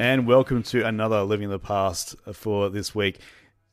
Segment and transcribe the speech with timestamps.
[0.00, 3.18] And welcome to another Living in the Past for this week.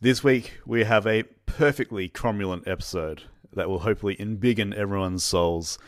[0.02, 1.24] This week we have a
[1.58, 3.24] perfectly cromulent episode
[3.54, 5.80] that will hopefully embiggen everyone's souls.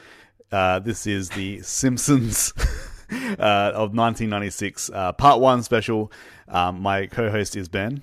[0.49, 2.53] Uh, this is the Simpsons
[3.11, 6.09] uh, of 1996, uh, part one special.
[6.47, 8.01] Um, my co-host is Ben,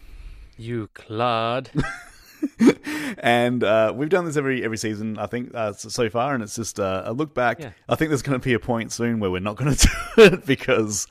[0.58, 1.70] You clod.
[3.18, 6.56] and uh, we've done this every every season, I think, uh, so far, and it's
[6.56, 7.60] just uh, a look back.
[7.60, 7.70] Yeah.
[7.88, 10.22] I think there's going to be a point soon where we're not going to do
[10.22, 11.06] it because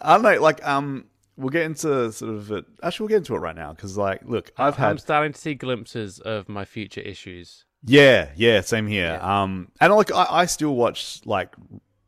[0.00, 0.40] I don't know.
[0.40, 2.64] Like, um, we'll get into sort of it.
[2.82, 4.90] Actually, we'll get into it right now because, like, look, I've had.
[4.90, 7.64] I'm starting to see glimpses of my future issues.
[7.84, 9.18] yeah, yeah, same here.
[9.20, 9.42] Yeah.
[9.42, 11.54] Um, and like, I, I still watch like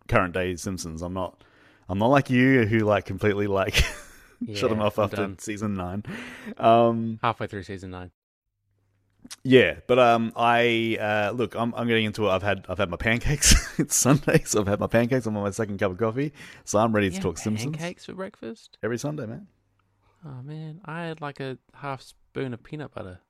[0.08, 1.02] current day Simpsons.
[1.02, 1.42] I'm not,
[1.88, 3.74] I'm not like you who like completely like
[4.54, 5.38] shut them off I'm after done.
[5.38, 6.04] season nine.
[6.58, 8.10] Um, Halfway through season nine.
[9.42, 12.30] Yeah, but um, I uh, look, I'm I'm getting into it.
[12.30, 13.54] I've had I've had my pancakes.
[13.78, 15.26] it's Sunday, so I've had my pancakes.
[15.26, 16.32] I'm on my second cup of coffee,
[16.64, 18.78] so I'm ready to Yeah, talk Simpsons pancakes for breakfast?
[18.82, 19.46] every Sunday, man.
[20.24, 23.20] Oh man, I had like a half spoon of peanut butter.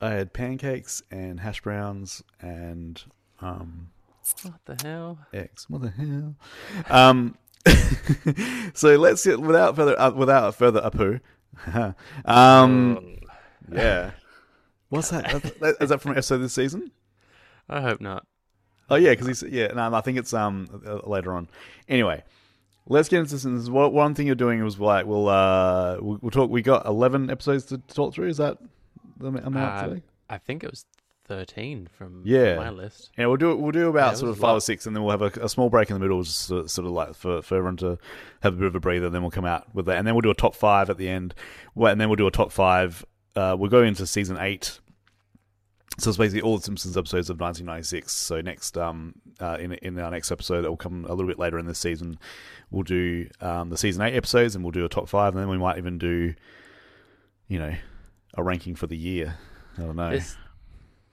[0.00, 3.02] I had pancakes and hash browns and
[3.40, 3.90] um
[4.42, 5.18] What the hell?
[5.32, 5.66] eggs.
[5.68, 6.36] What the hell?
[6.90, 7.36] Um,
[8.74, 11.20] so let's get without further uh, without further ado.
[12.24, 13.16] um,
[13.72, 14.12] yeah.
[14.88, 15.34] What's that?
[15.80, 16.90] Is that from an episode this season?
[17.68, 18.26] I hope not.
[18.90, 19.68] Oh yeah, because he's yeah.
[19.68, 21.48] No, I think it's um uh, later on.
[21.88, 22.22] Anyway,
[22.86, 23.68] let's get into this.
[23.68, 26.50] What one thing you're doing was like we'll uh we'll, we'll talk.
[26.50, 28.28] We got eleven episodes to talk through.
[28.28, 28.58] Is that
[29.18, 30.02] the amount Uh, today?
[30.28, 30.84] I think it was
[31.26, 32.56] thirteen from Yeah.
[32.56, 33.10] my list.
[33.16, 34.56] Yeah, we'll do we'll do about Yeah, sort of five lot.
[34.56, 36.68] or six, and then we'll have a, a small break in the middle, just sort
[36.68, 37.96] sort of like for for everyone to
[38.42, 39.06] have a bit of a breather.
[39.06, 40.98] And then we'll come out with that, and then we'll do a top five at
[40.98, 41.34] the end.
[41.74, 43.02] Well, and then we'll do a top five.
[43.36, 44.78] Uh, we're going into season eight.
[45.98, 48.12] So it's basically all the Simpsons episodes of 1996.
[48.12, 51.38] So next, um, uh, in in our next episode that will come a little bit
[51.38, 52.18] later in this season,
[52.70, 55.48] we'll do um the season eight episodes, and we'll do a top five, and then
[55.48, 56.34] we might even do,
[57.46, 57.74] you know,
[58.36, 59.36] a ranking for the year.
[59.78, 60.10] I don't know.
[60.10, 60.36] This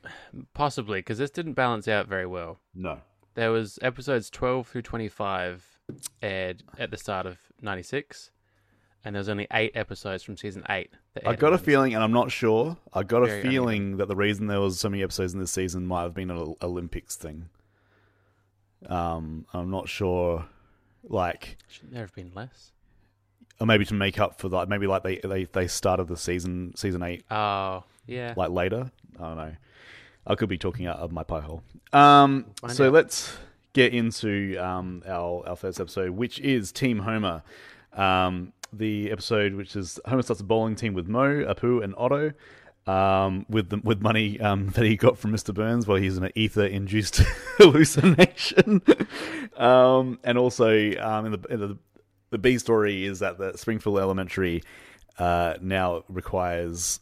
[0.54, 2.60] possibly because this didn't balance out very well.
[2.74, 3.00] no.
[3.34, 5.64] There was episodes twelve through twenty five
[6.22, 8.32] aired at the start of ninety six,
[9.04, 10.92] and there was only eight episodes from season eight.
[11.26, 11.66] I got a 96.
[11.66, 12.78] feeling, and I'm not sure.
[12.94, 15.52] I got a Very feeling that the reason there was so many episodes in this
[15.52, 17.50] season might have been an Olympics thing.
[18.88, 20.46] Um, I'm not sure,
[21.04, 22.72] like, Shouldn't there have been less?
[23.60, 24.70] or maybe to make up for that.
[24.70, 28.34] Maybe like they they they started the season season eight Oh, yeah.
[28.36, 28.92] like later.
[29.20, 29.54] I don't know.
[30.26, 31.62] I could be talking out of my pie hole.
[31.94, 32.94] Um, Find so out.
[32.94, 33.38] let's
[33.74, 37.44] get into um, our our first episode, which is Team Homer.
[37.94, 42.34] Um, the episode which is Homer starts a bowling team with Moe, Apu, and Otto.
[42.88, 45.54] Um, with the, with money um, that he got from Mr.
[45.54, 47.18] Burns while he's in an ether induced
[47.58, 48.82] hallucination,
[49.56, 50.68] um, and also
[50.98, 51.78] um, in the in the
[52.32, 54.64] the B story is that the Springfield Elementary
[55.20, 57.02] uh, now requires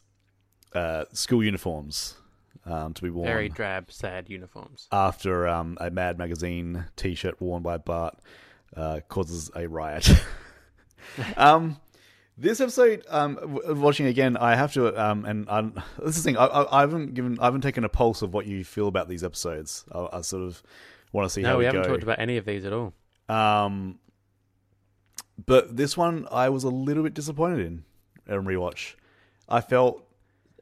[0.74, 2.14] uh, school uniforms
[2.66, 4.86] um, to be worn Very drab, sad uniforms.
[4.92, 8.18] after um, a Mad Magazine T-shirt worn by Bart
[8.76, 10.10] uh, causes a riot.
[11.36, 11.76] um,
[12.38, 16.30] this episode, um, w- watching again, I have to, um, and I'm, this is the
[16.30, 16.36] thing.
[16.38, 19.08] I, I, I haven't given, I haven't taken a pulse of what you feel about
[19.08, 19.84] these episodes.
[19.92, 20.62] I, I sort of
[21.12, 21.88] want to see how No, we we haven't go.
[21.88, 22.94] talked about any of these at all.
[23.28, 23.98] Um,
[25.44, 27.84] but this one I was a little bit disappointed in
[28.28, 28.94] on rewatch.
[29.48, 30.04] I felt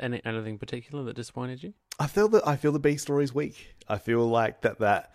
[0.01, 1.75] Any anything particular that disappointed you?
[1.99, 3.75] I feel that I feel the B story's weak.
[3.89, 5.13] I feel like that that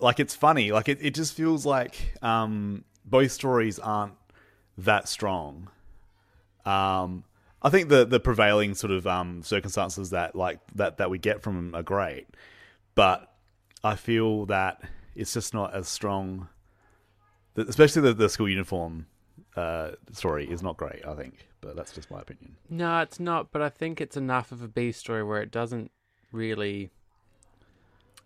[0.00, 0.72] like it's funny.
[0.72, 4.14] Like it, it just feels like um both stories aren't
[4.84, 5.68] that strong.
[6.64, 7.24] Um
[7.62, 11.42] I think the the prevailing sort of um circumstances that like that that we get
[11.42, 12.26] from them are great.
[12.94, 13.32] But
[13.82, 14.82] I feel that
[15.14, 16.48] it's just not as strong
[17.56, 19.06] especially the, the school uniform
[19.56, 21.46] uh story is not great, I think.
[21.60, 22.56] But that's just my opinion.
[22.68, 23.52] No, it's not.
[23.52, 25.90] But I think it's enough of a B story where it doesn't
[26.32, 26.90] really.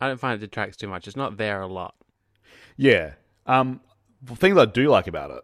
[0.01, 1.07] I don't find it detracts too much.
[1.07, 1.95] It's not there a lot.
[2.77, 3.15] Yeah.
[3.47, 3.81] Um,
[4.23, 5.43] the thing that I do like about it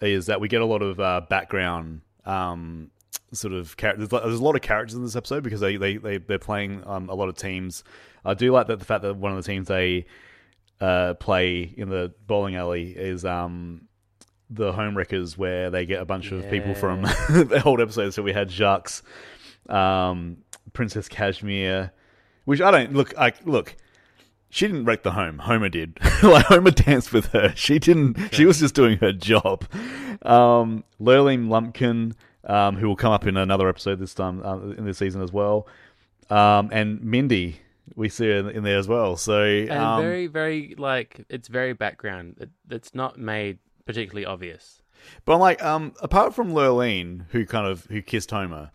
[0.00, 2.90] is that we get a lot of uh, background um,
[3.32, 4.08] sort of characters.
[4.08, 7.08] There's a lot of characters in this episode because they they they they're playing um,
[7.08, 7.84] a lot of teams.
[8.24, 10.06] I do like that the fact that one of the teams they
[10.80, 13.88] uh, play in the bowling alley is um,
[14.50, 18.16] the home wreckers, where they get a bunch of people from the old episodes.
[18.16, 19.02] So we had Jacques,
[19.68, 20.38] um,
[20.72, 21.92] Princess Kashmir.
[22.44, 23.16] which I don't look.
[23.18, 23.76] I look.
[24.54, 25.40] She didn't wreck the home.
[25.40, 25.98] Homer did.
[26.22, 27.52] like Homer danced with her.
[27.56, 28.32] She didn't.
[28.32, 29.64] She was just doing her job.
[30.22, 32.14] Um, Lurleen Lumpkin,
[32.44, 35.32] um, who will come up in another episode this time uh, in this season as
[35.32, 35.66] well,
[36.30, 37.62] um, and Mindy,
[37.96, 39.16] we see her in, there as well.
[39.16, 42.36] So And um, very, very like it's very background.
[42.38, 44.82] It, it's not made particularly obvious.
[45.24, 48.70] But I'm like, um, apart from Lurleen, who kind of who kissed Homer,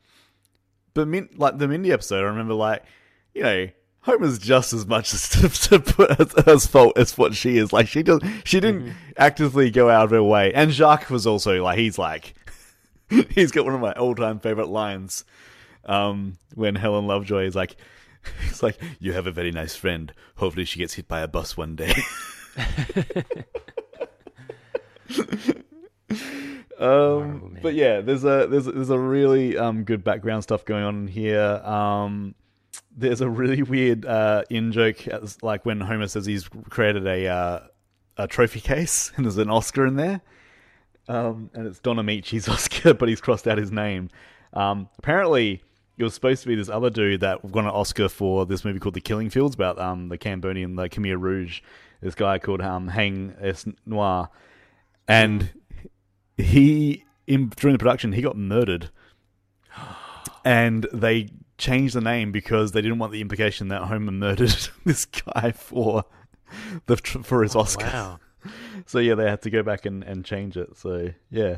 [0.94, 2.84] but Min- like the Mindy episode, I remember like,
[3.34, 3.70] you know,
[4.10, 7.72] Homer's just as much as to, to put as, as fault as what she is.
[7.72, 10.54] Like she does, she didn't actively go out of her way.
[10.54, 12.34] And Jacques was also like, he's like,
[13.30, 15.26] he's got one of my all time favorite lines.
[15.86, 17.76] Um, when Helen Lovejoy is like,
[18.44, 20.14] he's like, you have a very nice friend.
[20.38, 21.94] Hopefully she gets hit by a bus one day.
[26.78, 30.84] Um, but yeah, there's a there's a- there's a really um good background stuff going
[30.84, 31.42] on here.
[31.66, 32.36] Um,
[32.96, 35.06] there's a really weird uh in joke,
[35.42, 37.60] like when Homer says he's created a uh,
[38.18, 40.22] a trophy case and there's an Oscar in there.
[41.08, 44.10] Um, and it's Don Ameche's Oscar, but he's crossed out his name.
[44.54, 45.64] Um, apparently,
[45.98, 48.80] it was supposed to be this other dude that won an Oscar for this movie
[48.80, 51.62] called The Killing Fields about um the Cambodian, the Khmer Rouge.
[52.02, 53.66] This guy called um Haing S.
[53.88, 54.30] Ngor,
[55.08, 55.52] and
[56.38, 58.90] he in during the production he got murdered,
[60.46, 61.30] and they
[61.60, 66.06] changed the name because they didn't want the implication that Homer murdered this guy for
[66.88, 67.86] the for his Oscar.
[67.86, 68.20] Wow,
[68.88, 70.76] So yeah, they had to go back and, and change it.
[70.78, 71.58] So yeah,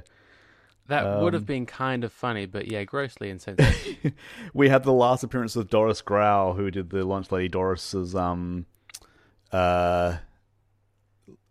[0.88, 4.12] that would Um, have been kind of funny, but yeah, grossly insensitive.
[4.54, 8.66] we had the last appearance of Doris Grau, who did the lunch lady Doris's um,
[9.54, 10.18] uh,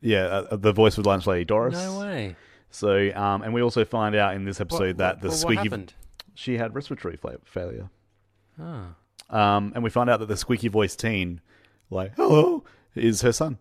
[0.03, 1.75] yeah, uh, the voice of lunch lady Doris.
[1.75, 2.37] no way.
[2.71, 5.63] So um, and we also find out in this episode What- that the what squeaky
[5.63, 5.95] happened?
[6.35, 7.91] she had respiratory failure.
[8.61, 8.95] Oh.
[9.37, 11.41] Um, and we find out that the squeaky voiced teen,
[11.89, 12.65] like hello,
[12.95, 13.59] is her son.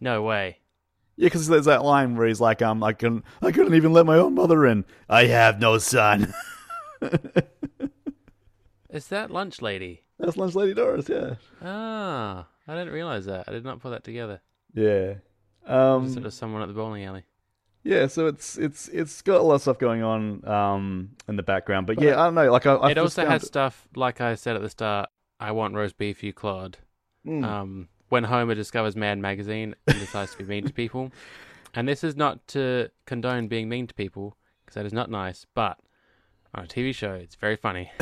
[0.00, 0.58] No way.
[1.16, 4.04] Yeah, because there's that line where he's like, um, I can, I couldn't even let
[4.06, 4.84] my own mother in.
[5.08, 6.34] I have no son.
[8.90, 10.02] Is that lunch lady?
[10.18, 11.08] That's lunch lady Doris.
[11.08, 13.44] Yeah, Ah, I didn't realize that.
[13.48, 14.40] I did not put that together.
[14.72, 15.14] yeah.
[15.64, 17.24] Just Um, sort of someone at the bowling alley.
[17.84, 21.42] Yeah, so it's it's it's got a lot of stuff going on um in the
[21.42, 22.50] background, but, But yeah, I don't know.
[22.50, 25.10] Like I, I it also has stuff like I said at the start.
[25.38, 26.78] I want roast beef, you clod.
[27.26, 27.44] Mm.
[27.44, 31.12] Um, when Homer discovers Mad Magazine and decides to be mean to people,
[31.74, 35.44] and this is not to condone being mean to people because that is not nice.
[35.54, 35.78] But
[36.54, 37.92] on a TV show, it's very funny.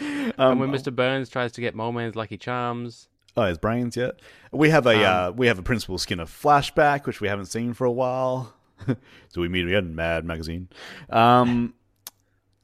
[0.00, 0.94] Um, and when Mr.
[0.94, 3.96] Burns tries to get Mole Man's Lucky Charms, oh, his brains.
[3.96, 4.20] yet?
[4.52, 7.74] we have a Um, uh, we have a Principal Skinner flashback, which we haven't seen
[7.74, 8.54] for a while.
[8.86, 10.68] so we meet again, Mad Magazine.
[11.10, 11.74] Um,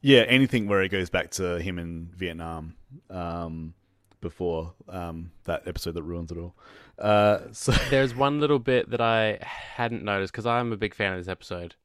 [0.01, 2.75] yeah, anything where it goes back to him in Vietnam.
[3.09, 3.73] Um,
[4.21, 6.55] before um that episode that ruins it all.
[6.97, 11.13] Uh, so there's one little bit that I hadn't noticed because I'm a big fan
[11.13, 11.75] of this episode.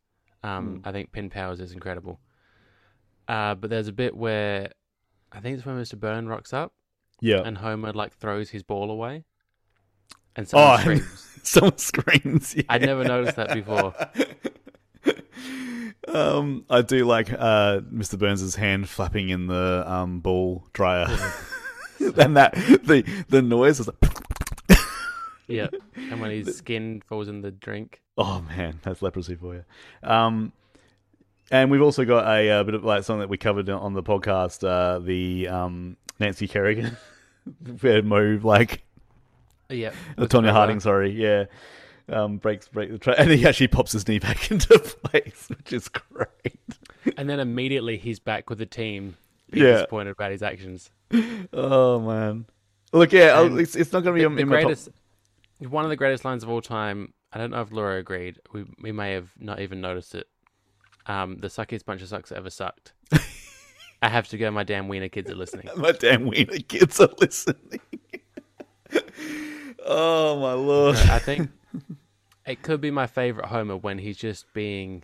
[0.42, 2.20] Um, I think Pin Powers is incredible.
[3.26, 4.70] Uh, but there's a bit where
[5.32, 5.98] I think it's when Mr.
[5.98, 6.72] Burn rocks up
[7.20, 7.42] yeah.
[7.44, 9.24] and Homer like throws his ball away,
[10.34, 11.40] and someone Oh, screams.
[11.42, 12.54] Someone screams.
[12.56, 12.62] Yeah.
[12.68, 13.94] I'd never noticed that before.
[16.08, 18.16] Um, I do like uh, Mr.
[18.16, 21.06] Burns's hand flapping in the um, ball dryer,
[21.98, 22.54] and that
[22.84, 24.78] the the noise is like,
[25.48, 28.02] Yeah, and when his skin falls in the drink.
[28.16, 29.64] oh man, that's leprosy for you.
[30.08, 30.52] Um,
[31.50, 34.02] and we've also got a, uh bit of like something that we covered on the
[34.02, 36.96] podcast, uh, the um, Nancy Kerrigan,
[37.80, 38.82] where Moe like
[39.68, 41.44] Yeah, Tonya Harding, sorry, yeah.
[42.08, 45.72] Um, breaks break the track, and he actually pops his knee back into place, which
[45.72, 46.28] is great.
[47.16, 49.16] and then immediately he's back with the team.
[49.52, 49.72] Yeah.
[49.74, 50.90] disappointed about his actions.
[51.52, 52.46] Oh man,
[52.92, 54.64] look, yeah, I'll- it's it's not going to be the, in the my top.
[54.66, 54.88] greatest,
[55.68, 57.12] one of the greatest lines of all time.
[57.32, 58.40] I don't know if Laura agreed.
[58.52, 60.26] We we may have not even noticed it.
[61.06, 62.92] Um, the suckiest bunch of sucks ever sucked.
[64.02, 64.50] I have to go.
[64.50, 65.68] My damn wiener kids are listening.
[65.76, 67.80] My damn wiener kids are listening.
[69.84, 70.96] oh my lord!
[70.96, 71.50] I think
[72.46, 75.02] it could be my favorite Homer when he's just being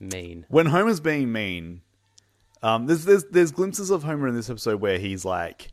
[0.00, 0.46] mean.
[0.48, 1.82] When Homer's being mean,
[2.62, 5.72] um, there's there's there's glimpses of Homer in this episode where he's like,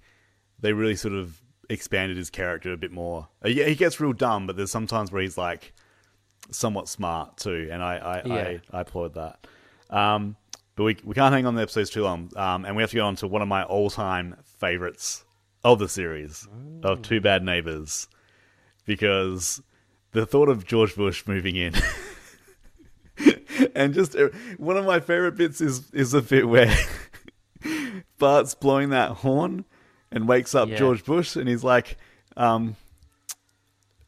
[0.60, 3.28] they really sort of expanded his character a bit more.
[3.44, 5.74] Uh, yeah, he gets real dumb, but there's sometimes where he's like
[6.52, 8.34] somewhat smart too, and I I Yeah.
[8.34, 9.48] I, I applaud that.
[9.90, 10.36] Um,
[10.80, 12.96] but we we can't hang on the episodes too long, um, and we have to
[12.96, 15.26] go on to one of my all time favorites
[15.62, 16.48] of the series
[16.84, 18.08] of Two Bad Neighbors,
[18.86, 19.62] because
[20.14, 21.74] the thought of George Bush moving in.
[23.76, 26.74] and just uh, one of my favorite bits is is the bit where
[28.18, 29.66] Bart's blowing that horn,
[30.14, 30.78] and wakes up Yeah.
[30.78, 31.98] George Bush, and he's like,
[32.38, 32.78] um,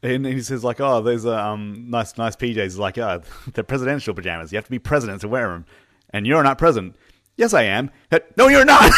[0.02, 3.20] and he says like, "Oh, those are um, nice, nice PJs." He's like, "Oh,
[3.52, 4.52] they're presidential pajamas.
[4.52, 5.66] You have to be president to wear them,
[6.12, 6.94] and you're not present.
[7.36, 7.90] Yes, I am.
[8.10, 8.90] "Uh, No, you're not.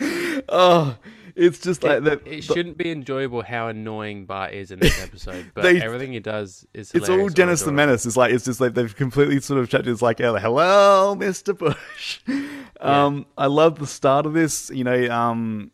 [0.48, 0.96] oh,
[1.34, 2.26] it's just like that.
[2.26, 6.20] it shouldn't be enjoyable how annoying Bart is in this episode, but They- everything he
[6.20, 7.72] does is It's all Dennis the.
[7.72, 8.06] Menace.
[8.06, 9.88] It's like it's just like they've completely sort of changed.
[9.88, 12.20] It's like, oh, hello, Mister Bush.
[12.78, 14.68] Um, I love the start of this.
[14.68, 15.70] You know, um,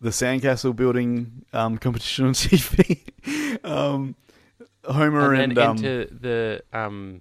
[0.00, 2.98] the sandcastle building um, competition on TV.
[3.64, 4.16] um,
[4.84, 7.20] Homer And and, um, into the um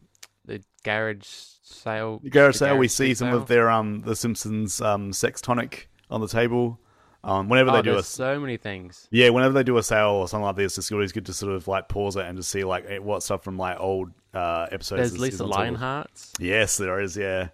[0.50, 1.26] the garage
[1.64, 2.20] sale.
[2.30, 3.38] Garrett the Sale, we see some sale.
[3.38, 6.80] of their um, the Simpsons um, sex tonic on the table.
[7.24, 9.08] Um, whenever Oh, they do a so many things.
[9.12, 11.54] Yeah, whenever they do a sale or something like this, it's always good to sort
[11.54, 14.68] of like pause it and just see like eh, what stuff from like old uh,
[14.72, 15.12] episodes.
[15.12, 16.34] There's Lisa is on top of- Lionheart's.
[16.40, 17.18] Yes, there is.
[17.18, 17.50] Yeah.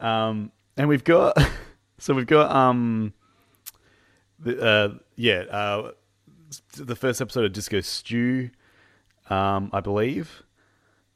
[0.00, 1.36] Um, and we've got
[1.98, 3.12] so we've got um,
[4.38, 5.90] the uh, yeah, uh,
[6.76, 8.50] the first episode of Disco Stew,
[9.28, 10.41] um, I believe.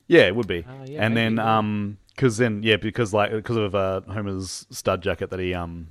[0.07, 0.65] Yeah, it would be.
[0.69, 4.67] Oh, yeah, and then maybe, um, because then yeah, because like because of uh, Homer's
[4.71, 5.89] stud jacket that he um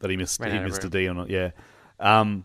[0.00, 1.30] that he missed Ran he missed a D on it.
[1.30, 1.50] Yeah.
[1.98, 2.44] Um,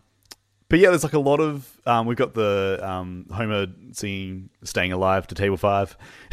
[0.68, 4.92] but yeah, there's like a lot of um, we've got the um, Homer singing "Staying
[4.92, 5.96] Alive" to Table Five.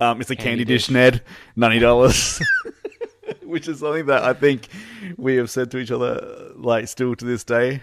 [0.00, 0.94] um, it's a candy, Candy dish, dish.
[0.94, 1.22] Ned,
[1.56, 2.40] ninety dollars,
[3.42, 4.68] which is something that I think
[5.16, 7.80] we have said to each other like still to this day.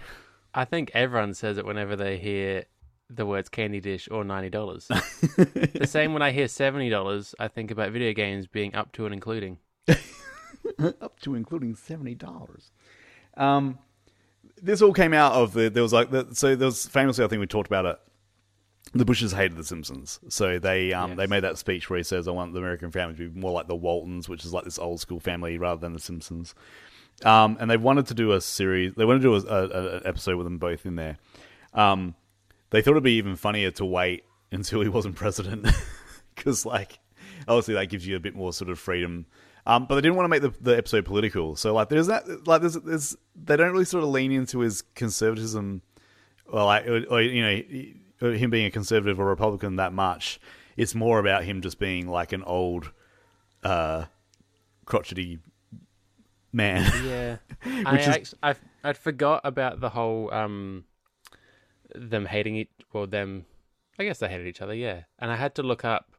[0.54, 2.66] I think everyone says it whenever they hear
[3.14, 4.88] the words candy dish or ninety dollars.
[4.88, 9.06] the same when I hear seventy dollars, I think about video games being up to
[9.06, 9.58] and including.
[11.02, 12.72] up to including seventy dollars.
[13.38, 13.80] Um,
[14.62, 17.28] this all came out of the there was like the, so there was famously I
[17.28, 18.00] think we talked about it.
[18.94, 21.18] The Bushes hated the Simpsons, so they um Yes.
[21.18, 23.52] they made that speech where he says, "I want the American family to be more
[23.52, 26.54] like the Waltons, which is like this old school family rather than the Simpsons."
[27.24, 28.94] Um, and they wanted to do a series.
[28.96, 31.18] They wanted to do a, a, a- an episode with them both in there.
[31.74, 32.16] Um,
[32.72, 35.68] they thought it'd be even funnier to wait until he wasn't president,
[36.36, 37.00] because like
[37.48, 39.26] obviously that gives you a bit more sort of freedom.
[39.66, 42.48] Um, but they didn't want to make the, the episode political, so like there's that
[42.48, 45.84] like there's, there's they don't really sort of lean into his conservatism,
[46.48, 50.40] or like or, or, you know him being a conservative or Republican that much.
[50.78, 52.92] It's more about him just being like an old,
[53.64, 54.06] uh,
[54.86, 55.40] crotchety
[56.52, 56.92] man.
[57.06, 57.38] Yeah,
[57.86, 60.86] I is- I I forgot about the whole um
[61.96, 63.46] them hating it well them.
[64.00, 64.74] I guess they hated each other.
[64.74, 66.12] Yeah, and I had to look up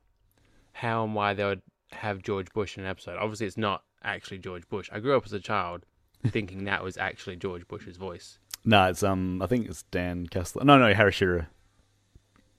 [0.72, 1.62] how and why they would
[1.92, 3.16] have George Bush in an episode.
[3.18, 4.88] Obviously, it's not actually George Bush.
[4.92, 5.84] I grew up as a child
[6.26, 8.38] thinking that was actually George Bush's voice.
[8.64, 10.64] No, it's um, I think it's Dan Kessler.
[10.64, 11.48] No, no, Harry Shearer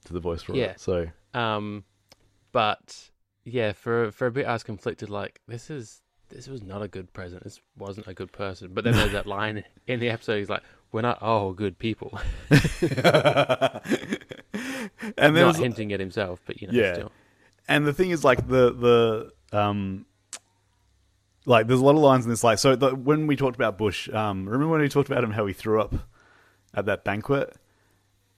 [0.06, 0.72] to the voice for Yeah.
[0.72, 0.80] it.
[0.80, 1.86] So Um,
[2.52, 3.10] but
[3.46, 5.10] yeah, for for a bit, I was conflicted.
[5.10, 7.44] Like this is this was not a good president.
[7.44, 8.72] This wasn't a good person.
[8.74, 10.40] But then there's that line in the episode.
[10.40, 10.64] He's like,
[10.94, 12.18] "We're not all good people."
[15.18, 16.94] and not was, hinting at himself, but you know, Yeah.
[16.94, 17.12] still.
[17.68, 18.72] and the thing is like the
[19.52, 20.06] the um
[21.46, 23.78] like there's a lot of lines in this like so the, when we talked about
[23.78, 25.94] bush um remember when we talked about him how he threw up
[26.74, 27.54] at that banquet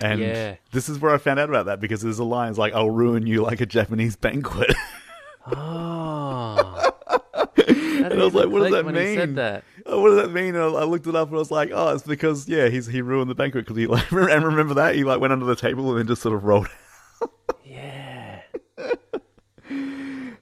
[0.02, 0.56] and Yeah.
[0.72, 2.90] this is where i found out about that because there's a line it's like i'll
[2.90, 4.74] ruin you like a japanese banquet
[5.48, 6.58] Oh.
[8.26, 9.64] was like what does that mean He said that.
[9.86, 10.56] Oh, what does that mean?
[10.56, 12.86] And I I looked it up and I was like, oh, it's because yeah, he's
[12.88, 15.56] he ruined the banquet because he like and remember that he like went under the
[15.56, 16.68] table and then just sort of rolled.
[17.22, 17.30] Out.
[17.64, 18.42] Yeah.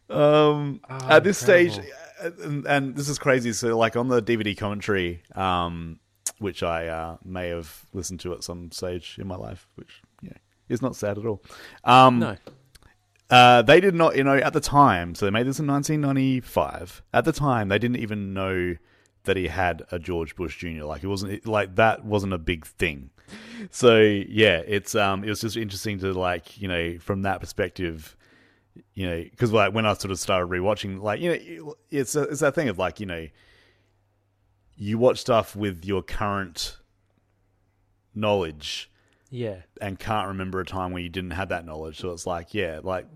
[0.09, 1.79] Um, Oh, at this stage,
[2.21, 3.51] and, and this is crazy.
[3.53, 5.99] So, like on the DVD commentary, um,
[6.37, 10.33] which I uh, may have listened to at some stage in my life, which yeah,
[10.69, 11.41] is not sad at all.
[11.83, 12.37] Um, No.
[13.33, 15.15] Uh, they did not, you know, at the time.
[15.15, 17.01] So they made this in 1995.
[17.13, 18.75] At the time, they didn't even know
[19.23, 20.83] that he had a George Bush Jr.
[20.83, 23.09] Like it wasn't like that wasn't a big thing.
[23.71, 28.15] So yeah, it's um, it was just interesting to like you know from that perspective,
[28.93, 31.29] you know, because like when I sort of started rewatching, like you
[31.63, 33.27] know, it's a, it's that thing of like you know,
[34.75, 36.77] you watch stuff with your current
[38.15, 38.91] knowledge
[39.29, 39.57] Yeah.
[39.81, 41.99] and can't remember a time where you didn't have that knowledge.
[41.99, 43.07] So it's like, yeah, like,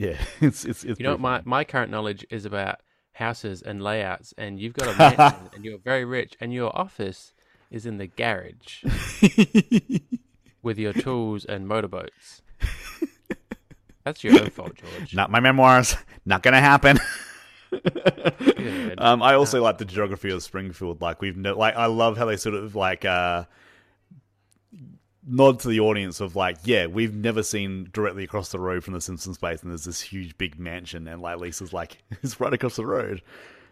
[0.00, 0.98] yeah, it's it's it's.
[0.98, 2.80] You know my, my current knowledge is about
[3.12, 7.34] houses and layouts and you've got a mansion and you're very rich and your office
[7.70, 8.82] is in the garage
[10.62, 12.40] with your tools and motorboats.
[14.04, 15.14] That's your own fault, George.
[15.14, 15.94] Not my memoirs.
[16.24, 16.98] Not gonna happen.
[17.70, 18.94] Good.
[18.96, 21.02] Um, I also like the geography of Springfield.
[21.02, 23.44] Like we've no, like I love how they sort of like uh
[25.26, 28.94] nod to the audience of like, yeah, we've never seen directly across the road from
[28.94, 32.52] the Simpsons place, and there's this huge big mansion, and like Lisa's like, it's right
[32.52, 33.22] across the road.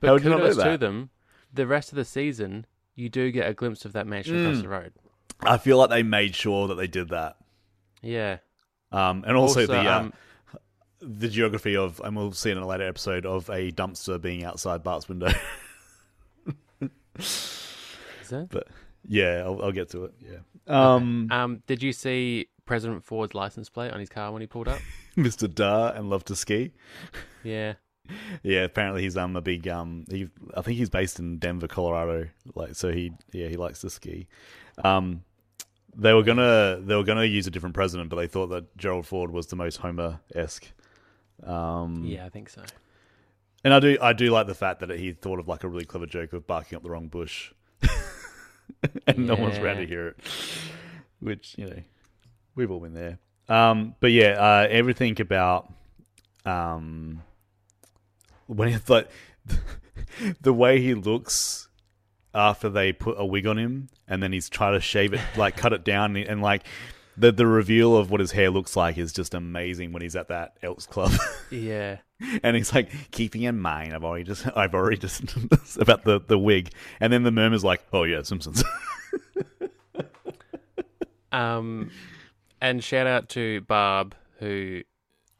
[0.00, 1.11] But how would you not know kudos to them
[1.52, 4.62] the rest of the season, you do get a glimpse of that mansion across Mm.
[4.62, 4.93] the road.
[5.40, 7.37] I feel like they made sure that they did that.
[8.02, 8.38] Yeah.
[8.93, 10.12] Um, and also, the uh, um,
[11.00, 14.83] the geography of, and we'll see in a later episode of a dumpster being outside
[14.83, 15.28] Bart's window.
[17.21, 18.47] is there?
[18.50, 18.67] but
[19.09, 20.15] yeah, I'll, I'll get to it.
[20.21, 20.38] Yeah.
[20.67, 24.69] Um, Um, did you see President Ford's license plate on his car when he pulled
[24.69, 24.81] up?
[25.17, 25.53] Mr.
[25.53, 26.73] Dar and love to ski.
[27.43, 27.75] Yeah.
[28.43, 32.29] Yeah, apparently he's um a big um he I think he's based in Denver, Colorado.
[32.55, 34.29] Like so he yeah, he likes to ski.
[34.83, 35.25] Um
[35.95, 39.07] they were gonna they were gonna use a different president, but they thought that Gerald
[39.07, 40.73] Ford was the most Homer esque.
[41.45, 42.62] Um Yeah, I think so.
[43.62, 45.85] and I do I do like the fact that he thought of like a really
[45.85, 47.53] clever joke of barking up the wrong bush.
[49.07, 50.17] and no one's around to hear it.
[51.21, 51.83] Which, you know,
[52.55, 53.19] we've all been there.
[53.49, 55.73] Um but yeah, uh everything about
[56.45, 57.23] um
[58.47, 59.09] when it's like
[60.41, 61.69] the way he looks
[62.35, 65.57] after they put a wig on him and then he's trying to shave it like
[65.57, 66.63] cut it down and, and like
[67.17, 70.29] the the reveal of what his hair looks like is just amazing when he's at
[70.29, 71.13] that Elks Club
[71.51, 71.99] Yeah.
[72.43, 75.23] and he's like keeping in mind I've already just I've already just
[75.77, 76.71] about the the wig
[77.01, 78.65] and then the murmur's like oh yeah Simpsons
[81.31, 81.91] Um,
[82.61, 84.83] and shout out to Barb who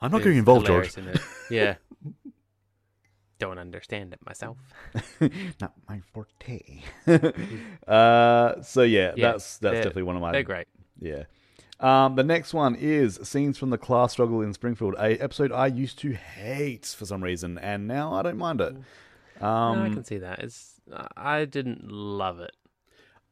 [0.01, 1.19] I'm not getting involved George in.
[1.51, 1.77] Yeah.
[3.39, 4.59] Don't understand it myself.
[5.61, 6.83] not my forte
[7.87, 10.67] uh so yeah, Yeah, that's that's definitely one of my They're great.
[11.01, 11.25] Yeah.
[11.81, 15.69] Um, the next one is scenes from the class struggle in Springfield, a episode I
[15.69, 18.75] used to hate for some reason, and now I don't mind it.
[19.41, 20.41] no, I Um, can see that.
[20.41, 20.81] It's
[21.17, 22.53] I didn't love it.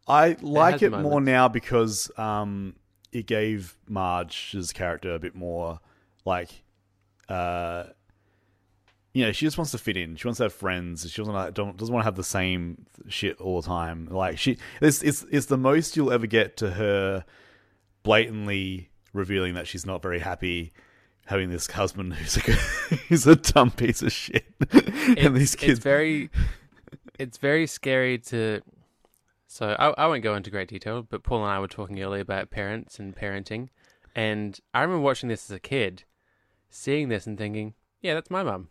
[0.07, 2.77] I like has it more now because um,
[3.11, 5.81] it gave Marge's character a bit more
[6.25, 6.63] like,
[7.29, 7.85] uh,
[9.13, 10.15] you know, she just wants to fit in.
[10.15, 11.11] She wants to have friends.
[11.11, 14.07] She doesn't like, don't doesn't want to have the same shit all the time.
[14.09, 17.25] Like she, it's it's it's the most you'll ever get to her
[18.07, 20.73] blatantly revealing that she's not very happy
[21.27, 22.41] having this husband who's a
[23.09, 25.79] who's a dumb piece of shit, and It's, these it's kids.
[25.81, 26.31] very
[27.19, 28.61] it's very scary to
[29.49, 32.21] so I, I won't go into great detail but paul and i were talking earlier
[32.23, 33.69] about parents and parenting.
[34.15, 36.05] And i remember watching this as a kid
[36.71, 38.69] seeing this and thinking yeah that's my mum.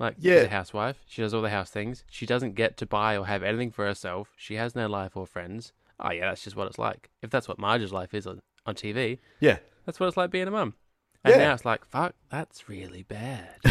[0.00, 0.34] Like she's Yeah.
[0.42, 0.98] a housewife.
[1.06, 2.04] She does all the house things.
[2.08, 4.28] She doesn't get to buy or have anything for herself.
[4.36, 7.48] She has no life or friends oh yeah that's just what it's like if that's
[7.48, 10.74] what marge's life is on, on tv yeah, that's what it's like being a mum
[11.24, 11.48] and Yeah.
[11.48, 13.56] now it's like fuck that's really bad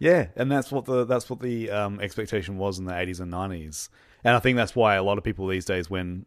[0.00, 3.30] Yeah, and that's what the that's what the um, expectation was in the eighties and
[3.30, 3.88] nineties,
[4.24, 6.26] and I think that's why a lot of people these days, when,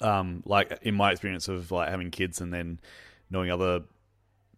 [0.00, 2.80] um, like in my experience of like having kids and then
[3.30, 3.82] knowing other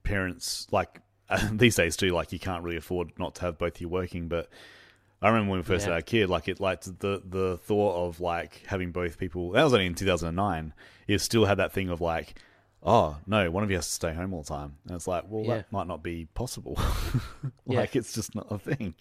[0.05, 1.01] parents, like
[1.53, 4.29] these days too, like you can't really afford not to have both you working.
[4.29, 4.49] But
[5.23, 5.93] I remember when we first Yeah.
[5.93, 9.53] had our kid, like it, like the the thought of like having both people.
[9.53, 10.75] That was only in two thousand and nine.
[11.07, 12.35] You still had that thing of like.
[12.87, 13.51] Oh no!
[13.51, 15.57] One of you has to stay home all the time, and it's like, well, Yeah.
[15.57, 16.79] that might not be possible.
[17.67, 17.81] Yeah.
[17.81, 18.95] like it's just not a thing.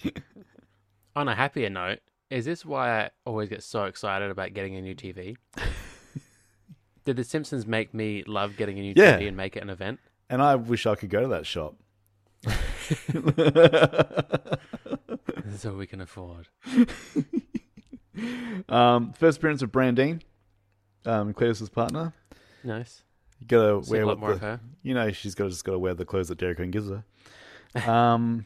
[1.17, 1.99] On a happier note,
[2.29, 5.35] is this why I always get so excited about getting a new TV?
[7.03, 9.19] Did The Simpsons make me love getting a new Yeah.
[9.19, 9.99] TV and make it an event?
[10.29, 11.75] and I wish I could go to that shop.
[15.43, 16.47] This is all we can afford.
[18.69, 20.21] um, first appearance of Brandine,
[21.05, 22.13] um, Cletus's partner.
[22.63, 23.03] Nice.
[23.39, 24.59] You gotta See wear a lot more the, of her.
[24.83, 26.89] you know she's got to just got to wear the clothes that Dairy Queen gives
[26.89, 27.03] her.
[27.91, 28.45] Um,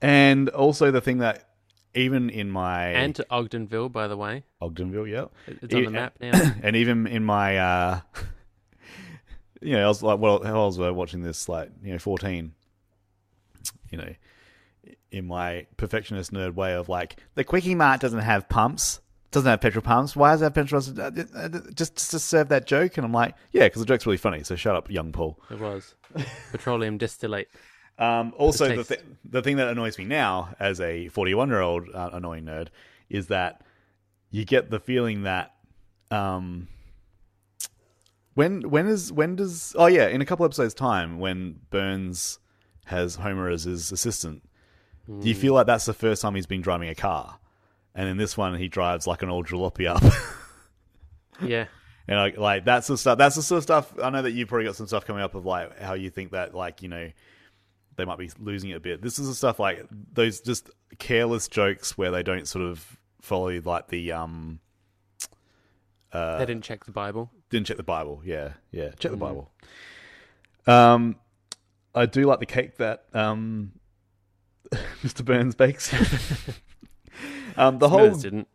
[0.00, 1.48] and also the thing that
[1.94, 4.44] even in my And to Ogdenville, by the way.
[4.62, 6.54] Ogdenville, yeah, It's on the map now.
[6.62, 8.00] and even in my uh
[9.62, 11.98] you know i was like well how old was i watching this like you know
[11.98, 12.52] 14
[13.90, 14.14] you know
[15.16, 19.00] in my perfectionist nerd way of like the quickie mart doesn't have pumps
[19.32, 20.98] doesn't have petrol pumps why does it have petrol pumps?
[20.98, 24.06] Uh, uh, just just to serve that joke and i'm like yeah because the joke's
[24.06, 25.94] really funny so shut up young paul It was.
[26.52, 27.48] Petroleum distillate.
[27.98, 31.88] um, also, the, th- the thing that annoys me now, as a 41 year old
[31.94, 32.68] uh, annoying nerd,
[33.10, 33.62] is that
[34.30, 35.54] you get the feeling that
[36.10, 36.68] um,
[38.34, 42.38] when when is when does oh yeah in a couple episodes time when Burns
[42.86, 44.42] has Homer as his assistant,
[45.06, 47.38] do you feel like that's the first time he's been driving a car,
[47.94, 50.02] and in this one he drives like an old jalopy up.
[51.42, 51.66] Yeah.
[52.08, 53.18] And like, like that's the stuff.
[53.18, 53.92] That's the sort of stuff.
[54.02, 56.32] I know that you've probably got some stuff coming up of like how you think
[56.32, 57.10] that like you know
[57.96, 59.02] they might be losing it a bit.
[59.02, 63.60] This is the stuff like those just careless jokes where they don't sort of follow
[63.64, 64.60] like the um
[66.12, 67.30] uh they didn't check the Bible.
[67.50, 68.22] didn't check the Bible.
[68.24, 69.50] Yeah, yeah, check the Bible.
[70.66, 71.16] Um,
[71.94, 73.72] I do like the cake that um
[75.06, 75.24] Mr.
[75.24, 75.92] Burns bakes.
[77.58, 78.48] Um, the whole Smithers didn't.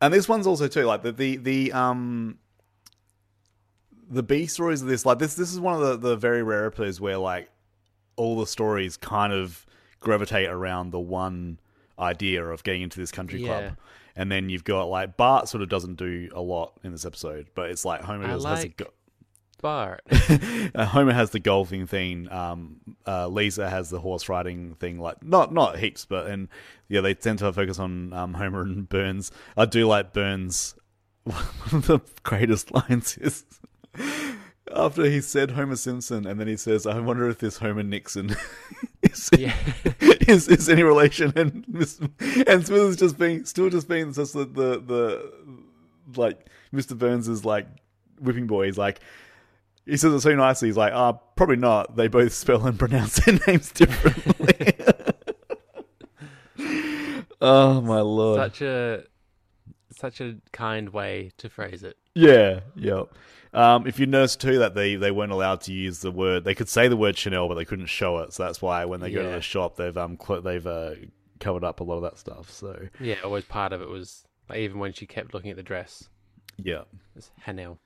[0.00, 2.38] and this one's also too like the the the um
[4.08, 6.64] the B stories of this like this this is one of the the very rare
[6.66, 7.50] episodes where like
[8.16, 9.66] all the stories kind of
[10.00, 11.60] gravitate around the one
[11.98, 13.46] idea of getting into this country Yeah.
[13.60, 13.76] club.
[14.16, 17.48] And then you've got like Bart sort of doesn't do a lot in this episode,
[17.54, 18.90] but it's like Homer I does, has a like- go-
[19.60, 20.00] Bart.
[20.74, 22.30] uh, Homer has the golfing thing.
[22.32, 24.98] Um, uh, Lisa has the horse riding thing.
[24.98, 26.48] Like not not heaps, but and
[26.88, 29.30] yeah, they tend to focus on um, Homer and Burns.
[29.56, 30.74] I do like Burns.
[31.24, 31.36] One
[31.72, 33.44] of the greatest lines is
[34.74, 38.34] after he said Homer Simpson, and then he says, "I wonder if this Homer Nixon
[39.02, 39.54] is, Yeah.
[40.26, 41.64] is is any relation." And
[42.46, 45.32] and Smith is just being still just being just the the, the
[46.16, 46.96] like Mr.
[46.96, 47.66] Burns is like
[48.20, 48.66] whipping boy.
[48.66, 49.00] He's like.
[49.86, 50.68] He says it so nicely.
[50.68, 51.96] He's like, "Ah, probably not.
[51.96, 54.74] They both spell and pronounce their names differently."
[57.40, 58.38] oh my lord!
[58.38, 59.04] such a
[59.90, 61.96] such a kind way to phrase it.
[62.14, 63.02] Yeah, yeah.
[63.52, 66.54] Um, if you notice too that they, they weren't allowed to use the word, they
[66.54, 68.32] could say the word Chanel, but they couldn't show it.
[68.32, 70.94] So that's why when they go to the shop, they've um cl- they've uh,
[71.40, 72.50] covered up a lot of that stuff.
[72.50, 75.62] So Yeah, always part of it was like even when she kept looking at the
[75.62, 76.08] dress,
[76.58, 76.82] yeah,
[77.16, 77.78] it's Hanel.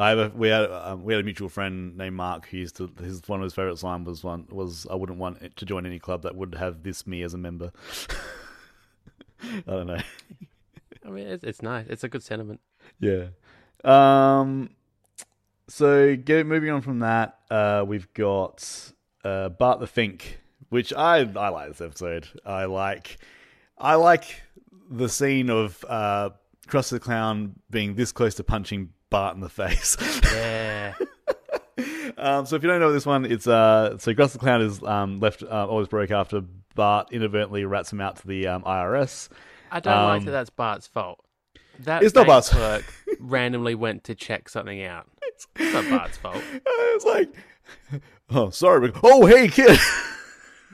[0.00, 2.76] I have a, we had um, we had a mutual friend named Mark who used
[2.76, 5.66] to his one of his favorite line was one was I wouldn't want it to
[5.66, 7.70] join any club that would have this me as a member.
[9.42, 10.00] I don't know.
[11.04, 11.86] I mean, it's, it's nice.
[11.88, 12.60] It's a good sentiment.
[12.98, 13.26] Yeah.
[13.84, 14.70] Um.
[15.68, 21.18] So, get moving on from that, uh, we've got uh, Bart the Fink, which I
[21.18, 22.26] I like this episode.
[22.46, 23.18] I like
[23.76, 24.42] I like
[24.90, 26.30] the scene of uh,
[26.68, 29.96] Krusty the Clown being this close to punching Bart in the face.
[30.32, 30.94] Yeah.
[32.16, 34.82] um, so, if you don't know this one, it's uh, so Krusty the Clown is
[34.82, 36.42] um, left uh, always broke after
[36.74, 39.28] Bart inadvertently rats him out to the um, IRS.
[39.70, 41.24] I don't like Um, that that's Bart's fault.
[41.80, 42.84] That It's not Bart's- clerk
[43.20, 45.06] randomly went to check something out.
[45.22, 46.42] It's not Bart's fault.
[46.66, 48.90] I was like, oh, sorry.
[48.90, 49.78] But, oh, hey, kid.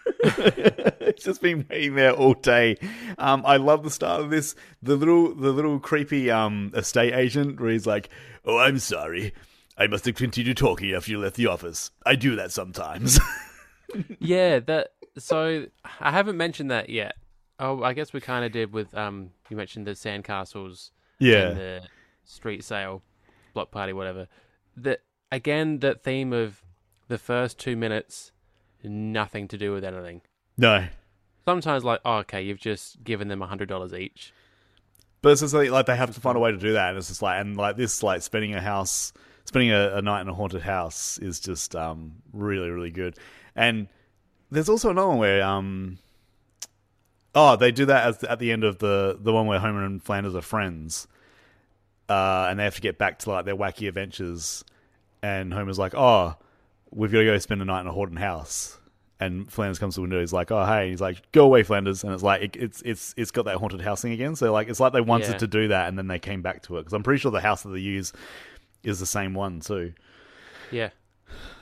[0.06, 2.76] It's just been waiting there all day.
[3.18, 4.54] Um, I love the start of this.
[4.82, 8.08] The little, the little creepy um estate agent where he's like,
[8.44, 9.32] "Oh, I'm sorry.
[9.78, 11.90] I must have continued talking after you left the office.
[12.04, 13.18] I do that sometimes."
[14.18, 14.88] Yeah, that.
[15.16, 15.66] So
[16.00, 17.14] I haven't mentioned that yet.
[17.58, 19.30] Oh, I guess we kind of did with um.
[19.48, 21.82] You mentioned the sandcastles yeah, and the
[22.24, 23.02] street sale,
[23.54, 24.26] block party, whatever.
[24.76, 26.64] That again, that theme of
[27.08, 28.32] the first two minutes,
[28.82, 30.22] nothing to do with anything.
[30.56, 30.86] no,
[31.44, 34.32] Sometimes, like, oh, okay, you've just given them a hundred dollars each.
[35.22, 36.98] but it's just like, like they have to find a way to do that, and
[36.98, 39.12] it's just like, and like this, like spending a house,
[39.44, 43.16] spending a, a night in a haunted house is just um really really good.
[43.54, 43.86] And
[44.50, 45.98] there's also another one where um
[47.34, 50.02] oh they do that as, at the end of the the one where Homer and
[50.02, 51.06] Flanders are friends,
[52.08, 54.64] uh, and they have to get back to like their wacky adventures,
[55.22, 56.34] and Homer's like, oh,
[56.90, 58.78] we've got to go spend a night in a haunted house.
[59.18, 60.20] And Flanders comes to the window.
[60.20, 62.82] He's like, "Oh, hey!" And he's like, "Go away, Flanders!" And it's like, it, it's
[62.84, 64.36] it's it's got that haunted house thing again.
[64.36, 65.38] So like, it's like they wanted Yeah.
[65.38, 67.40] to do that, and then they came back to it because I'm pretty sure the
[67.40, 68.12] house that they use
[68.82, 69.94] is the same one too.
[70.70, 70.90] Yeah,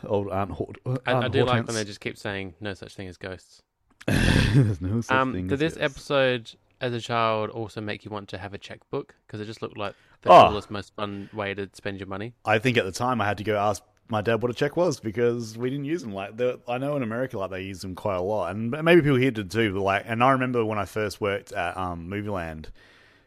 [0.04, 0.78] Old Aunt Hort.
[0.84, 1.76] I, I Aunt do like when Hortense.
[1.76, 3.62] they just keep saying no such thing as ghosts.
[4.08, 5.84] There's no such Um, thing did as this ghosts.
[5.96, 9.14] episode as a child also make you want to have a checkbook?
[9.26, 10.48] Because it just looked like the Oh.
[10.48, 12.34] coolest, most fun way to spend your money.
[12.44, 14.77] I think at the time I had to go ask my dad what a check
[14.77, 16.12] was because we didn't use them.
[16.12, 16.33] Like
[16.69, 19.31] I know in America, like they use them quite a lot, and maybe people here
[19.31, 19.73] did too.
[19.73, 22.67] But like, and I remember when I first worked at um, Movieland,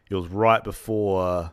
[0.08, 1.52] it was right before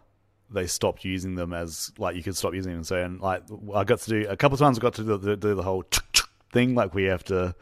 [0.51, 2.83] they stopped using them as like you could stop using them.
[2.83, 4.77] So and like I got to do a couple of times.
[4.77, 5.83] I got to do the, do the whole
[6.53, 6.75] thing.
[6.75, 7.55] Like we have to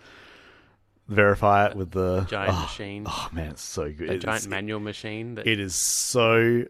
[1.08, 4.10] verify it with the Giant oh, machine, Oh man, it's so good.
[4.10, 5.36] a It's- giant manual machine.
[5.36, 6.66] That it is so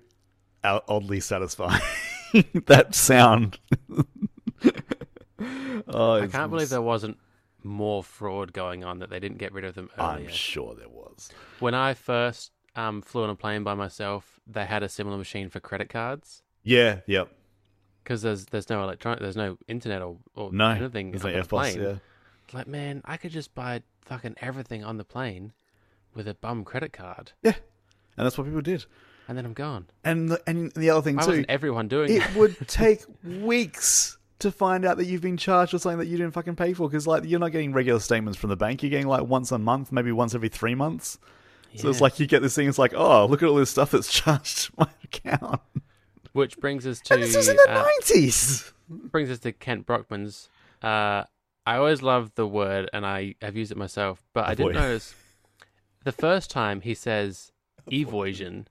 [0.64, 1.82] oddly satisfying.
[2.66, 3.60] that sound.
[5.88, 7.18] oh, I can't believe there wasn't
[7.64, 10.28] more fraud going on that they didn't get rid of them earlier.
[10.28, 11.30] I'm sure there was.
[11.60, 15.50] When I first um, flew on a plane by myself, they had a similar machine
[15.50, 17.00] for credit cards Yeah.
[17.08, 17.30] Yep.
[18.04, 20.70] because there's there's no electronic, there's no internet or, or No.
[20.72, 21.82] anything on like the plane.
[21.82, 21.96] Yeah.
[22.52, 25.54] Like, man, I could just buy fucking everything on the plane
[26.14, 27.54] with a bum credit card, Yeah.
[28.18, 28.86] And that's what people did.
[29.28, 29.88] and then I'm gone.
[30.04, 32.36] And the, and the other thing Why too, wasn't everyone doing it that?
[32.36, 36.34] would take weeks to find out that you've been charged for something that you didn't
[36.34, 38.84] fucking pay for because like you're not getting regular statements from the bank.
[38.84, 41.18] You're getting like once a month, maybe once every three months.
[41.76, 42.70] So it's like you get this thing.
[42.70, 45.62] It's like, oh, look at all this stuff that's charged to my account.
[46.32, 48.72] Which brings us to And this was in the uh, nineties.
[48.88, 50.50] brings us to Kent Brockman's.
[50.82, 51.24] Uh,
[51.66, 54.80] I always love the word, and I have used it myself, but I didn't boy.
[54.80, 55.16] notice
[56.04, 57.52] the first time he says
[57.92, 58.66] evoision.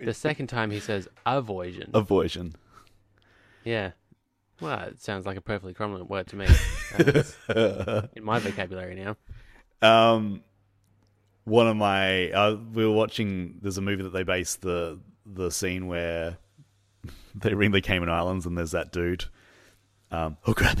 [0.00, 1.90] The second time he says avoision.
[1.92, 2.54] Avoision.
[3.64, 3.92] Yeah.
[4.62, 6.46] Well, it sounds like a perfectly cromulent word to me.
[7.48, 9.16] Uh, in my vocabulary now.
[9.82, 10.42] Um,
[11.44, 13.58] one of my uh, we were watching.
[13.60, 16.38] There's a movie that they base the the scene where
[17.34, 19.24] they ring the Cayman Islands and there's that dude.
[20.12, 20.78] Um, oh crap!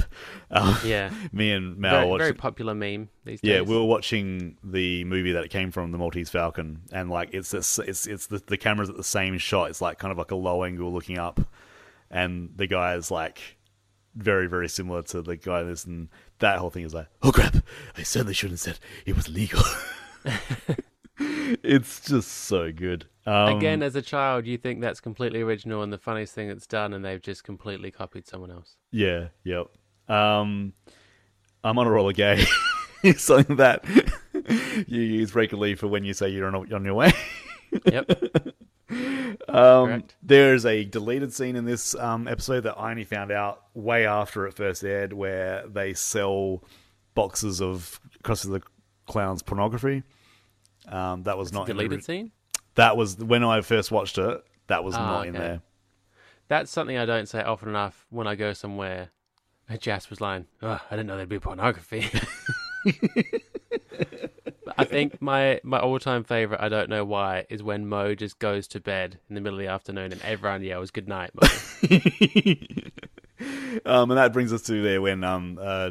[0.50, 1.10] Um, Yeah.
[1.32, 2.20] me and Mal Very, watched.
[2.20, 3.50] very popular meme these days.
[3.50, 7.30] yeah, we were watching the movie that it came from, the Maltese Falcon, and like
[7.32, 9.70] it's this, it's it's the the camera's at the same shot.
[9.70, 11.40] It's like kind of like a low angle looking up,
[12.10, 13.56] and the guy is like
[14.14, 17.32] very very similar to the guy in this, and that whole thing is like, oh
[17.32, 17.56] crap!
[17.96, 19.62] I certainly shouldn't have said it was legal.
[21.18, 23.06] it's just so good.
[23.24, 26.66] Um, Again, as a child, you think that's completely original and the funniest thing that's
[26.66, 28.76] done, and they've just completely copied someone else.
[28.90, 29.68] Yeah, yep.
[30.08, 30.72] Um,
[31.62, 32.44] I'm on a roller gay.
[33.16, 33.84] Something that
[34.86, 37.12] you use regularly for when you say you're on, on your way.
[37.86, 38.10] Yep.
[39.48, 43.62] Um, there is a deleted scene in this um, episode that I only found out
[43.74, 46.62] way after it first aired, where they sell
[47.14, 48.62] boxes of Cross of the
[49.06, 50.02] Clowns pornography.
[50.88, 52.32] Um, that was not in the Deleted ori- scene?
[52.74, 54.42] That was when I first watched it.
[54.66, 55.60] That was Ah, not in there.
[56.48, 59.10] That's something I don't say often enough when I go somewhere.
[59.80, 62.06] Jasper's line, oh, I didn't know there'd be pornography.
[64.76, 68.38] I think my, my all time favorite, I don't know why, is when Moe just
[68.38, 71.48] goes to bed in the middle of the afternoon and everyone yells, Good night, Moe.
[73.86, 75.90] um, and that brings us to there when um, uh,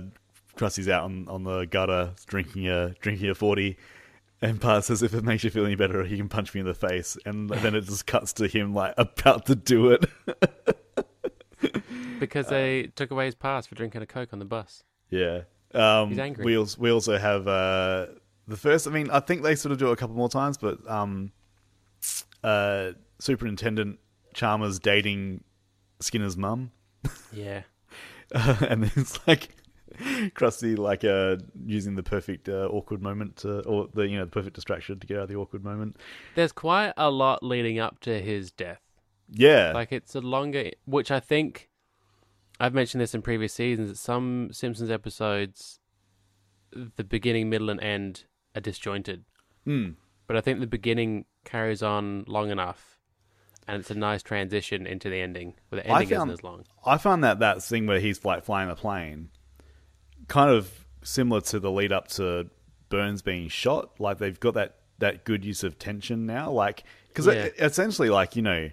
[0.62, 3.78] out on, on the gutter drinking a drinking a forty,
[4.42, 6.68] and Bart says, "If it makes you feel any better, he can punch me in
[6.68, 10.06] the face." And then it just cuts to him like about to do it.
[12.20, 14.84] because they took away his pass for drinking a Coke on the bus.
[15.10, 15.42] yeah,
[15.74, 16.46] um, He's angry.
[16.46, 18.08] We also, we also have uh,
[18.52, 18.88] the first.
[18.88, 21.32] I mean, I think they sort of do it a couple more times, but um,
[22.44, 24.00] uh, Superintendent
[24.34, 25.44] Chalmers dating
[26.00, 26.72] Skinner's mum.
[27.32, 27.64] Yeah.
[28.34, 29.50] and then it's like
[30.36, 34.32] Krusty like uh using the perfect uh, awkward moment to, or the you know the
[34.32, 35.98] perfect distraction to get out of the awkward moment.
[36.36, 38.80] There's quite a lot leading up to his death.
[39.34, 41.70] Yeah, Like it's a longer, which I think
[42.60, 43.90] I've mentioned this in previous seasons.
[43.90, 45.80] That some Simpsons episodes,
[46.72, 49.24] the beginning, middle, and end are disjointed.
[49.66, 49.92] Hmm.
[50.28, 53.00] But I think the beginning carries on long enough,
[53.68, 55.56] and it's a nice transition into the ending.
[55.70, 56.64] Where the ending found- isn't as long.
[56.86, 59.30] I found that that thing where he's like flying the plane,
[60.28, 62.50] kind of similar to the lead up to
[62.90, 64.00] Burns being shot.
[64.00, 66.52] Like they've got that that good use of tension now.
[66.52, 67.50] Like because Yeah.
[67.60, 68.70] essentially, like you know,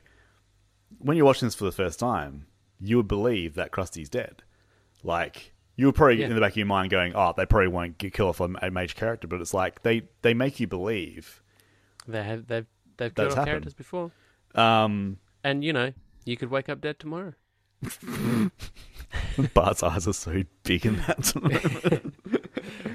[0.99, 2.47] when you're watching this for the first time,
[2.81, 4.43] you would believe that Krusty's dead.
[5.03, 6.27] Like you were probably Yeah.
[6.27, 8.71] in the back of your mind going, "Oh, they probably won't get kill off a,
[8.71, 11.41] major character," but it's like they they make you believe.
[12.07, 12.67] They have they've
[12.99, 14.11] they've killed off characters before,
[14.55, 15.93] Um, and you know
[16.25, 17.33] you could wake up dead tomorrow.
[19.55, 22.03] Bart's eyes are so big in that.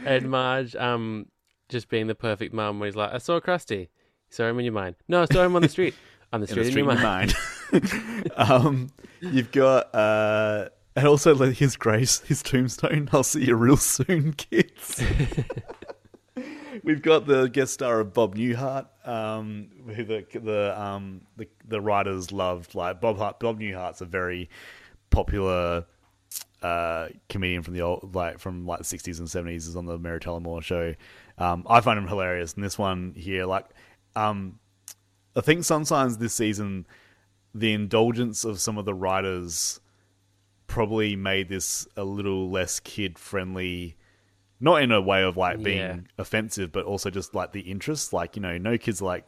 [0.05, 1.27] And Marge, um,
[1.69, 3.87] just being the perfect mum, where he's like, "I saw Krusty.
[4.29, 4.97] Saw him in your mind.
[5.07, 5.95] No, I saw him on the street.
[6.33, 7.33] On the in the street, street in your mind."
[7.71, 8.31] mind.
[8.35, 8.89] um,
[9.21, 13.09] you've got uh, and also like his grace, his tombstone.
[13.11, 15.03] I'll see you real soon, kids.
[16.83, 21.79] We've got the guest star of Bob Newhart, um, who the the um the, the
[21.79, 22.75] writers loved.
[22.75, 24.49] Like Bob Hart, Bob Newhart's a very
[25.09, 25.85] popular
[26.61, 29.67] uh, comedian from the old like from like the sixties and seventies.
[29.67, 30.95] Is on the Mary Tyler Moore show.
[31.37, 33.65] Um, I find him hilarious, and this one here, like,
[34.15, 34.59] um,
[35.35, 36.85] I think sometimes this season,
[37.55, 39.79] the indulgence of some of the writers
[40.67, 43.95] probably made this a little less kid friendly.
[44.59, 45.97] Not in a way of like being Yeah.
[46.17, 48.13] offensive, but also just like the interest.
[48.13, 49.25] Like you know, no kids like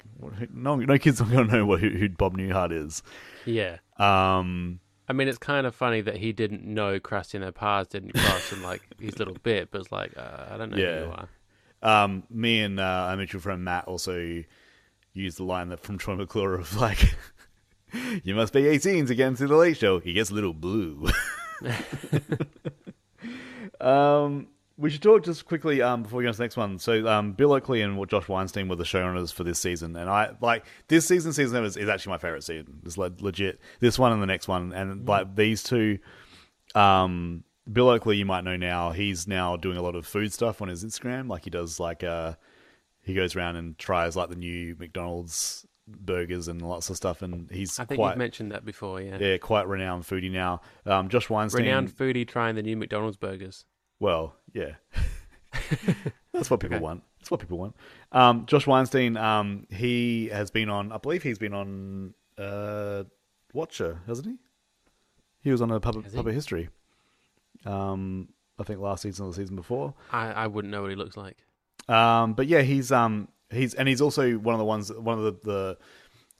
[0.54, 3.04] no no kids are gonna know what, who, who Bob Newhart is.
[3.45, 3.78] yeah.
[3.98, 7.89] Um, I mean, it's kind of funny that he didn't know Krusty and their paths
[7.89, 11.00] didn't cross in like his little bit, but it's like, uh, I don't know Yeah.
[11.00, 12.04] who you are.
[12.04, 14.43] Um, me and uh, our mutual friend Matt also
[15.13, 17.13] used the line that from Troy McClure of like,
[18.24, 21.10] "You must be 18 to get into the late show." He gets a little blue.
[23.82, 26.80] um, we should talk just quickly um, before we go to the next one.
[26.80, 30.32] So, um, Bill Oakley and Josh Weinstein were the showrunners for this season, and I
[30.41, 31.34] like this season.
[31.34, 32.82] Season is, is actually my favorite season.
[32.86, 33.60] It's le- legit.
[33.80, 36.00] This one and the next one, and like these two.
[36.74, 38.91] Um, Bill Oakley, you might know now.
[38.91, 41.30] He's now doing a lot of food stuff on his Instagram.
[41.30, 42.36] Like he does, like uh,
[43.02, 47.21] he goes around and tries like the new McDonald's burgers and lots of stuff.
[47.21, 49.17] And he's I think quite you've mentioned that before, yeah.
[49.19, 50.62] yeah, quite renowned foodie now.
[50.86, 53.65] Um, Josh Weinstein, Renowned foodie trying the new McDonald's burgers.
[54.00, 54.71] well, yeah,
[56.34, 56.84] that's what people Okay.
[56.84, 57.04] want.
[57.19, 57.76] That's what people want.
[58.12, 60.91] Um, Josh Weinstein, um, he has been on.
[60.91, 63.04] I believe he's been on uh,
[63.54, 64.36] Watcher, hasn't he?
[65.41, 66.69] He was on a public puppet history.
[67.65, 69.93] Um, I think last season or the season before.
[70.12, 71.38] I, I wouldn't know what he looks like.
[71.88, 75.23] Um, but yeah, he's um he's and he's also one of the ones one of
[75.23, 75.77] the, the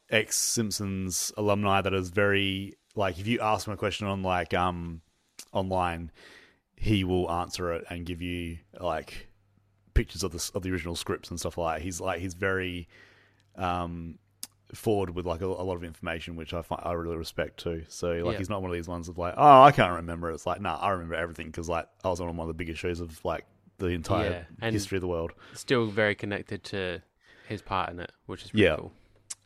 [0.10, 4.54] ex Simpsons alumni that is very like if you ask him a question on like
[4.54, 5.02] um
[5.52, 6.12] online,
[6.76, 9.28] he will answer it and give you like
[9.94, 11.84] pictures of the of the original scripts and stuff like that.
[11.84, 12.88] He's like he's very
[13.56, 14.18] um
[14.74, 17.84] forward with like a, a lot of information, which I find I really respect too.
[17.88, 18.38] So like Yeah.
[18.40, 20.32] he's not one of these ones of like oh I can't remember.
[20.32, 22.80] It's like nah I remember everything because like I was on one of the biggest
[22.80, 23.46] shows of like
[23.78, 25.32] the entire Yeah, history of the world.
[25.54, 27.02] Still very connected to
[27.48, 28.78] his part in it, which is Yeah.
[28.78, 28.92] cool.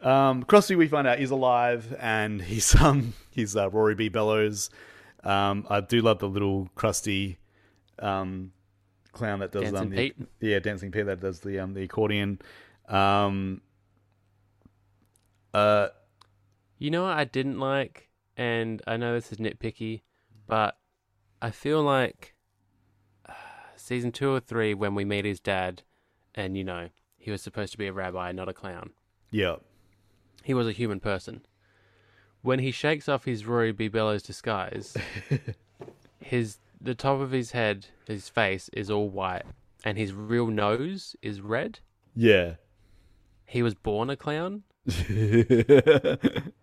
[0.02, 4.10] Um, Krusty, we find out is alive, and he's um he's uh, Rory B.
[4.10, 4.70] Bellows.
[5.24, 7.38] Um, I do love the little Krusty
[8.00, 8.52] um
[9.12, 10.16] clown that does Dancing um, the, Pete.
[10.40, 12.40] yeah dancing Pete that does the um the accordion.
[12.88, 13.62] Um,
[15.54, 15.90] uh,
[16.78, 20.02] You know what I didn't like, and I know this is nitpicky,
[20.48, 20.78] but
[21.42, 22.36] I feel like
[23.90, 25.82] season two or three when we meet his dad,
[26.36, 28.92] and you know he was supposed to be a rabbi, not a clown.
[29.32, 29.56] yeah,
[30.44, 31.42] He was a human person.
[32.44, 33.88] When he shakes off his Rory B.
[33.90, 34.96] Bellows disguise,
[36.22, 39.44] his the top of his head, his face is all white,
[39.84, 41.80] and his real nose is red.
[42.16, 42.54] yeah.
[43.46, 44.62] He was born a clown.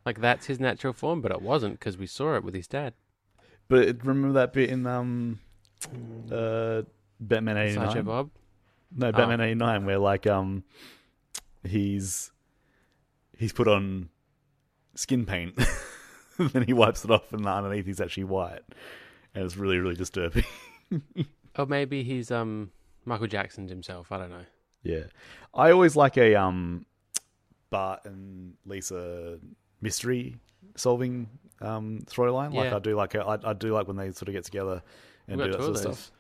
[0.06, 2.94] Like that's his natural form, but it wasn't because we saw it with his dad.
[3.68, 5.40] but remember that bit in um
[6.30, 6.82] uh
[7.20, 8.04] Batman eighty nine.
[8.04, 8.30] Bob.
[8.94, 10.64] No, Batman eighty nine, where like um
[11.64, 12.30] he's
[13.36, 14.08] he's put on
[14.94, 15.54] skin paint,
[16.38, 18.62] and then he wipes it off, and underneath he's actually white,
[19.34, 20.44] and it's really really disturbing.
[21.58, 22.70] Or maybe he's um
[23.06, 24.12] Michael Jackson himself.
[24.12, 24.44] I don't know.
[24.82, 25.04] yeah,
[25.54, 26.84] I always like a um
[27.70, 29.38] Bart and Lisa
[29.80, 30.36] mystery
[30.76, 31.28] solving
[31.62, 32.52] um storyline.
[32.52, 32.76] Like Yeah.
[32.76, 34.82] I do like I, I do like when they sort of get together
[35.28, 36.12] and We've do that sort of of those stuff.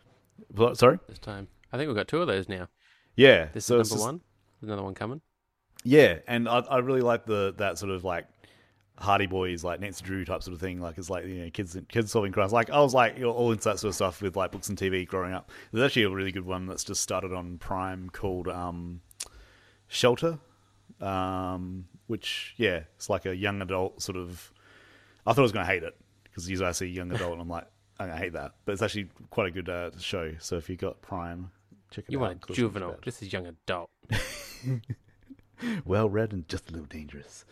[0.74, 1.48] Sorry, this time.
[1.72, 2.68] I think we've got two of those now.
[3.16, 3.48] yeah.
[3.52, 4.20] This so is number just- one.
[4.60, 5.20] There's another one coming.
[5.84, 8.26] Yeah, and I, I really like the that sort of like
[8.98, 10.80] Hardy Boys, like Nancy Drew type sort of thing.
[10.80, 12.52] Like it's like you know kids kids solving crimes.
[12.52, 14.68] Like I was like you know, all into that sort of stuff with like books
[14.68, 15.50] and TV growing up.
[15.70, 19.00] There's actually a really good one that's just started on Prime called um,
[19.88, 20.38] Shelter,
[21.00, 24.52] um, which yeah, it's like a young adult sort of.
[25.26, 25.94] I thought I was going to hate it
[26.24, 27.66] because usually I see young adult and I'm like
[27.98, 30.32] To hate that, but it's actually quite a good uh, show.
[30.38, 31.50] So if you got Prime,
[31.90, 32.20] check it You out.
[32.22, 32.96] want a 'cause it's not too juvenile.
[33.04, 33.90] This is young adult.
[35.86, 37.44] well read and just a little dangerous.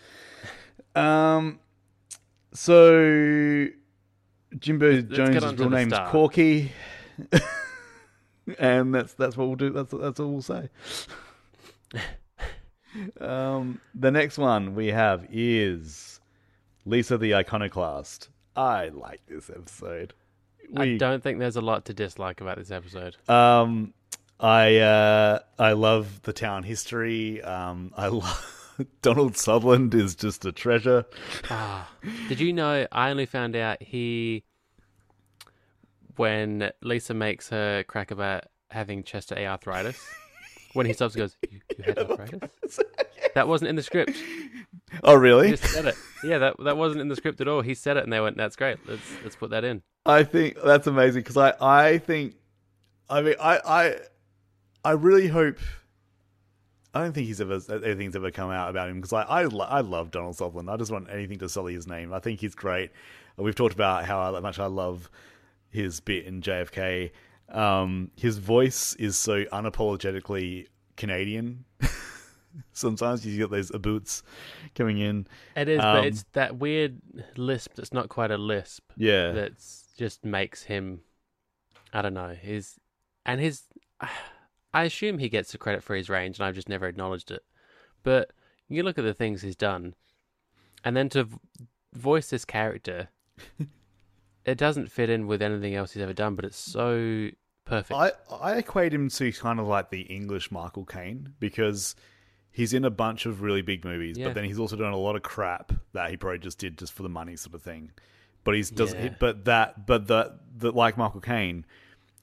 [0.95, 1.61] Um,
[2.53, 3.67] so
[4.59, 6.11] Jimbo get Jones' on real name's star.
[6.11, 6.73] Corky,
[8.59, 9.71] and that's that's what we'll do.
[9.71, 10.69] That's that's all we'll say.
[13.21, 16.21] um, the next one we have is
[16.85, 18.29] Lisa the Iconoclast.
[18.57, 20.13] I like this episode.
[20.77, 23.17] I don't think there's a lot to dislike about this episode.
[23.29, 23.93] um,
[24.41, 27.41] I uh, I love the town history.
[27.43, 31.07] Um, I love Donald Sutherland is just a treasure.
[31.51, 31.89] Ah,
[32.29, 32.87] did you know?
[32.91, 34.43] I only found out he
[36.17, 40.05] when Lisa makes her crack about having chest arthritis.
[40.73, 42.81] when he stops, and goes, "You, you had arthritis."
[43.35, 44.17] That wasn't in the script.
[45.05, 45.51] Oh, He really?
[45.51, 45.95] just said it.
[46.23, 47.61] Yeah, that that wasn't in the script at all.
[47.61, 48.79] He said it, and they went, "That's great.
[48.89, 52.37] Let's let's put that in." I think that's amazing because I I think
[53.11, 53.97] I mean I I
[54.85, 55.59] I really hope.
[56.95, 59.81] I don't think he's ever anything's ever come out about him because I I, I
[59.81, 60.71] love Donald Sutherland.
[60.71, 62.13] I just want anything to sully his name.
[62.15, 62.91] I think he's great.
[63.37, 65.11] We've talked about how much I love
[65.71, 67.11] his bit in JFK.
[67.49, 71.65] Um, his voice is so unapologetically Canadian.
[72.73, 74.23] Sometimes you get those boots
[74.75, 75.27] coming in.
[75.57, 77.01] It is, Um, but it's that weird
[77.37, 81.01] lisp that's not quite a lisp Yeah, that's just makes him.
[81.93, 82.35] I don't know.
[82.35, 82.79] His
[83.25, 83.63] and his.
[84.75, 87.45] I assume he gets the credit for his range, and I've just never acknowledged it.
[88.03, 88.33] But
[88.69, 89.95] you look at the things he's done,
[90.83, 91.29] and then to
[91.93, 93.11] voice this character,
[94.45, 96.35] it doesn't fit in with anything else he's ever done.
[96.35, 97.29] But it's so
[97.65, 97.93] perfect.
[97.97, 101.95] I I equate him to kind of like the English Michael Caine because
[102.55, 104.27] he's in a bunch of really big movies, Yeah.
[104.29, 106.93] but then he's also doing a lot of crap that he probably just did just
[106.93, 107.91] for the money sort of thing.
[108.45, 109.15] But he's does Yeah.
[109.19, 111.67] but that but that that like Michael Caine,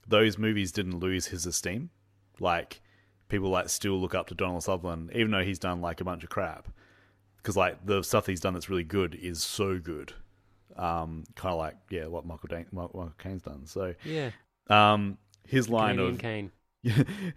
[0.07, 1.89] those movies didn't lose his esteem.
[2.39, 2.81] Like
[3.27, 6.23] people like still look up to Donald Sutherland, even though he's done like a bunch
[6.23, 6.67] of crap.
[7.37, 10.13] Because like the stuff he's done that's really good is so good.
[10.77, 13.65] Um, kind of like yeah, what Michael Dan- Michael Caine's done.
[13.65, 14.29] So yeah,
[14.69, 15.17] um,
[15.47, 16.51] his line Canadian of Kane.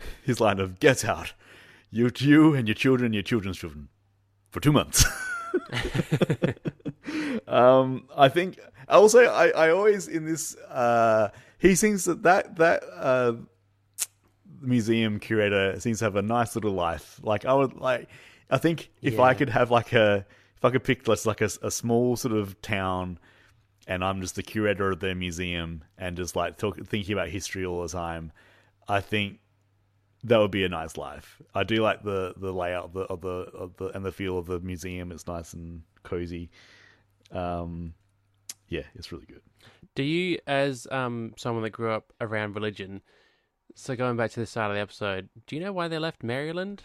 [0.23, 1.33] his line of "Get out,
[1.95, 3.89] you, you and your children and your children's children,
[4.51, 5.05] for two months."
[7.47, 12.57] um, I think I also I, I always in this uh, he seems that that
[12.57, 13.35] that uh,
[14.61, 17.21] museum curator seems to have a nice little life.
[17.23, 18.09] Like I would like
[18.51, 20.27] I think if I could have like a
[20.57, 23.19] if I could pick just like a, a small sort of town
[23.87, 27.67] and I'm just the curator of their museum and just like talk, thinking about history
[27.67, 28.33] all the time,
[28.89, 29.41] I think
[30.25, 31.41] that would be a nice life.
[31.55, 34.39] I do like the the layout of the of the, of the and the feel
[34.39, 35.13] of the museum.
[35.13, 36.51] It's nice and cozy.
[37.31, 37.95] Um,
[38.69, 39.43] yeah, it's really good.
[39.95, 43.03] Do you, as um someone that grew up around religion,
[43.75, 46.23] so going back to the start of the episode, do you know why they left
[46.23, 46.83] Maryland?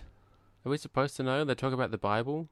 [0.66, 1.46] Are we supposed to know?
[1.46, 2.50] They talk about the Bible.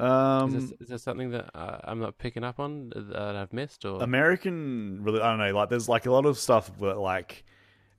[0.00, 3.52] Um, Is, this, is there something that uh, I'm not picking up on that I've
[3.52, 3.84] missed?
[3.84, 5.54] Or American, really, I don't know.
[5.54, 7.44] Like, there's like a lot of stuff that like.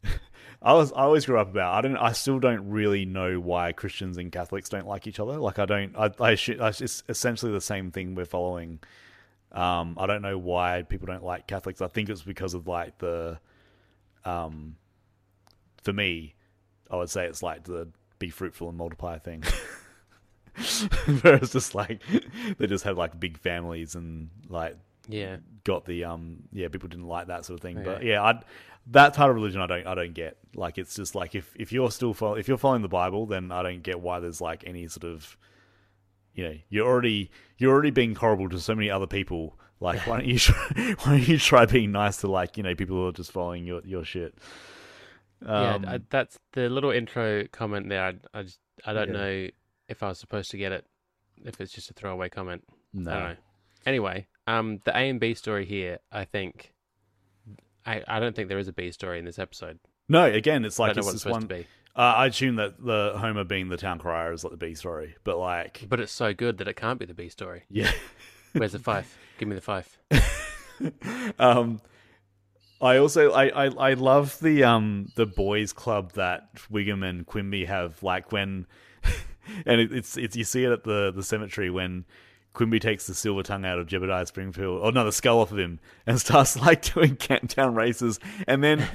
[0.63, 1.73] I was I always grew up about.
[1.73, 1.97] I don't.
[1.97, 5.37] I still don't really know why Christians and Catholics don't like each other.
[5.37, 5.95] Like I don't.
[5.97, 6.11] I.
[6.19, 8.79] I, should, I it's essentially the same thing we're following.
[9.51, 9.97] Um.
[9.99, 11.81] I don't know why people don't like Catholics.
[11.81, 13.39] I think it's because of like the.
[14.23, 14.77] Um.
[15.83, 16.35] For me,
[16.89, 17.89] I would say it's like the
[18.19, 19.43] be fruitful and multiply thing.
[21.21, 22.01] Whereas just like
[22.57, 24.77] they just had like big families and like
[25.07, 28.41] yeah, got the um yeah people didn't like that sort of thing but yeah I
[28.87, 31.71] that part of religion I don't I don't get like it's just like if if
[31.71, 34.63] you're still follow, if you're following the Bible then I don't get why there's like
[34.65, 35.37] any sort of
[36.33, 40.17] you know you're already you're already being horrible to so many other people like why
[40.17, 40.55] don't you try,
[41.03, 43.65] why don't you try being nice to like you know people who are just following
[43.65, 44.37] your your shit
[45.45, 45.91] um, yeah.
[45.93, 48.03] I, that's the little intro comment there.
[48.05, 49.13] I, I just I don't Yeah.
[49.13, 49.47] know
[49.89, 50.85] if I was supposed to get it.
[51.43, 52.63] If it's just a throwaway comment.
[52.69, 53.35] I don't no know.
[53.85, 56.73] Anyway, um, the A and B story here, I think,
[57.85, 59.79] I, I don't think there is a B story in this episode.
[60.09, 61.67] no again it's I like don't know it's what it's this supposed one to be,
[61.95, 65.15] uh, I assume that the Homer being the town crier is like the B story
[65.23, 67.63] but like but it's so good that it can't be the B story.
[67.69, 67.91] yeah
[68.53, 69.17] Where's the five?
[69.39, 69.97] Give me the five.
[71.39, 71.81] um,
[72.79, 77.65] I also I, I I love the um the boys club that Wiggum and Quimby
[77.65, 78.03] have.
[78.03, 78.67] Like when,
[79.65, 82.05] and it, it's it's you see it at the the cemetery when
[82.53, 85.59] Quimby takes the silver tongue out of Jebediah Springfield, or no, the skull off of
[85.59, 88.87] him, and starts like doing countdown races, and then.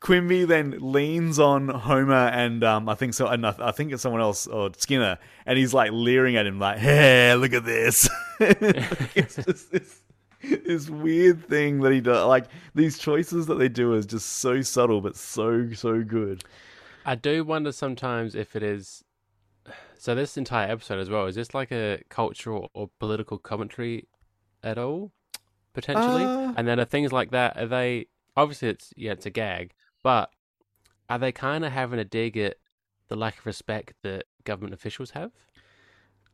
[0.00, 4.02] Quimby then leans on Homer and um, I think so, and I, I think it's
[4.02, 5.16] someone else or Skinner,
[5.46, 8.06] and he's like leering at him like, "Hey, look at this!"
[8.38, 10.02] it's just this,
[10.42, 12.26] this weird thing that he does.
[12.26, 16.44] Like these choices that they do is just so subtle, but so so good.
[17.06, 19.04] I do wonder sometimes if it is.
[20.04, 24.06] So this entire episode as well is this like a cultural or political commentary
[24.62, 25.12] at all,
[25.72, 26.24] potentially?
[26.24, 27.56] Uh, and then are things like that?
[27.56, 30.28] Are they obviously it's yeah it's a gag, but
[31.08, 32.56] are they kind of having a dig at
[33.08, 35.32] the lack of respect that government officials have?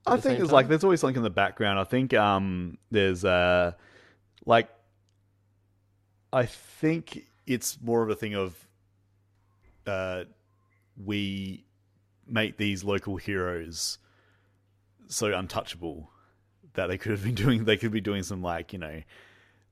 [0.05, 1.79] I the think there's like there's always something in the background.
[1.79, 3.71] I think um there's uh
[4.47, 4.68] like
[6.33, 8.68] I think it's more of a thing of
[9.87, 10.25] uh
[10.97, 11.66] we
[12.31, 13.99] make these local heroes
[15.09, 16.11] so untouchable
[16.74, 19.03] that they could have been doing they could be doing some like you know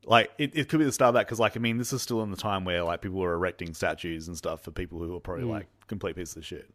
[0.04, 2.00] like it, it could be the start of that because like i mean this is
[2.02, 5.14] still in the time where like people were erecting statues and stuff for people who
[5.14, 5.50] are probably Mm.
[5.50, 6.74] like complete pieces of shit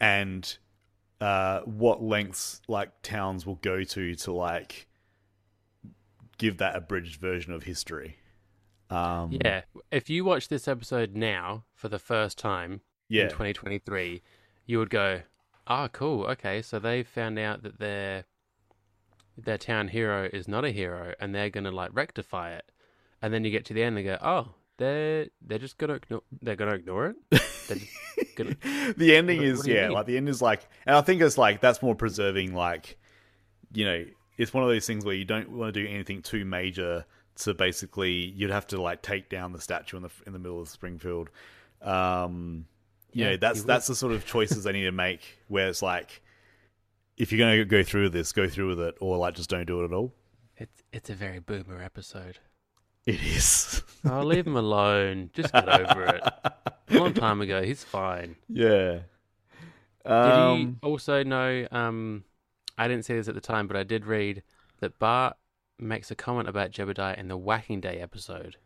[0.00, 0.58] and
[1.20, 4.86] uh what lengths like towns will go to to like
[6.38, 8.16] give that abridged version of history
[8.90, 9.62] um Yeah.
[9.90, 12.80] If you watch this episode now for the first time in
[13.16, 14.22] yeah 2023,
[14.66, 15.22] you would go,
[15.66, 16.24] "Ah, cool.
[16.26, 18.24] Okay, so they found out that their
[19.38, 22.70] their town hero is not a hero, and they're gonna like rectify it."
[23.22, 26.22] And then you get to the end and go, "Oh, they're they're just gonna ignore
[26.42, 27.82] they're gonna ignore it."
[28.36, 28.54] Gonna...
[28.96, 29.92] the ending What- is what yeah mean?
[29.92, 32.96] like the end is like and i think it's like that's more preserving like
[33.72, 34.04] you know
[34.36, 37.04] it's one of those things where you don't want to do anything too major
[37.36, 40.60] to basically you'd have to like take down the statue in the in the middle
[40.60, 41.30] of springfield
[41.82, 42.66] um
[43.16, 46.22] Yeah, know that's that's the sort of choices they need to make where it's like
[47.16, 49.48] if you're going to go through with this go through with it or like just
[49.50, 50.12] don't do it at all
[50.56, 52.38] It's it's a very boomer episode.
[53.06, 55.30] it is Oh, leave him alone.
[55.32, 56.22] Just get over it.
[56.44, 56.52] A
[56.90, 58.36] long time ago, he's fine.
[58.48, 59.00] yeah
[60.04, 61.66] Did he also know?
[61.72, 62.24] Um,
[62.78, 64.42] I didn't see this at the time, but I did read
[64.80, 65.36] that Bart
[65.78, 68.56] makes a comment about Jebediah in the Whacking Day episode.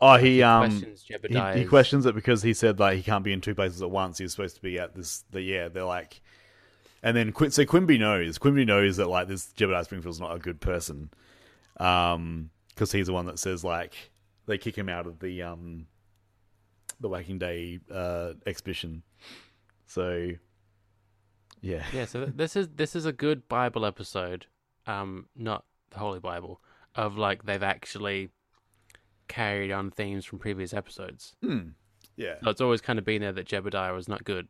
[0.00, 3.32] Oh he um questions he, he questions it because he said like he can't be
[3.32, 4.18] in two places at once.
[4.18, 5.24] He's supposed to be at this.
[5.30, 6.20] The yeah, they're like,
[7.02, 8.38] and then Quin- so Quimby knows.
[8.38, 11.10] Quimby knows that like this Jebediah Springfield's not a good person,
[11.78, 13.94] um, because he's the one that says like
[14.46, 15.86] they kick him out of the um,
[17.00, 19.02] the Whacking Day uh, exhibition.
[19.86, 20.30] So,
[21.60, 24.46] yeah, Yeah, so this is this is a good Bible episode,
[24.86, 26.60] um, not the Holy Bible,
[26.94, 28.30] of like they've actually
[29.28, 31.34] carried on themes from previous episodes.
[31.42, 31.68] Hmm.
[32.16, 34.48] yeah, So it's always kind of been there that Jebediah was not good.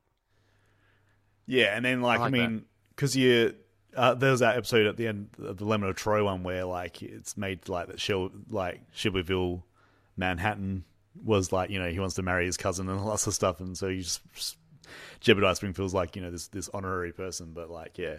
[1.47, 1.77] yeah.
[1.77, 2.39] And then like I, like that.
[2.39, 2.64] mean,
[2.95, 3.55] because you.
[3.97, 6.64] Uh, there was that episode at the end of the Lemon of Troy one where
[6.64, 9.64] like it's made like that Shil like Shelbyville,
[10.16, 10.85] Manhattan
[11.22, 13.79] was like you know he wants to marry his cousin and lots of stuff and
[13.79, 14.57] so you just, just
[15.20, 18.16] Jebediah Springfield's like you know this this honorary person but like yeah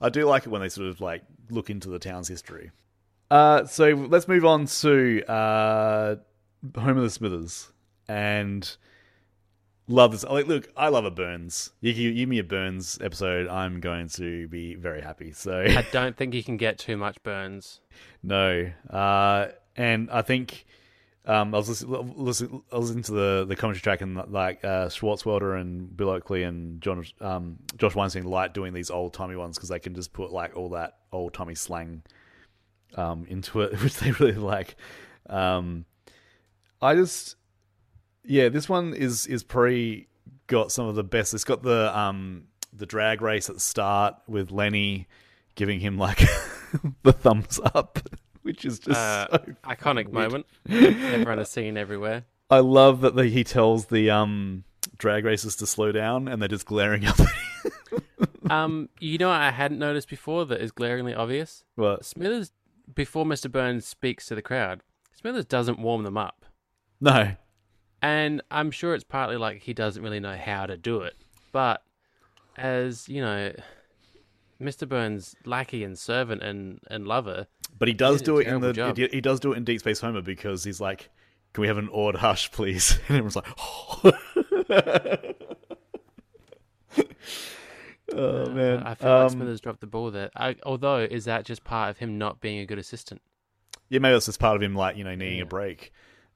[0.00, 2.72] I do like it when they sort of like look into the town's history.
[3.32, 6.16] Uh, so let's move on to uh,
[6.76, 7.72] Home of the Smithers
[8.06, 8.76] and
[9.88, 10.22] love this.
[10.22, 11.70] Like, look, I love a Burns.
[11.80, 15.32] You give, give me a Burns episode, I'm going to be very happy.
[15.32, 17.80] So I don't think you can get too much Burns.
[18.22, 20.66] no, uh, and I think
[21.24, 24.88] um, I was listening, listen, I was into the the commentary track and like uh,
[24.88, 29.56] Swartzwelder and Bill Oakley and John um, Josh Weinstein like doing these old timey ones
[29.56, 32.02] because they can just put like all that old timey slang
[32.96, 34.76] um, into it, which they really like.
[35.28, 35.84] Um,
[36.80, 37.36] I just
[38.24, 40.08] yeah, this one is is pretty
[40.46, 41.34] got some of the best.
[41.34, 45.06] It's got the um the drag race at the start with Lenny
[45.54, 46.18] giving him like
[47.02, 47.98] the thumbs up,
[48.42, 50.12] which is just Uh, so Iconic weird.
[50.12, 50.46] moment.
[50.68, 52.24] Everyone has seen everywhere.
[52.50, 54.64] I love that the, he tells the um
[54.98, 57.18] drag racers to slow down and they're just glaring up.
[58.50, 61.64] Um, you know what I hadn't noticed before that is glaringly obvious?
[61.76, 62.50] But Smithers,
[62.94, 63.50] before Mr.
[63.50, 64.80] Burns speaks to the crowd,
[65.14, 66.44] Smithers doesn't warm them up.
[67.00, 67.34] no,
[68.00, 71.14] And I'm sure it's partly like he doesn't really know how to do it.
[71.52, 71.82] But
[72.56, 73.52] as, you know,
[74.60, 74.88] Mr.
[74.88, 77.46] Burns' lackey and servant and, and lover,
[77.78, 78.96] but he does a do it in the job.
[78.96, 81.10] he, he does do it in Deep Space Homer because he's like,
[81.52, 84.12] "Can we have an awed hush, please?" And everyone's like, "Oh
[88.14, 90.30] man!" I feel like Um, Smithers dropped the ball there.
[90.36, 93.20] I, although, is that just part of him not being a good assistant?
[93.88, 95.44] Yeah, maybe that's just part of him, like you know, needing Yeah.
[95.44, 95.92] a break.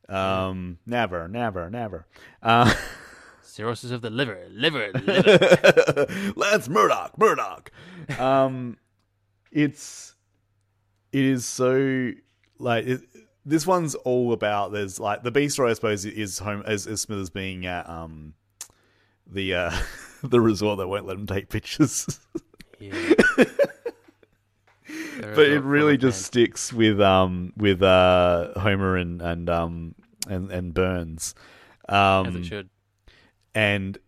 [0.08, 2.06] Um, never, never, never.
[2.42, 2.72] Uh,
[3.42, 6.06] Cirrhosis of the liver, liver, liver.
[6.36, 7.70] Lance Murdock, Murdock.
[8.18, 8.76] Um,
[9.50, 10.14] it's
[11.12, 12.10] it is so
[12.58, 13.00] like it,
[13.44, 14.72] this one's all about.
[14.72, 18.34] There's like the B story, I suppose, is home as, as Smithers being at um
[19.26, 19.70] the uh
[20.30, 22.20] the resort that won't let him take pictures.
[22.80, 23.14] yeah.
[24.86, 29.94] but it really just sticks with um with uh Homer and and um
[30.28, 31.34] and and Burns.
[31.88, 32.68] Um, as it should.
[33.54, 33.98] and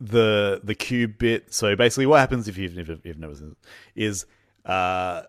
[0.00, 1.52] the the cube bit.
[1.52, 4.26] So basically, what happens if you've never you've never seen it, is
[4.64, 5.22] uh,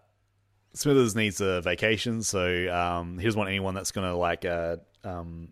[0.74, 5.49] Smithers needs a vacation, so um, he doesn't want anyone that's gonna like uh, um,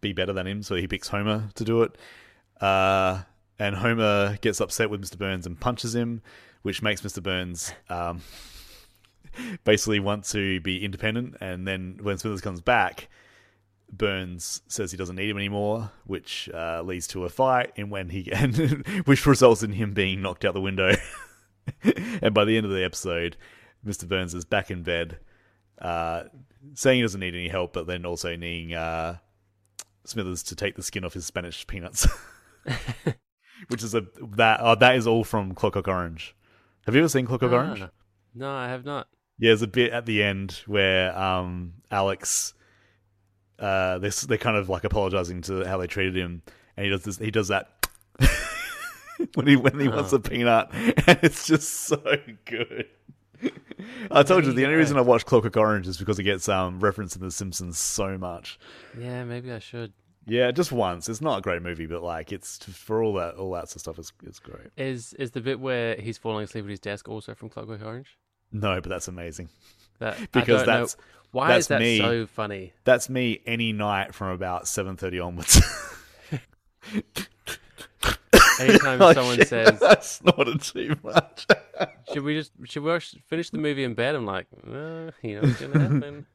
[0.00, 0.62] be better than him.
[0.62, 1.96] So he picks Homer to do it.
[2.60, 3.22] Uh,
[3.58, 5.18] and Homer gets upset with Mr.
[5.18, 6.22] Burns and punches him,
[6.62, 7.22] which makes Mr.
[7.22, 8.22] Burns um,
[9.64, 11.36] basically want to be independent.
[11.40, 13.08] And then when Smithers comes back,
[13.92, 18.08] Burns says he doesn't need him anymore, which uh, leads to a fight, and when
[18.08, 18.56] he and
[19.04, 20.94] which results in him being knocked out the window.
[22.22, 23.36] and by the end of the episode,
[23.86, 24.08] Mr.
[24.08, 25.18] Burns is back in bed,
[25.80, 26.24] uh,
[26.74, 29.18] saying he doesn't need any help, but then also needing uh,
[30.04, 32.06] Smithers to take the skin off his Spanish peanuts,
[33.68, 34.04] which is a
[34.36, 36.34] that uh, that is all from Clockwork Orange.
[36.86, 37.84] Have you ever seen Clockwork Orange?
[38.34, 39.08] No, I have not.
[39.38, 42.54] Yeah, there's a bit at the end where um, Alex,
[43.58, 46.42] uh, they're, they're kind of like apologizing to how they treated him,
[46.76, 47.18] and he does this.
[47.18, 47.88] He does that
[49.34, 50.16] when he when he wants Oh.
[50.16, 52.02] a peanut, and it's just so
[52.44, 52.86] good.
[54.10, 56.80] I told you the only reason I watch Clockwork Orange is because it gets um
[56.80, 58.58] referenced in The Simpsons so much.
[58.98, 59.92] Yeah, maybe I should.
[60.26, 61.08] Yeah, just once.
[61.08, 63.80] It's not a great movie, but like it's for all that all that sort of
[63.80, 63.98] stuff.
[63.98, 64.68] It's it's great.
[64.76, 68.16] Is is the bit where he's falling asleep at his desk also from Clockwork Orange?
[68.52, 69.48] No, but that's amazing
[69.98, 70.96] That I because don't know- that's
[71.32, 71.98] why that's is that me.
[71.98, 72.72] so funny?
[72.84, 75.60] that's me any night from about seven thirty onwards.
[78.60, 81.46] Anytime Oh, someone shit, says, I snorted too much.
[82.12, 82.98] "Should we just should we
[83.28, 86.26] finish the movie in bed?" I'm like, uh, you know what's gonna happen.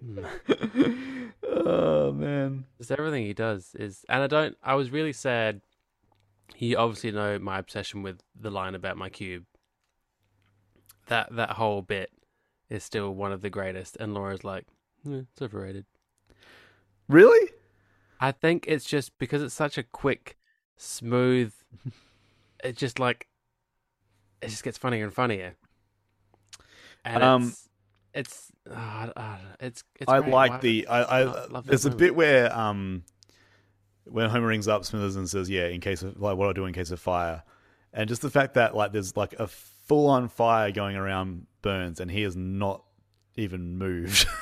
[1.44, 2.64] oh man.
[2.78, 4.56] Just everything he does is, and I don't.
[4.62, 5.60] I was really sad.
[6.54, 9.44] He obviously know my obsession with the line about my cube.
[11.06, 12.10] That that whole bit
[12.68, 14.66] is still one of the greatest, and Laura's like,
[15.06, 15.86] "Eh, it's overrated.
[17.08, 17.50] Really?
[18.20, 20.36] I think it's just because it's such a quick,
[20.76, 21.52] smooth.
[22.64, 23.26] It just like,
[24.40, 25.56] it just gets funnier and funnier.
[27.04, 27.68] And Um, it's,
[28.14, 30.08] it's uh, uh, it's it's.
[30.10, 30.32] I great.
[30.32, 33.04] like Why- the I, I love- there's a bit where um
[34.04, 36.66] when Homer rings up Smithers and says, "Yeah, in case of like what I do
[36.66, 37.42] in case of fire,"
[37.92, 42.00] and just the fact that like there's like a full on fire going around Burns
[42.00, 42.84] and he is not
[43.36, 44.26] even moved.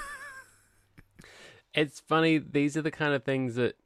[1.73, 2.39] It's funny.
[2.39, 3.77] These are the kind of things that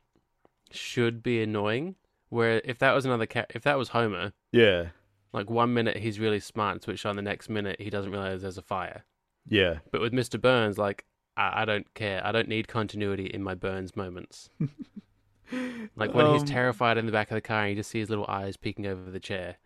[0.70, 1.97] should be annoying.
[2.30, 4.87] Where if that was another cat, if that was Homer, yeah,
[5.32, 8.43] like one minute he's really smart and switched on, the next minute he doesn't realize
[8.43, 9.05] there's a fire.
[9.49, 10.36] Yeah, But with Mr.
[10.38, 12.20] Burns, like I, I don't care.
[12.26, 14.51] I don't need continuity in my Burns moments.
[15.97, 18.01] like when he's Um, terrified in the back of the car and you just see
[18.01, 19.57] his little eyes peeking over the chair.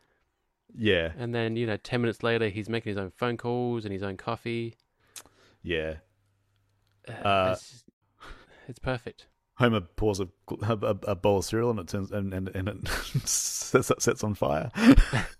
[0.74, 3.92] yeah, And then, you know, 10 minutes later, he's making his own phone calls and
[3.92, 4.78] his own coffee.
[5.62, 5.96] yeah.
[7.08, 7.84] Uh, Uh, it's,
[8.68, 9.26] it's perfect.
[9.56, 10.28] Homer pours a,
[10.62, 12.88] a, a bowl of cereal and it turns and and, and it
[13.28, 14.70] sets, sets on fire.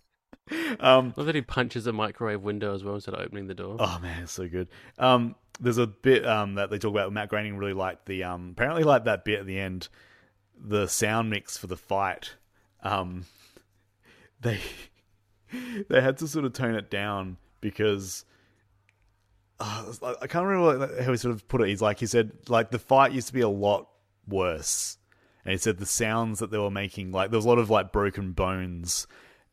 [0.80, 3.76] um, Love that he punches a microwave window as well instead of opening the door.
[3.78, 4.68] Oh man, it's so good.
[4.98, 7.12] Um, there's a bit um that they talk about.
[7.12, 9.88] Matt Groening really liked the um apparently like that bit at the end,
[10.58, 12.34] the sound mix for the fight.
[12.82, 13.24] Um,
[14.40, 14.60] they
[15.88, 18.24] they had to sort of tone it down because.
[19.60, 21.68] uh, I can't remember how he sort of put it.
[21.68, 23.88] He's like he said like the fight used to be a lot
[24.28, 24.98] worse,
[25.44, 27.68] and he said the sounds that they were making like there was a lot of
[27.68, 29.08] like broken bones,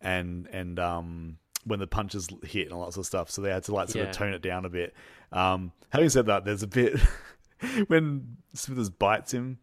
[0.05, 3.29] and and um when the punches hit and all that sort of stuff.
[3.31, 4.09] So they had to like sort Yeah.
[4.11, 4.93] of tone it down a bit.
[5.31, 6.99] Um, having said that, there's a bit
[7.87, 9.57] when Smithers bites him,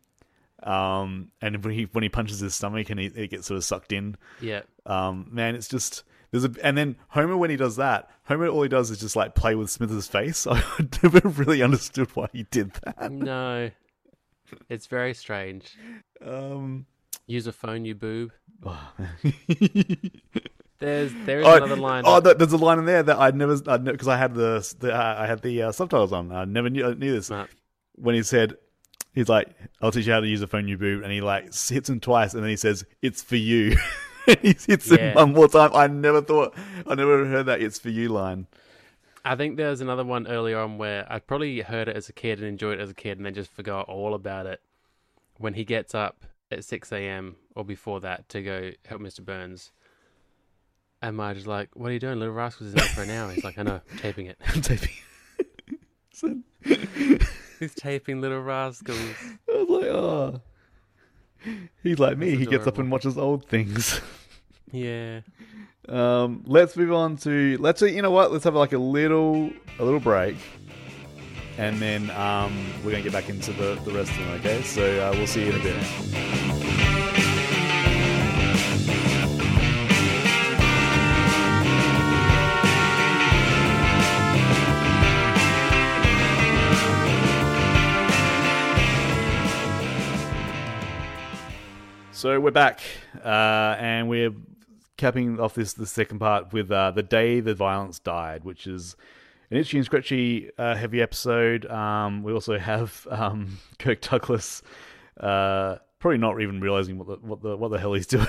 [0.64, 3.64] um, and when he when he punches his stomach and he, he gets sort of
[3.64, 4.16] sucked in.
[4.40, 4.62] Yeah.
[4.84, 8.62] Um, man, it's just there's a and then Homer when he does that, Homer all
[8.64, 10.46] he does is just like play with Smithers' face.
[10.50, 10.60] I
[11.02, 13.12] never really understood why he did that.
[13.12, 13.70] No.
[14.68, 15.76] It's very strange.
[16.22, 16.84] Um,
[17.32, 18.30] Use a phone, you boob.
[18.66, 18.92] oh,
[20.78, 22.02] There's there is Oh, another line.
[22.06, 24.92] Oh, that- there's a line in there that I'd never because I had the, the
[24.94, 26.30] uh, I had the uh, subtitles on.
[26.32, 27.30] I never knew, knew this
[27.94, 28.56] when he said.
[29.14, 29.48] He's like,
[29.80, 32.00] "I'll teach you how to use a phone, you boob," and he like hits him
[32.00, 33.76] twice, and then he says, "It's for you."
[34.42, 34.96] he hits Yeah.
[34.96, 35.70] him one more time.
[35.74, 36.54] I never thought,
[36.86, 38.46] I never heard that "It's for you" line.
[39.24, 42.40] I think there's another one earlier on where I probably heard it as a kid
[42.40, 44.60] and enjoyed it as a kid and then just forgot all about it.
[45.38, 47.36] When he gets up at 6 a.m.
[47.56, 49.24] or before that to go help Mr.
[49.24, 49.72] Burns.
[51.00, 52.18] And Marge is like, What are you doing?
[52.18, 53.30] Little Rascals is in there for an hour.
[53.32, 54.38] He's like, I know, I'm taping it.
[54.46, 54.90] I'm taping.
[56.14, 56.38] So-
[57.58, 58.98] He's taping Little Rascals.
[59.48, 60.40] I was like, oh.
[61.82, 62.30] He's like me.
[62.30, 64.00] That's He gets up and watches old things.
[64.70, 65.20] Yeah.
[65.88, 68.30] Um, let's move on to let's you know what?
[68.32, 69.50] Let's have like a little
[69.80, 70.36] a little break,
[71.62, 74.30] and then um, we're gonna get back into the the rest of them.
[74.40, 75.76] Okay, so uh, we'll see you in a bit.
[92.10, 92.80] So we're back,
[93.24, 94.32] uh, and we're
[94.96, 98.96] capping off this the second part with uh, the day the violence died, which is
[99.52, 101.66] an itchy and scratchy uh, heavy episode.
[101.66, 104.62] Um, we also have um, Kirk Douglas
[105.20, 108.26] uh, probably not even realizing what the what the what the hell he's doing.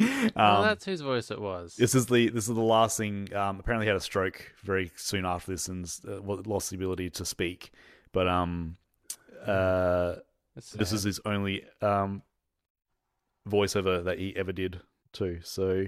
[0.00, 1.76] um, well, that's whose voice it was.
[1.76, 3.32] this is the this is the last thing.
[3.34, 7.08] Um, apparently, he had a stroke very soon after this and uh, lost the ability
[7.10, 7.70] to speak.
[8.12, 8.76] But um,
[9.46, 10.16] uh,
[10.74, 12.22] this is his only um
[13.48, 14.80] voiceover that he ever did
[15.12, 15.38] too.
[15.44, 15.86] So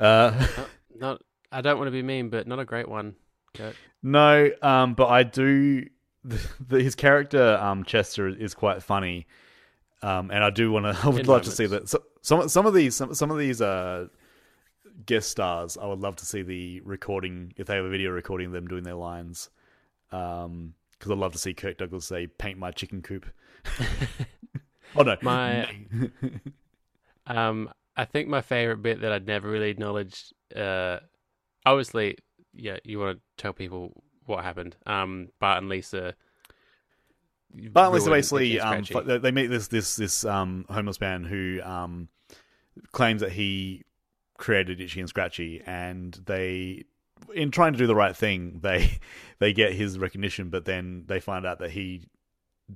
[0.00, 1.22] uh not, not.
[1.52, 3.14] I don't want to be mean, but not a great one.
[3.56, 3.74] Kurt.
[4.02, 5.86] no, um but I do
[6.24, 9.26] the, the, his character um Chester is quite funny.
[10.02, 12.48] Um and I do want to I would In love to see that so, some
[12.48, 14.08] some of these some, some of these uh
[15.04, 18.46] guest stars I would love to see the recording if they have a video recording
[18.48, 19.50] of them doing their lines.
[20.12, 23.26] Um because I'd love to see Kirk Douglas say paint my chicken coop.
[24.96, 25.16] oh no.
[25.22, 25.68] My-
[27.26, 30.32] Um, I think my favorite bit that I'd never really acknowledged.
[30.54, 31.00] Uh,
[31.64, 32.18] obviously,
[32.56, 33.92] yeah, you want to tell people
[34.26, 34.76] what happened.
[34.86, 36.14] Um, Bart and Lisa.
[37.54, 42.08] Bart and Lisa basically um they meet this this this um, homeless man who um,
[42.92, 43.84] claims that he
[44.36, 46.84] created Itchy and Scratchy, and they,
[47.34, 48.98] in trying to do the right thing, they
[49.38, 52.02] they get his recognition, but then they find out that he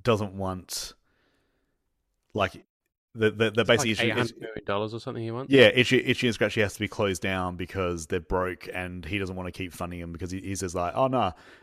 [0.03, 0.93] doesn't want,
[2.33, 2.63] like,
[3.13, 5.23] the the, the It's basically like issue is, hundred dollars or something.
[5.23, 5.51] He wants.
[5.51, 9.17] yeah, Itchy, Itchy and Scratchy has to be closed down because they're broke, and he
[9.19, 11.19] doesn't want to keep funding them because he, he says like, "Oh no,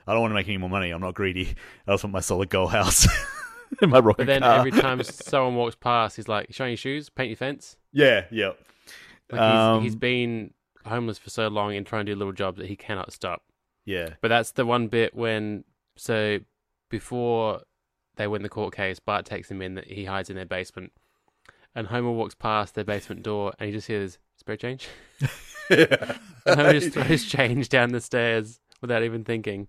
[0.07, 0.91] I don't want to make any more money.
[0.91, 1.55] I'm not greedy.
[1.87, 3.07] I just want my solid gold house
[3.83, 6.77] and my rocket But then car." every time someone walks past, he's like, "Shine your
[6.77, 8.53] shoes, paint your fence." yeah, yeah,
[9.33, 10.53] Like Um, he's, he's been
[10.85, 13.43] homeless for so long and trying to do little jobs that he cannot stop.
[13.87, 15.65] yeah, But that's the one bit when
[15.97, 16.41] so
[16.91, 17.63] before
[18.17, 19.75] they win the court case, Bart takes him in.
[19.77, 20.93] That he hides in their basement,
[21.79, 24.89] and Homer walks past their basement door, and he just hears spare change.
[25.71, 26.17] yeah.
[26.47, 29.69] and Homer just throws change down the stairs without even thinking.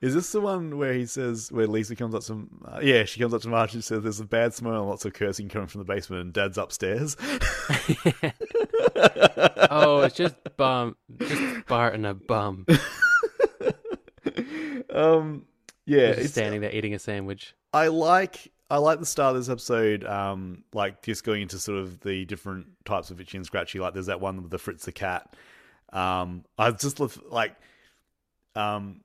[0.00, 3.20] Is this the one where he says where Lisa comes up to uh, yeah she
[3.20, 5.68] comes up to Marge and says there's a bad smell and lots of cursing coming
[5.68, 7.16] from the basement and Dad's upstairs.
[9.70, 12.66] oh, it's just bum, just Bart and a bum.
[14.90, 15.44] um,
[15.86, 17.54] yeah, He's just it's- standing there eating a sandwich.
[17.72, 21.78] I like I like the start of this episode, um, like just going into sort
[21.78, 23.78] of the different types of itchy and scratchy.
[23.78, 25.36] Like there's that one with the Fritz the cat.
[25.92, 27.54] Um, I just love like,
[28.56, 29.02] um,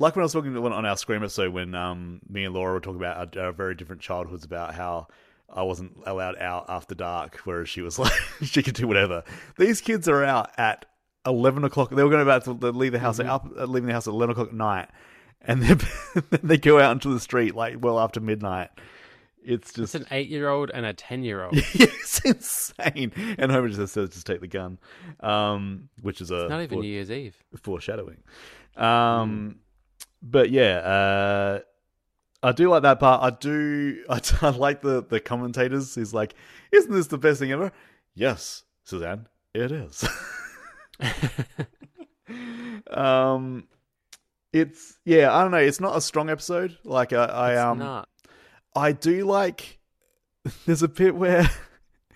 [0.00, 2.52] like when I was talking to one on our Scream episode when um me and
[2.52, 5.06] Laura were talking about our, our very different childhoods about how
[5.48, 9.22] I wasn't allowed out after dark, whereas she was like she could do whatever.
[9.58, 10.86] These kids are out at
[11.24, 11.90] eleven o'clock.
[11.90, 14.32] They were going about to leave the house, up, uh, leaving the house at eleven
[14.32, 14.88] o'clock at night,
[15.46, 15.62] and
[16.42, 18.70] they go out into the street like well after midnight.
[19.44, 21.52] It's just It's an eight-year-old and a ten-year-old.
[21.56, 23.12] it's insane.
[23.38, 24.78] And Homer just says just take the gun,
[25.20, 27.36] um, which is a Not even fore- New Year's Eve.
[27.62, 28.24] foreshadowing.
[28.76, 29.60] Um,
[30.20, 31.60] but yeah, uh,
[32.42, 33.22] I do like that part.
[33.22, 34.04] I do.
[34.10, 35.94] I, I like the the commentators.
[35.94, 36.34] He's like,
[36.72, 37.70] "Isn't this the best thing ever?"
[38.14, 40.04] Yes, Suzanne, it is.
[42.90, 43.68] um,
[44.60, 45.34] it's yeah.
[45.34, 45.58] I don't know.
[45.58, 46.76] It's not a strong episode.
[46.84, 48.08] Like I, I It's um, not.
[48.74, 49.78] I do like.
[50.66, 51.50] There's a bit where,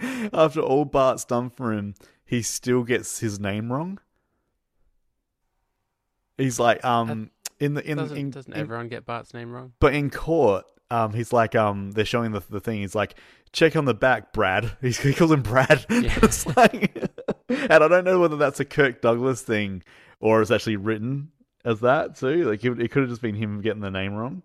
[0.33, 3.99] after all Bart's done for him, he still gets his name wrong.
[6.39, 9.73] He's like, um, in the in Doesn't, in, doesn't in- everyone get Bart's name wrong?
[9.79, 12.81] but in court, um, he's like, um, they're showing the the thing.
[12.81, 13.15] He's like,
[13.53, 14.71] check on the back, Brad.
[14.81, 15.85] He's, he calls him Brad.
[15.89, 16.19] Yeah.
[16.23, 16.97] it's like,
[17.49, 19.83] and I don't know whether that's a Kirk Douglas thing
[20.21, 21.31] or it's actually written
[21.65, 22.45] as that too.
[22.45, 24.43] Like it, it could have just been him getting the name wrong.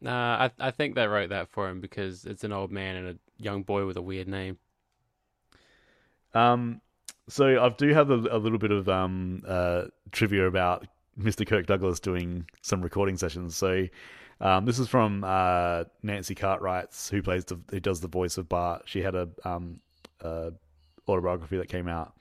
[0.00, 3.08] Nah, I I think they wrote that for him because it's an old man and
[3.08, 4.58] a young boy with a weird name.
[6.32, 6.80] Um,
[7.28, 10.86] so I do have a, a little bit of um uh trivia about
[11.18, 11.46] Mr.
[11.46, 13.56] Kirk Douglas doing some recording sessions.
[13.56, 13.86] So,
[14.40, 18.48] um, this is from uh Nancy Cartwright's who plays the who does the voice of
[18.48, 18.82] Bart.
[18.86, 19.80] She had a um
[20.22, 20.50] uh
[21.08, 22.14] autobiography that came out.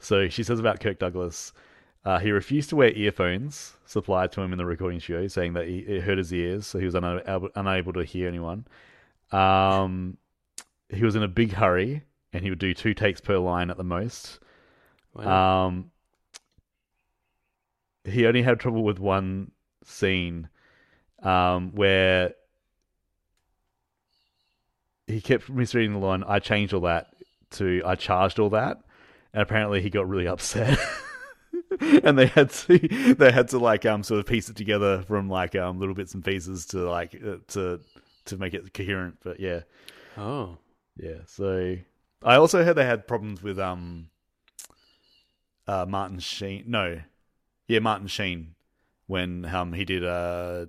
[0.00, 1.52] So she says about Kirk Douglas.
[2.04, 5.66] Uh, he refused to wear earphones supplied to him in the recording studio, saying that
[5.66, 8.66] he, it hurt his ears, so he was unable, unable to hear anyone.
[9.32, 10.16] Um,
[10.88, 13.76] he was in a big hurry, and he would do two takes per line at
[13.76, 14.38] the most.
[15.14, 15.66] Wow.
[15.66, 15.90] Um,
[18.04, 19.50] he only had trouble with one
[19.84, 20.48] scene
[21.22, 22.34] um, where
[25.06, 26.24] he kept misreading the line.
[26.26, 27.14] I changed all that
[27.50, 28.80] to I charged all that,
[29.34, 30.78] and apparently he got really upset.
[32.04, 32.78] and they had to
[33.14, 36.14] they had to like um sort of piece it together from like um little bits
[36.14, 37.80] and pieces to like uh, to
[38.26, 39.18] to make it coherent.
[39.22, 39.60] But yeah,
[40.18, 40.58] oh,
[40.96, 41.18] yeah.
[41.26, 41.76] So
[42.22, 44.08] I also heard they had problems with um
[45.66, 46.64] uh Martin Sheen.
[46.66, 47.00] No,
[47.68, 48.54] yeah, Martin Sheen
[49.06, 50.66] when um he did uh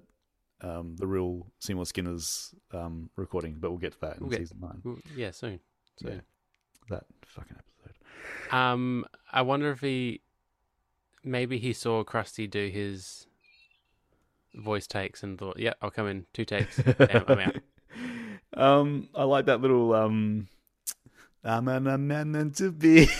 [0.62, 4.39] um the real Seymour Skinner's um recording, but we'll get to that in We'll get-
[4.39, 4.82] season nine.
[4.84, 5.60] Well, yeah, soon.
[5.97, 6.20] So, Yeah.
[6.89, 8.54] That fucking episode.
[8.56, 10.22] um, I wonder if he
[11.24, 13.28] maybe he saw Krusty do his
[14.55, 16.78] voice takes and thought, "Yeah, I'll come in two takes.
[16.97, 17.55] Damn, I'm out."
[18.53, 20.47] Um, I like that little um,
[21.43, 23.09] "I'm an a man meant to be."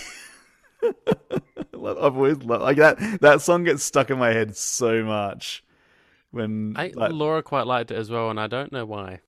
[1.84, 2.98] I've always loved like that.
[3.22, 5.64] That song gets stuck in my head so much
[6.32, 9.20] when I like, Laura quite liked it as well, and I don't know why,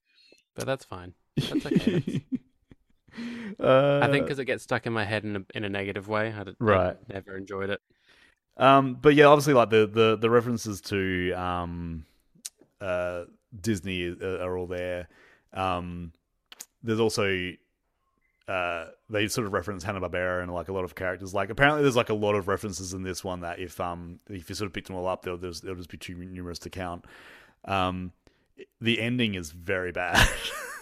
[0.54, 1.14] but that's fine.
[1.36, 2.00] That's okay.
[2.00, 2.20] That's-
[3.60, 6.06] uh, I think because it gets stuck in my head in a in a negative
[6.08, 6.32] way.
[6.36, 6.96] I, d- I Right.
[7.08, 7.80] never enjoyed it.
[8.56, 12.06] Um, but yeah, obviously, like the the, the references to um,
[12.80, 13.24] uh,
[13.60, 15.08] Disney are, are all there.
[15.52, 16.12] Um,
[16.82, 17.52] there's also
[18.46, 21.32] uh, they sort of reference Hanna Barbera and like a lot of characters.
[21.34, 24.48] Like apparently, there's like a lot of references in this one that if um if
[24.48, 26.70] you sort of picked them all up, they'll there's, they'll just be too numerous to
[26.70, 27.04] count.
[27.64, 28.12] Um,
[28.80, 30.28] the ending is very bad.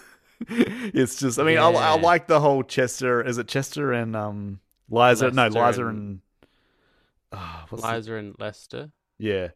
[0.49, 3.23] it's just, I mean, I, I like the whole Chester.
[3.23, 4.61] Is it Chester and um
[4.91, 5.31] Liza?
[5.31, 6.21] no, Lester Liza and- and.
[7.33, 8.91] Ah, what's the- Liza and Lester.
[9.19, 9.49] yeah.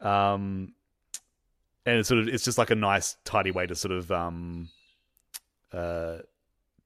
[0.00, 0.72] Um
[1.86, 4.68] and it's sort of it's just like a nice tidy way to sort of um
[5.72, 6.18] uh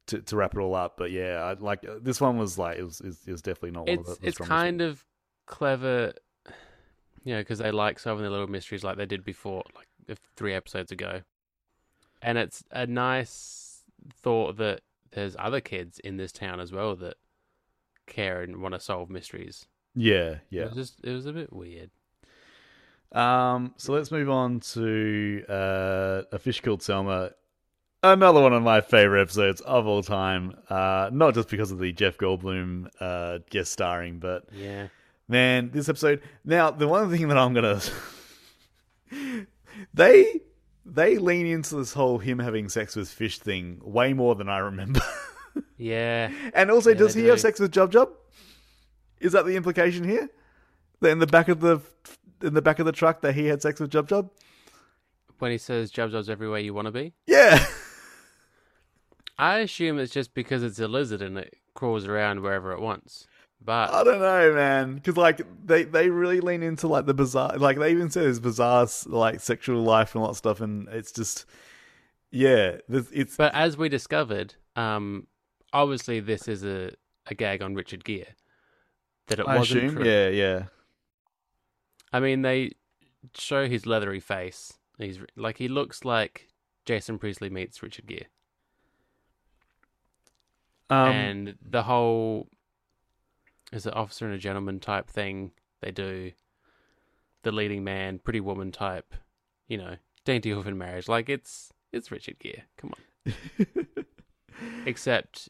[0.07, 0.97] to to wrap it all up.
[0.97, 3.99] But yeah, I like this one was like it was it was definitely not one
[3.99, 4.91] of It's the, the it's kind ones.
[4.93, 5.05] of
[5.47, 6.13] clever,
[7.25, 10.55] you know, because they like solving their little mysteries like they did before, like three
[10.55, 11.23] episodes ago.
[12.23, 13.83] And it's a nice
[14.23, 14.81] thought that
[15.13, 17.15] there's other kids in this town as well that
[18.07, 19.67] care and want to solve mysteries.
[20.01, 20.65] Yeah, It yeah.
[20.67, 21.91] was just it was a bit weird.
[23.11, 27.31] Um, so let's move on to uh, a fish called Selma.
[28.03, 30.55] Another one of my favorite episodes of all time.
[30.71, 34.89] Uh, not just because of the Jeff Goldblum uh, guest starring, but Yeah.
[35.27, 36.23] man, this episode.
[36.45, 37.81] Now, the one thing that I'm gonna
[39.95, 40.41] they
[40.85, 44.59] they lean into this whole him having sex with fish thing way more than I
[44.59, 45.01] remember.
[45.77, 46.31] Yeah.
[46.55, 48.11] and also, Yeah, does he have sex with Jub Jub?
[49.21, 50.29] Is that the implication here?
[51.01, 51.81] That in the back of the
[52.43, 54.31] in the back of the truck that he had sex with Jub Jub?
[55.39, 57.65] When he says Jub Jub's everywhere you want to be, Yeah.
[59.39, 63.27] I assume it's just because it's a lizard and it crawls around wherever it wants.
[63.65, 67.57] But I don't know, man, because like they they really lean into like the bizarre,
[67.59, 71.11] like they even say his bizarre like sexual life and all that stuff, and it's
[71.13, 71.45] just
[72.31, 75.27] yeah, this- it's But as we discovered, um,
[75.73, 76.93] obviously this is a,
[77.27, 78.27] a gag on Richard Gere.
[79.29, 80.05] That it I wasn't assume, true.
[80.11, 80.63] yeah, yeah,
[82.13, 82.73] I mean, they
[83.37, 84.75] show his leathery face.
[84.99, 86.49] He's like he looks like
[86.85, 88.27] Jason Priestley meets Richard Gere,
[90.91, 92.49] um, and the whole
[93.73, 96.33] is it officer and a gentleman type thing they do.
[97.43, 99.15] The leading man, pretty woman type,
[99.69, 101.07] you know, dainty hoof in marriage.
[101.09, 102.65] Like it's it's Richard Gere.
[102.77, 102.93] Come
[103.27, 103.87] on.
[104.87, 105.49] Except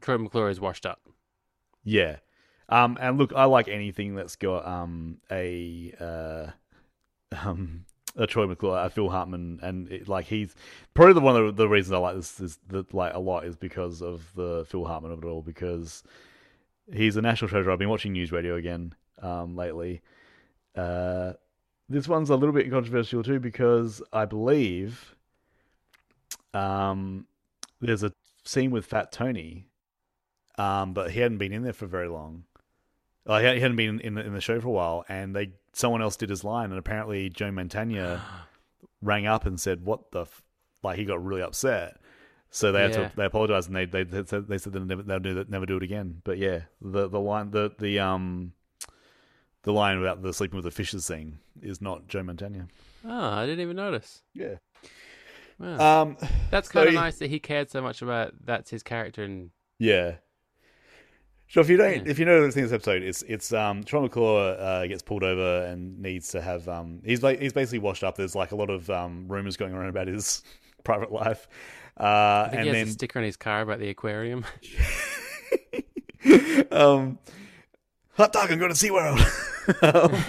[0.00, 1.00] Troy McClure is washed up.
[1.84, 2.16] yeah.
[2.70, 6.46] Um, and look, I like anything that's got um a uh
[7.44, 7.84] um
[8.16, 10.54] a Troy McClure, a Phil Hartman, and it, like he's
[10.94, 13.56] probably the one of the, reasons I like this is that like a lot is
[13.56, 16.02] because of the Phil Hartman of it all because
[16.92, 17.70] he's a national treasure.
[17.70, 20.00] I've been watching news radio again um lately.
[20.76, 21.32] Uh,
[21.88, 25.16] this one's a little bit controversial too because I believe
[26.54, 27.26] um
[27.80, 28.12] there's a
[28.44, 29.66] scene with Fat Tony,
[30.58, 32.44] um, but he hadn't been in there for very long.
[33.30, 36.02] Like, he hadn't been in the, in the show for a while, and they someone
[36.02, 38.20] else did his line, and apparently Joe Mantegna
[39.02, 40.42] rang up and said, "What the?" F-?
[40.82, 41.98] Like he got really upset,
[42.50, 43.08] so they had Yeah.
[43.08, 45.50] to they apologized and they they, they said they said they'll never they'll do that,
[45.50, 46.22] never do it again.
[46.24, 48.52] But yeah, the the line the the um
[49.62, 52.68] the line about the sleeping with the fishes thing is not Joe Mantegna.
[53.04, 54.22] Oh, I didn't even notice.
[54.34, 54.54] Yeah.
[55.58, 56.02] Wow.
[56.02, 56.16] Um.
[56.50, 59.50] That's kind of he- nice that he cared so much about that's his character and
[59.78, 60.14] Yeah.
[61.52, 62.10] So if you don't, Yeah.
[62.10, 65.66] if you know this this episode, it's it's um Troy McClure uh, gets pulled over
[65.66, 68.16] and needs to have um he's like he's basically washed up.
[68.16, 70.42] There's like a lot of um rumors going around about his
[70.84, 71.48] private life,
[71.98, 74.44] uh, and he has then a sticker on his car about the aquarium.
[76.70, 77.18] um,
[78.12, 80.12] hot dog, I'm going to SeaWorld.
[80.12, 80.24] um,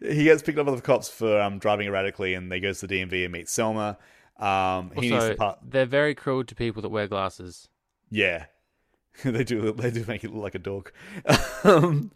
[0.00, 2.86] he gets picked up by the cops for um driving erratically, and they goes to
[2.86, 3.96] the DMV and meets Selma.
[4.38, 5.58] Um, he needs Also, to part.
[5.62, 7.68] they're very cruel to people that wear glasses.
[8.10, 8.46] Yeah.
[9.24, 10.92] they do they do make it look like a dog.
[11.64, 12.10] um,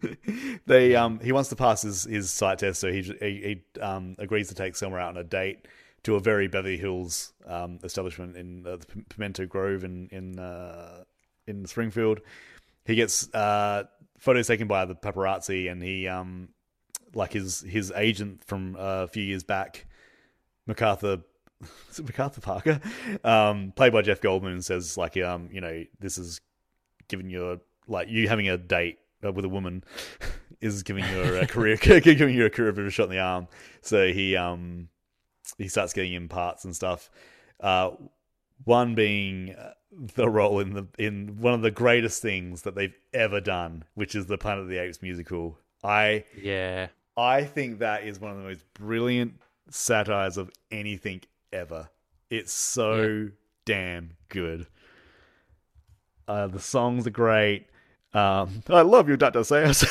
[0.66, 4.16] they um he wants to pass his, his sight test, so he he, he um
[4.18, 5.66] agrees to take Selma out on a date
[6.02, 11.04] to a very Beverly Hills um establishment in uh, the Pimento Grove in in uh,
[11.46, 12.20] in Springfield.
[12.84, 13.84] He gets uh
[14.18, 16.50] photos taken by the paparazzi, and he um
[17.14, 19.86] like his his agent from a few years back,
[20.66, 21.22] MacArthur
[22.02, 22.80] MacArthur Parker,
[23.24, 26.40] um, played by Jeff Goldblum, says like, um, you know, this is
[27.10, 29.84] giving you a like you having a date uh, with a woman
[30.60, 33.18] is giving you a career giving you a career bit of a shot in the
[33.18, 33.48] arm.
[33.82, 34.88] So he um
[35.58, 37.10] he starts getting in parts and stuff.
[37.58, 37.90] Uh,
[38.64, 39.72] one being uh,
[40.14, 44.14] the role in the in one of the greatest things that they've ever done, which
[44.14, 45.58] is the Planet of the Apes musical.
[45.82, 46.88] I Yeah.
[47.16, 51.90] I think that is one of the most brilliant satires of anything ever.
[52.30, 53.28] It's so
[53.64, 54.66] damn good.
[56.30, 57.66] Uh, the songs are great.
[58.14, 59.40] Um, I love you, Dr.
[59.40, 59.84] Zaius.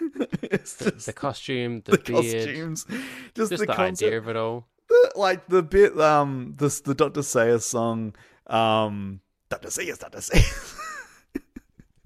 [0.42, 4.28] it's just The costume, the, the beard, costumes, just, just the, the, concept, idea of
[4.28, 4.66] it all.
[4.88, 7.20] the- like the bit, um, the the Dr.
[7.20, 8.14] Zaius song,
[8.48, 9.68] um, Dr.
[9.68, 10.18] Zaius, Dr.
[10.18, 10.76] Zaius.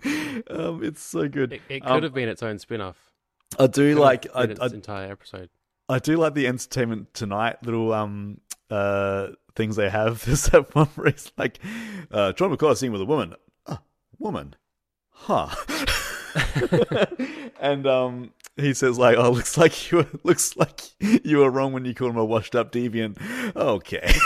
[0.50, 1.54] um, it's so good.
[1.54, 2.98] It, it Um, could have been its own spin-off.
[3.58, 5.48] I do like I, been I entire episode.
[5.88, 10.24] I do like the entertainment tonight little um uh things they have.
[10.26, 11.58] There's that one where it's like
[12.10, 13.34] uh John seen with a woman.
[14.20, 14.54] Woman.
[15.10, 15.48] Huh.
[17.60, 21.72] and um he says like, Oh, looks like you were looks like you were wrong
[21.72, 23.16] when you called him a washed up deviant.
[23.56, 24.12] Okay.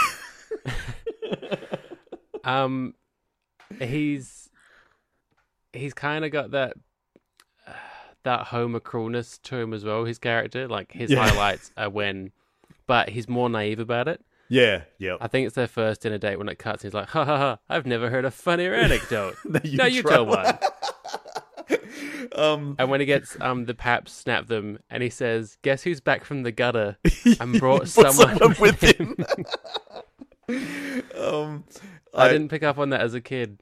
[2.43, 2.93] Um,
[3.79, 4.49] he's
[5.73, 6.73] he's kind of got that
[7.67, 7.71] uh,
[8.23, 10.05] that Homer cruelness to him as well.
[10.05, 11.27] His character, like his Yeah.
[11.27, 12.31] highlights are when,
[12.85, 14.23] but he's more naive about it.
[14.49, 15.17] Yeah, yeah.
[15.21, 16.83] I think it's their first dinner date when it cuts.
[16.83, 17.59] He's like, "Ha ha ha!
[17.69, 20.57] I've never heard a funnier anecdote." No, you no, you tell one.
[22.35, 26.01] Um, And when he gets um the paps snap them, and he says, "Guess who's
[26.01, 26.97] back from the gutter
[27.39, 29.15] and brought someone, someone with with him.
[31.17, 31.63] um,
[32.13, 33.59] I didn't pick up on that as a kid,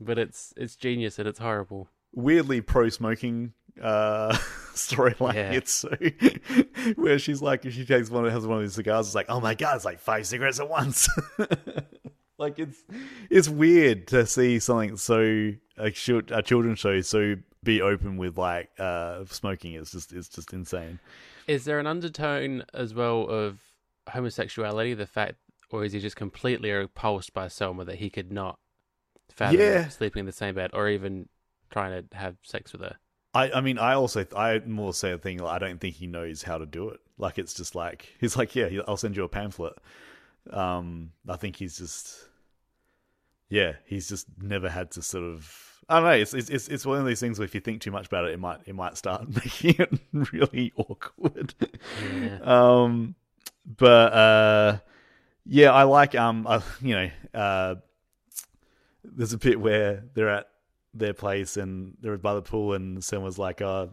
[0.00, 1.88] but it's it's genius and it's horrible.
[2.12, 4.36] weirdly pro smoking uh
[4.74, 5.52] storyline Yeah.
[5.52, 5.88] it's so
[6.96, 9.40] where she's like if she takes one has one of these cigars it's like oh
[9.40, 11.08] my god it's like five cigarettes at once
[12.38, 12.82] like it's
[13.30, 18.36] it's weird to see something so a, chil- a children's show so be open with
[18.36, 20.98] like uh smoking it's just it's just insane
[21.46, 23.58] Is there an undertone as well of
[24.10, 24.94] homosexuality?
[24.94, 25.36] The fact,
[25.70, 28.58] or is he just completely repulsed by Selma that he could not
[29.30, 29.88] fathom Yeah.
[29.88, 31.28] sleeping in the same bed or even
[31.70, 32.96] trying to have sex with her?
[33.34, 35.38] I, I mean, I also, I more say a thing.
[35.38, 37.00] Like, I don't think he knows how to do it.
[37.18, 39.74] Like, it's just like he's like, yeah, I'll send you a pamphlet.
[40.50, 42.28] Um, I think he's just,
[43.48, 45.70] yeah, he's just never had to sort of.
[45.86, 46.10] I don't know.
[46.12, 48.32] It's it's it's, one of these things where if you think too much about it,
[48.32, 49.98] it might it might start making it
[50.32, 51.54] really awkward.
[52.10, 52.38] Yeah.
[52.42, 53.16] Um,
[53.66, 54.78] but uh,
[55.44, 57.74] yeah, I like um, uh, you know, uh,
[59.02, 60.48] there's a bit where they're at
[60.94, 63.88] their place and they're by the pool, and someone's like, "Uh,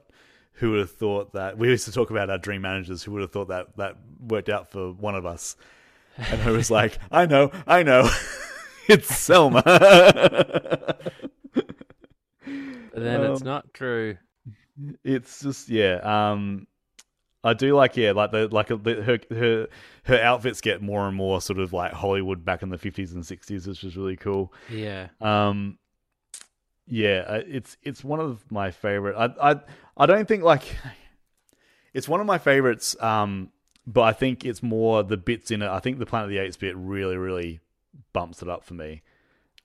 [0.53, 3.03] who would have thought that?" We used to talk about our dream managers.
[3.03, 5.55] Who would have thought that that worked out for one of us?
[6.17, 8.09] And I was like, "I know, I know,
[8.87, 9.63] it's Selma."
[12.93, 14.17] But then it's Um, not true.
[15.03, 15.95] it's just yeah
[16.33, 16.65] um
[17.43, 19.67] i do like yeah like the like the, her her
[20.03, 23.25] her outfits get more and more sort of like hollywood back in the 50s and
[23.25, 25.09] 60s which is really cool Yeah.
[25.21, 25.77] um
[26.87, 29.55] yeah uh, it's it's one of my favorite i i
[29.97, 30.63] i don't think like
[31.93, 33.49] it's one of my favorites um
[33.87, 36.37] but i think it's more the bits in it i think the planet of the
[36.37, 37.59] apes bit really really
[38.13, 39.01] bumps it up for me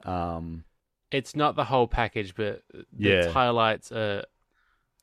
[0.04, 0.64] um
[1.10, 3.30] It's not the whole package, but the Yeah.
[3.32, 4.24] highlights are,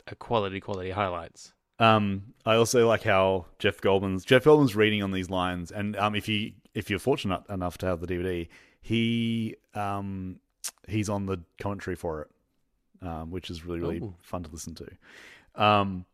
[0.07, 1.53] are quality, quality highlights.
[1.79, 6.13] Um, I also like how Jeff Goldblum's Jeff Goldblum's reading on these lines, and um,
[6.15, 8.47] if you if you're fortunate enough to have the DVD,
[8.81, 10.39] he um
[10.87, 14.15] he's on the commentary for it, um, which is really really Ooh.
[14.21, 15.61] fun to listen to.
[15.61, 16.05] Um,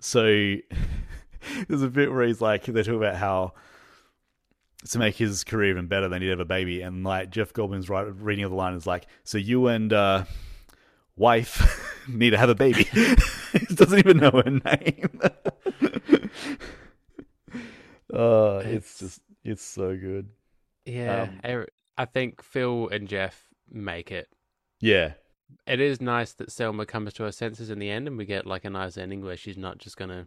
[0.00, 0.24] so
[1.68, 3.52] there's a bit where he's like they talk about how
[4.88, 7.52] to make his career even better, they need to have a baby, and like Jeff
[7.52, 10.24] Goldblum's right reading of the line is like, so you and uh,
[11.16, 12.84] wife need to have a baby.
[13.52, 15.20] he doesn't even know her name.
[18.12, 20.28] uh, it's It's- just it's so good.
[20.84, 21.22] Yeah.
[21.22, 21.68] Um, er-
[21.98, 24.28] I think Phil and Jeff make it.
[24.80, 25.12] Yeah,
[25.66, 28.46] It is nice that Selma comes to her senses in the end, and we get
[28.46, 30.26] like a nice ending where she's not just gonna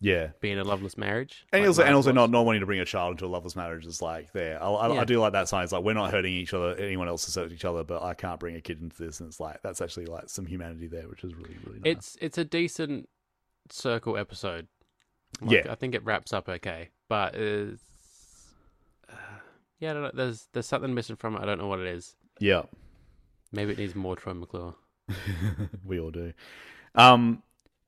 [0.00, 0.28] yeah.
[0.40, 1.46] be in a loveless marriage.
[1.52, 3.56] And like also, and also not, not wanting to bring a child into a loveless
[3.56, 4.62] marriage is like there.
[4.62, 5.64] I, I, I do like that sign.
[5.64, 8.14] It's like we're not hurting each other, anyone else to hurt each other, but I
[8.14, 11.08] can't bring a kid into this, and it's like that's actually like some humanity there,
[11.08, 11.96] which is really really nice.
[11.96, 13.08] It's it's a decent
[13.70, 14.68] circle episode.
[15.40, 15.72] Like, Yeah.
[15.72, 17.82] I think it wraps up okay, but it's,
[19.08, 19.14] uh,
[19.80, 20.10] yeah, I don't know.
[20.14, 21.42] There's there's something missing from it.
[21.42, 22.16] I don't know what it is.
[22.38, 22.62] Yeah.
[23.52, 24.74] Maybe it needs more Troy McClure.
[25.84, 26.32] we all do.
[26.94, 27.42] Um,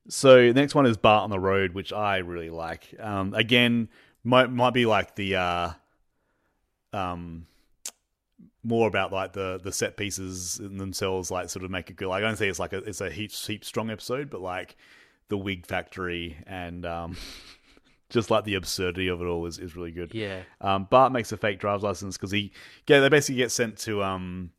[0.07, 2.93] so next one is Bart on the Road, which I really like.
[2.99, 3.89] Um, again,
[4.23, 5.71] might might be like the uh,
[6.93, 7.45] um,
[8.63, 12.07] more about like the the set pieces in themselves, like sort of make it good.
[12.07, 14.75] Like I don't say it's like a it's a heap heap strong episode, but like
[15.29, 17.15] the wig factory and um,
[18.09, 20.13] just like the absurdity of it all is is really good.
[20.13, 22.51] Yeah, Um, Bart makes a fake driver's license because he,
[22.87, 24.51] yeah, they basically get sent to um,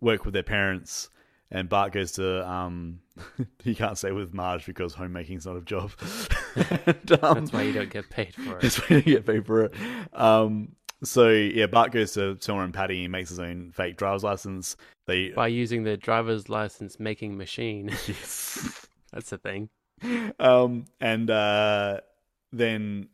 [0.00, 1.10] work with their parents,
[1.50, 3.00] and Bart goes to um,
[3.62, 5.90] he can't stay with Marge because homemaking's not a job.
[6.86, 8.60] and, um, that's why you don't get paid for it.
[8.62, 9.74] that's why you get paid for it.
[10.12, 10.72] Um,
[11.04, 14.76] so yeah, Bart goes to Selma and Patty and makes his own fake driver's license.
[15.06, 17.88] They By using the driver's license making machine.
[18.06, 18.86] yes.
[19.12, 19.68] that's the thing.
[20.40, 22.00] um, and uh,
[22.52, 23.08] then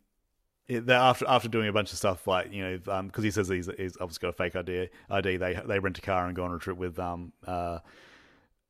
[0.67, 3.69] it, after after doing a bunch of stuff like you know because he says he's,
[3.77, 6.55] he's obviously got a fake ID ID they they rent a car and go on
[6.55, 7.79] a trip with um uh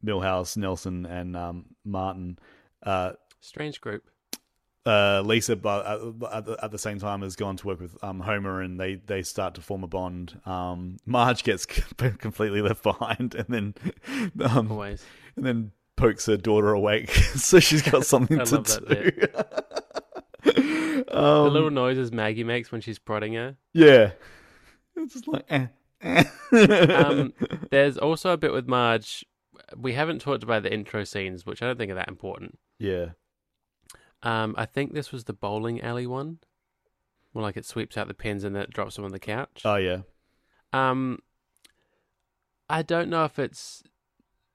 [0.05, 2.39] Milhouse Nelson and um Martin.
[2.83, 4.03] Uh Strange group.
[4.85, 6.01] uh Lisa but at,
[6.33, 8.97] at, the, at the same time has gone to work with um Homer and they
[8.97, 10.41] they start to form a bond.
[10.47, 11.65] Um Marge gets
[12.19, 13.75] completely left behind and then
[14.45, 15.05] um Always.
[15.37, 17.11] and then pokes her daughter awake.
[17.35, 18.67] So she's got something to love
[21.15, 21.21] do.
[21.21, 23.57] The um, little noises Maggie makes when she's prodding her.
[23.73, 24.13] yeah,
[24.97, 25.67] it's just like eh,
[26.03, 26.25] eh.
[26.53, 27.33] Um,
[27.71, 29.25] there's also a bit with Marge.
[29.77, 32.59] We haven't talked about the intro scenes, which I don't think are that important.
[32.79, 33.11] yeah,
[34.23, 36.39] Um, I think this was the bowling alley one,
[37.33, 39.63] where like it sweeps out the pins and then it drops them on the couch.
[39.65, 39.99] oh yeah,
[40.73, 41.21] Um,
[42.69, 43.83] I don't know if it's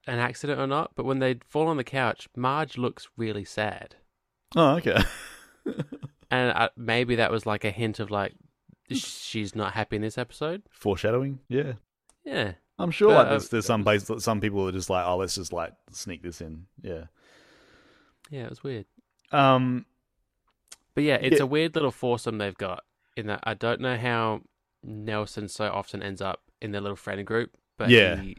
[0.08, 3.96] an accident or not, but when they fall on the couch, Marge looks really sad,
[4.56, 5.02] Oh, okay.
[6.32, 8.34] and uh, maybe that was like a hint of like
[8.92, 10.64] she's not happy in this episode.
[10.70, 11.40] Foreshadowing.
[11.48, 11.74] Yeah.
[12.26, 15.06] Yeah, I'm sure But, like uh, there's, there's some place, some people are just like,
[15.06, 16.66] oh, let's just like sneak this in.
[16.82, 17.06] Yeah.
[18.30, 18.86] yeah, it was weird.
[19.32, 19.86] Um.
[20.96, 21.44] But yeah, it's Yeah.
[21.44, 22.84] a weird little foursome they've got.
[23.16, 24.42] In that, I don't know how
[24.84, 28.18] Nelson so often ends up in their little friend group, but Yeah.
[28.22, 28.38] he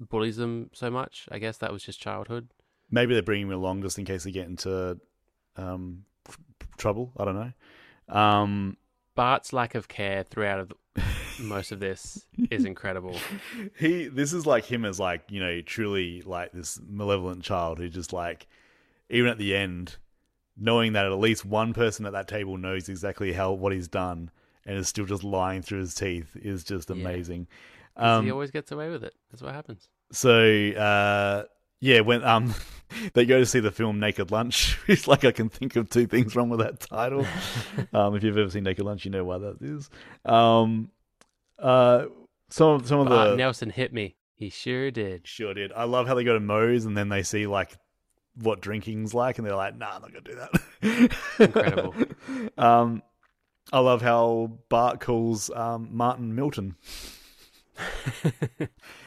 [0.00, 1.28] bullies them so much.
[1.30, 2.48] I guess that was just childhood.
[2.90, 4.98] Maybe they're bringing him along just in case they get into
[5.56, 6.04] um
[6.82, 7.12] trouble.
[7.16, 7.52] I don't know.
[8.14, 8.76] Um.
[9.14, 11.02] Bart's lack of care throughout of the,
[11.42, 13.14] most of this is incredible.
[13.78, 17.90] he this is like him as like you know truly like this malevolent child who
[17.90, 18.46] just like
[19.10, 19.96] even at the end
[20.56, 24.30] knowing that at least one person at that table knows exactly how what he's done
[24.64, 27.24] and is still just lying through his teeth is just Yeah.
[27.96, 29.14] um he always gets away with it.
[29.30, 29.90] That's what happens.
[30.10, 31.44] so uh
[31.82, 32.54] yeah when um
[33.14, 36.06] they go to see the film naked lunch it's like i can think of two
[36.06, 37.26] things wrong with that title
[37.92, 39.90] um if you've ever seen naked lunch you know why that is
[40.24, 40.90] um
[41.58, 42.06] uh
[42.48, 44.14] some of some of the Nelson hit me.
[44.34, 45.26] He sure did.
[45.26, 45.72] Sure did.
[45.72, 47.78] I love how they go to Moe's and then they see like
[48.34, 51.94] what drinking's like, and they're like, "Nah, I'm not gonna do that." Incredible.
[52.58, 53.02] um,
[53.72, 56.76] I love how Bart calls um, Martin Milton.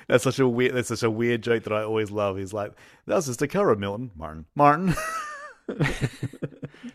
[0.07, 0.75] That's such a weird.
[0.75, 2.37] That's such a weird joke that I always love.
[2.37, 2.73] He's like,
[3.07, 4.93] "That was just a cover, Milton, Martin, Martin."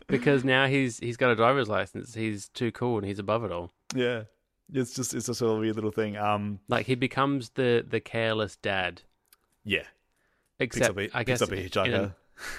[0.07, 2.15] because now he's he's got a driver's license.
[2.15, 3.73] He's too cool and he's above it all.
[3.95, 4.25] yeah,
[4.73, 6.17] it's just it's just a weird little thing.
[6.17, 9.03] Um, Like he becomes the the careless dad.
[9.65, 9.85] yeah,
[10.59, 12.15] Except a, I guess a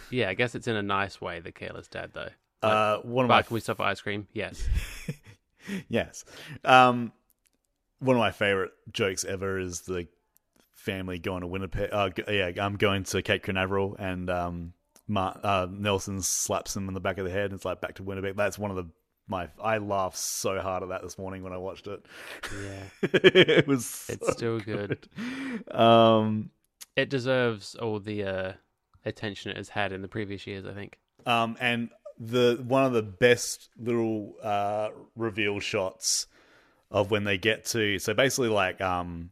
[0.10, 1.39] yeah, I guess it's in a nice way.
[1.39, 2.30] The careless dad though.
[2.62, 4.28] uh, one of my can we stop for ice cream?
[4.34, 4.68] Yes.
[5.89, 6.26] yes.
[6.64, 7.12] Um,
[7.99, 10.08] one of my favorite jokes ever is the
[10.74, 11.89] family going to Winnipeg.
[11.91, 14.74] Uh, yeah, I'm going to Cape Canaveral, and um,
[15.07, 17.45] Mar- uh, Nelson slaps him in the back of the head.
[17.45, 18.36] And it's like back to Winnipeg.
[18.36, 18.88] That's one of the
[19.28, 19.49] my.
[19.61, 22.05] I laughed so hard at that this morning when I watched it.
[22.63, 22.84] Yeah.
[23.13, 24.05] it was.
[24.09, 25.07] It's so still good.
[25.69, 26.49] Um,
[26.95, 28.53] It deserves all the uh,
[29.05, 30.65] attention it has had in the previous years.
[30.65, 30.97] I think.
[31.26, 36.28] Um, and the one of the best little uh, reveal shots
[36.91, 39.32] of when they get to so basically like um,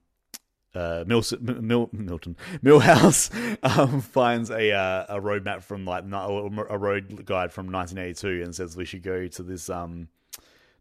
[0.75, 3.29] uh, Mil- Mil- Milton Milhouse
[3.63, 8.77] um, finds a uh, a roadmap from like a road guide from 1982 and says
[8.77, 10.09] we should go to this um,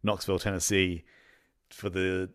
[0.03, 1.05] Knoxville, Tennessee,
[1.70, 2.30] for the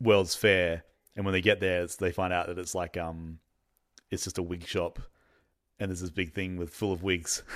[0.00, 0.84] World's Fair.
[1.14, 3.38] And when they get there, it's, they find out that it's like um,
[4.10, 4.98] it's just a wig shop,
[5.78, 7.42] and there's this big thing with full of wigs.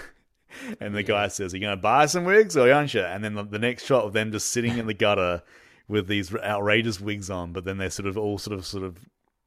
[0.81, 3.23] And the guy says, "Are you going to buy some wigs, or aren't you?" And
[3.23, 5.45] then the, the next shot of them just sitting in the gutter
[5.87, 8.99] with these outrageous wigs on, but then they're sort of all sort of sort of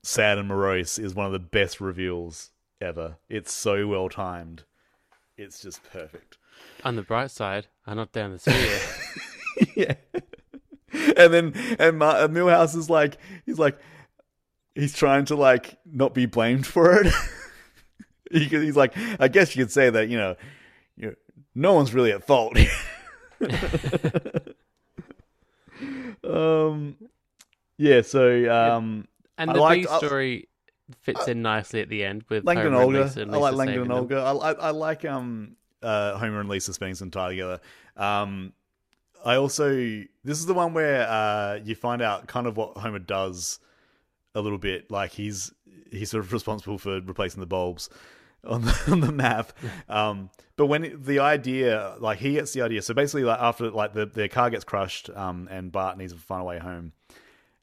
[0.03, 2.51] sad and morose is one of the best reveals
[2.81, 3.17] ever.
[3.29, 4.63] It's so well timed.
[5.37, 6.37] It's just perfect.
[6.83, 8.79] On the bright side, I'm not down the sphere.
[9.75, 9.95] yeah.
[11.17, 13.79] And then and Ma- uh, Milhouse is like he's like
[14.75, 17.11] he's trying to like not be blamed for it.
[18.31, 20.35] He- he's like I guess you could say that you know,
[20.97, 21.13] you know
[21.53, 22.57] no one's really at fault.
[26.23, 26.95] um
[27.77, 29.07] yeah, so um
[29.49, 30.49] and I the liked- B I- story
[31.01, 33.03] fits in nicely at the end with Langdon Homer and Olga.
[33.05, 33.91] Lisa and I like Lisa Langdon and.
[33.91, 34.17] Olga.
[34.17, 37.59] I, I, I like um uh Homer and Lisa spending some time together.
[37.97, 38.53] Um,
[39.25, 39.69] I also
[40.23, 43.59] this is the one where uh you find out kind of what Homer does
[44.35, 44.91] a little bit.
[44.91, 45.53] Like he's
[45.91, 47.89] he's sort of responsible for replacing the bulbs
[48.45, 49.53] on the, on the map.
[49.87, 52.81] Um, but when the idea, like he gets the idea.
[52.81, 56.19] So basically, like after like the their car gets crushed, um, and Bart needs to
[56.19, 56.91] find a way home,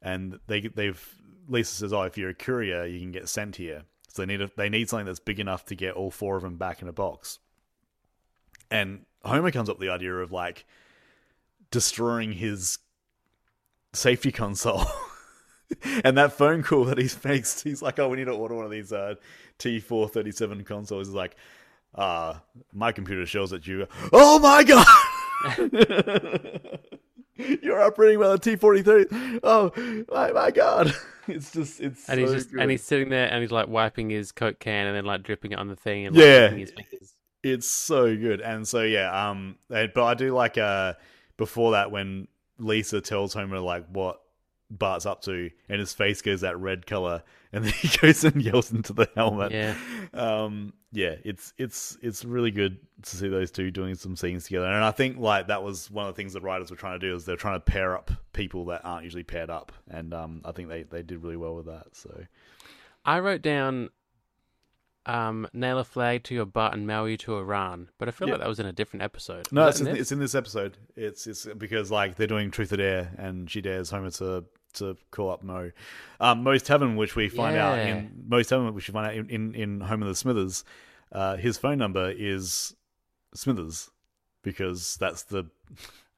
[0.00, 3.84] and they they've Lisa says, "Oh, if you're a courier, you can get sent here."
[4.08, 6.42] So they need a, they need something that's big enough to get all four of
[6.42, 7.38] them back in a box.
[8.70, 10.64] And Homer comes up with the idea of like
[11.70, 12.78] destroying his
[13.92, 14.84] safety console.
[16.04, 18.64] and that phone call that he makes, he's like, "Oh, we need to order one
[18.64, 19.14] of these uh,
[19.58, 21.36] T437 consoles." He's like,
[21.94, 22.34] "Uh,
[22.72, 24.86] my computer shows that you." Oh my god!
[27.62, 29.40] You're operating well a T4030.
[29.42, 29.72] Oh
[30.12, 30.94] my, my god!
[31.28, 32.60] It's just it's And so he's just good.
[32.60, 35.52] and he's sitting there and he's like wiping his coke can and then like dripping
[35.52, 36.40] it on the thing and like, Yeah.
[36.44, 37.14] licking his fingers.
[37.44, 40.94] it's so good and so yeah um but i do like uh
[41.36, 42.26] before that when
[42.58, 44.20] lisa tells homer like what
[44.70, 47.22] bart's up to and his face goes that red color
[47.52, 49.76] and then he goes and yells into the helmet Yeah.
[50.14, 54.66] um yeah it's it's it's really good to see those two doing some scenes together
[54.66, 57.06] and i think like that was one of the things the writers were trying to
[57.08, 60.40] do is they're trying to pair up people that aren't usually paired up and um
[60.44, 62.24] i think they they did really well with that so
[63.04, 63.88] I wrote down
[65.06, 67.88] um, nail a flag to your butt and mail you to Iran.
[67.98, 68.34] But I feel Yeah.
[68.34, 69.48] like that was in a different episode.
[69.50, 69.98] No, it's in, this?
[69.98, 70.76] it's in this episode.
[70.96, 74.96] It's it's because like they're doing Truth or Dare, and she dares Homer to to
[75.10, 75.70] call up Moe.
[76.20, 79.28] Um, Moe's Tavern, which we find out in Moe's Tavern, which we find out in
[79.30, 80.64] in, in Homer the Smithers.
[81.12, 82.74] Uh, his phone number is
[83.34, 83.90] Smithers
[84.42, 85.44] because that's the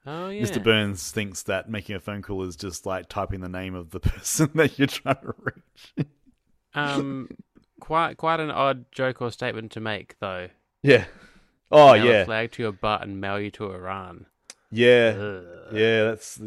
[0.05, 0.43] oh yeah.
[0.43, 0.63] Mr.
[0.63, 3.99] Burns thinks that making a phone call is just like typing the name of the
[4.01, 6.07] person that you're trying to reach.
[6.75, 7.29] Um,
[7.79, 10.49] quite quite an odd joke or statement to make though.
[10.81, 11.05] yeah.
[11.71, 12.25] Oh nail a yeah.
[12.25, 14.27] flag to your butt and mail you to Iran.
[14.73, 15.15] Yeah.
[15.17, 15.45] Ugh.
[15.71, 16.41] Yeah, that's.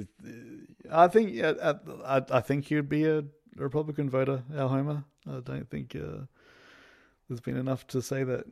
[0.91, 1.33] I think.
[1.33, 3.25] yeah, I, I, I think you'd be a
[3.57, 5.05] Republican voter, Al Homer.
[5.29, 6.27] I don't think uh,
[7.29, 8.45] there's been enough to say that.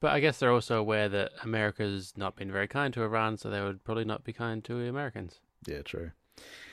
[0.00, 3.48] But I guess they're also aware that America's not been very kind to Iran, so
[3.48, 5.40] they would probably not be kind to Americans.
[5.66, 6.12] Yeah, true.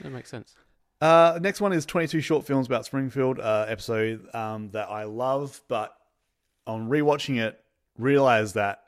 [0.02, 0.56] That makes sense.
[1.00, 5.62] Uh, next one is 22 short films about Springfield uh, episode um, that I love,
[5.68, 5.96] but
[6.68, 7.60] on rewatching it,
[7.98, 8.84] realize that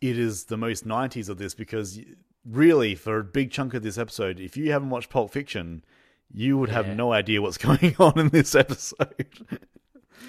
[0.00, 1.98] it is the most 90s of this because
[2.44, 5.84] really, for a big chunk of this episode, if you haven't watched Pulp Fiction,
[6.32, 6.94] you would have Yeah.
[6.94, 9.26] no idea what's going on in this episode.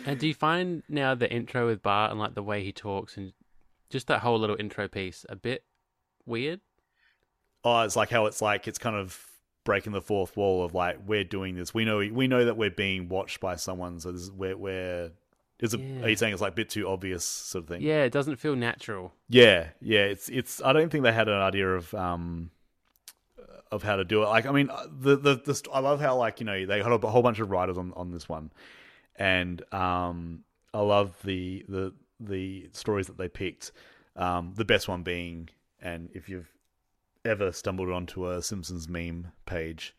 [0.05, 3.15] And do you find now the intro with Bart and like the way he talks
[3.15, 3.31] and
[3.89, 5.63] just that whole little intro piece a bit
[6.25, 6.59] weird?
[7.63, 9.23] Oh, it's like how it's like it's kind of
[9.63, 11.73] breaking the fourth wall of like we're doing this.
[11.73, 15.11] We know we know that we're being watched by someone, so this is we're we're.
[15.59, 16.03] Is it, Yeah.
[16.03, 17.81] Are you saying it's like a bit too obvious sort of thing?
[17.81, 19.13] Yeah, it doesn't feel natural.
[19.29, 20.01] yeah, yeah.
[20.05, 20.61] It's it's.
[20.61, 22.49] I don't think they had an idea of um
[23.71, 24.27] of how to do it.
[24.27, 24.69] Like, I mean,
[24.99, 27.49] the the, the I love how like you know they had a whole bunch of
[27.49, 28.51] writers on on this one,
[29.15, 30.43] and um
[30.73, 33.71] I love the the the stories that they picked.
[34.15, 35.49] Um, the best one being,
[35.81, 36.51] and if you've
[37.25, 39.95] ever stumbled onto a Simpsons meme page,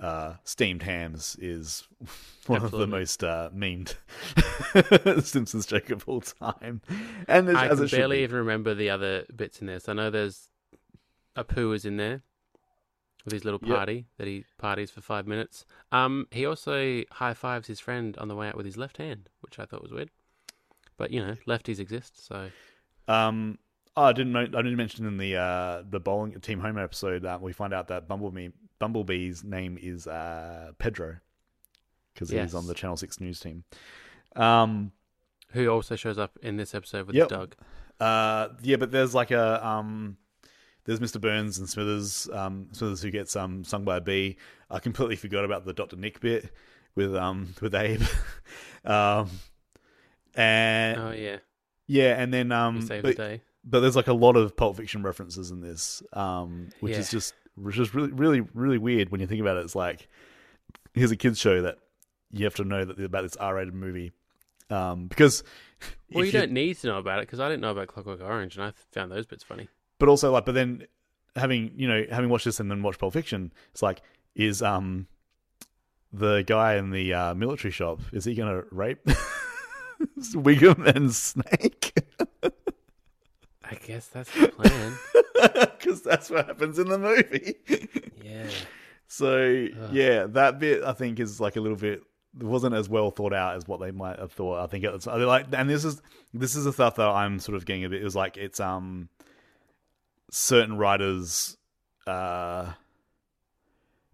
[0.00, 1.86] uh, steamed hams is
[2.46, 3.94] one of the most uh, memed
[5.24, 6.82] Simpsons joke of all time,
[7.28, 9.88] and as, I can barely even remember the other bits in this.
[9.88, 10.48] I know there's
[11.36, 12.22] Apu is in there
[13.24, 13.76] with his little Yep.
[13.76, 15.64] party that he parties for five minutes.
[15.92, 19.28] Um, he also high fives his friend on the way out with his left hand,
[19.40, 20.10] which I thought was weird.
[20.96, 22.50] But you know, lefties exist, so
[23.08, 23.58] Um,
[23.96, 24.32] oh, I didn't.
[24.32, 27.74] Know, I didn't mention in the uh, the bowling Team Homer episode that we find
[27.74, 28.48] out that Bumblebee
[28.78, 31.16] Bumblebee's name is uh, Pedro
[32.14, 32.48] because Yes.
[32.50, 33.64] he's on the Channel Six news team.
[34.34, 34.92] Um,
[35.52, 37.30] who also shows up in this episode with Yep.
[37.30, 37.54] his dog.
[38.00, 40.16] uh, yeah, but there's like a um,
[40.84, 41.20] there's Mr.
[41.20, 42.28] Burns and Smithers.
[42.32, 44.36] Um, Smithers who gets um sung by a bee.
[44.70, 46.50] I completely forgot about the Doctor Nick bit
[46.94, 48.02] with um with Abe.
[48.84, 49.30] um,
[50.34, 51.38] and Oh yeah,
[51.86, 53.42] yeah, and then um, saved but- the day.
[53.64, 57.34] but there's like a lot of Pulp Fiction references in this, um, which is just
[57.56, 59.64] which is really really really weird when you think about it.
[59.64, 60.08] It's like
[60.94, 61.78] here's a kids show that
[62.32, 64.12] you have to know that about this R-rated movie,
[64.70, 65.42] um, because
[66.12, 68.20] Well, if you don't need to know about it because I didn't know about Clockwork
[68.20, 69.68] Orange, and I found those bits funny.
[69.98, 70.86] But also like, but then
[71.34, 74.02] having you know having watched this and then watched Pulp Fiction, it's like
[74.34, 75.06] is um
[76.12, 79.04] the guy in the uh, military shop is he gonna rape
[80.18, 81.92] Wiggum and Snake?
[83.64, 85.65] I guess that's the plan.
[85.86, 87.54] Because that's what happens in the movie.
[88.24, 88.48] yeah.
[89.06, 92.02] So yeah, that bit I think is like a little bit.
[92.38, 94.62] Wasn't as well thought out as what they might have thought.
[94.62, 96.02] I think it's like, and this is
[96.34, 98.02] this is the stuff that I'm sort of getting a bit.
[98.02, 99.08] It was like it's um
[100.30, 101.56] certain writers'
[102.06, 102.72] uh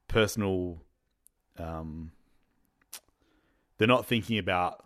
[0.09, 0.82] personal
[1.59, 2.12] um
[3.78, 4.85] they're not thinking about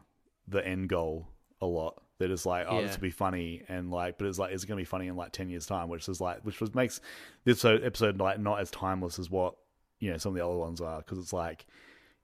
[0.49, 1.29] the end goal
[1.61, 2.01] a lot.
[2.19, 2.87] They're like, oh, Yeah.
[2.87, 5.17] this will be funny, and like, but it's like, it's going to be funny in
[5.17, 7.01] like ten years' time, which is like, which was makes
[7.45, 9.55] this episode like not as timeless as what
[9.99, 11.67] you know some of the other ones are because it's like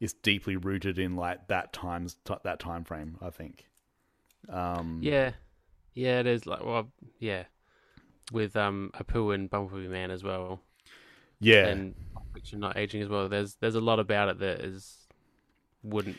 [0.00, 3.16] it's deeply rooted in like that times t- that time frame.
[3.20, 3.66] I think.
[4.48, 5.32] Um, Yeah,
[5.94, 7.44] yeah, it is like well, yeah,
[8.32, 10.60] with um Apu and Bumblebee Man as well,
[11.40, 11.94] yeah, and
[12.34, 13.28] Fiction not aging as well.
[13.28, 14.96] There's there's a lot about it that is
[15.82, 16.18] wouldn't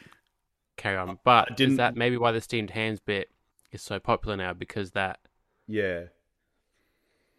[0.78, 1.18] carry on.
[1.24, 3.30] But didn't- is that maybe why the steamed hams bit
[3.74, 5.20] is so popular now because that
[5.68, 6.04] yeah.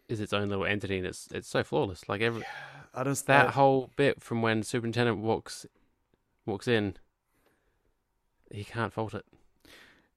[0.07, 2.07] is its own little entity and it's it's so flawless.
[2.07, 2.43] Like every
[2.93, 5.65] I just that I- whole bit from when Superintendent walks
[6.45, 6.97] walks in,
[8.51, 9.25] he can't fault it.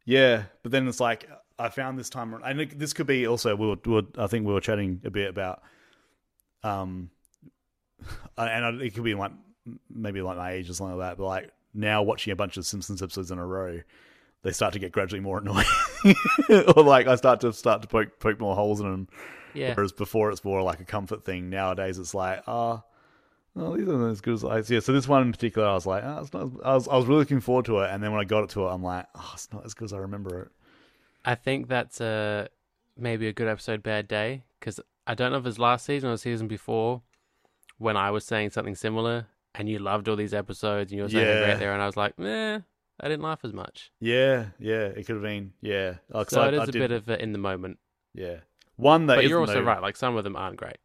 [0.05, 1.29] Yeah, but then it's like
[1.59, 4.47] I found this time, and this could be also we were, we were I think
[4.47, 5.63] we were chatting a bit about,
[6.63, 7.11] um,
[8.39, 9.33] and it could be like
[9.91, 11.19] maybe like my age or something like that.
[11.19, 13.81] But like now watching a bunch of Simpsons episodes in a row,
[14.43, 15.67] they start to get gradually more annoying,
[16.77, 19.09] or like I start to start to poke poke more holes in them.
[19.55, 21.51] Yeah, Whereas before it's more like a comfort thing.
[21.51, 22.83] Nowadays it's like, ah,
[23.57, 24.59] Oh, these aren't as good as I.
[24.73, 26.43] Yeah, so this one in particular, I was like, oh, it's not.
[26.45, 28.45] As, I was I was really looking forward to it, and then when I got
[28.45, 30.49] it to it, I'm like, oh, it's not as good as I remember it.
[31.25, 32.49] I think that's a
[32.97, 36.13] maybe a good episode, bad day, because I don't know if it's last season or
[36.13, 37.03] the season before
[37.79, 41.09] when I was saying something similar, and you loved all these episodes, and you were
[41.09, 42.61] saying they're great there, and I was like, eh,
[43.01, 43.91] I didn't laugh as much.
[44.01, 45.53] Yeah, yeah, it could have been.
[45.61, 47.79] Yeah, Oh, So I, it is I a did- bit of a in the moment.
[48.15, 48.37] yeah.
[48.77, 49.83] One that But you're also though, right.
[49.83, 50.79] Like some of them aren't great.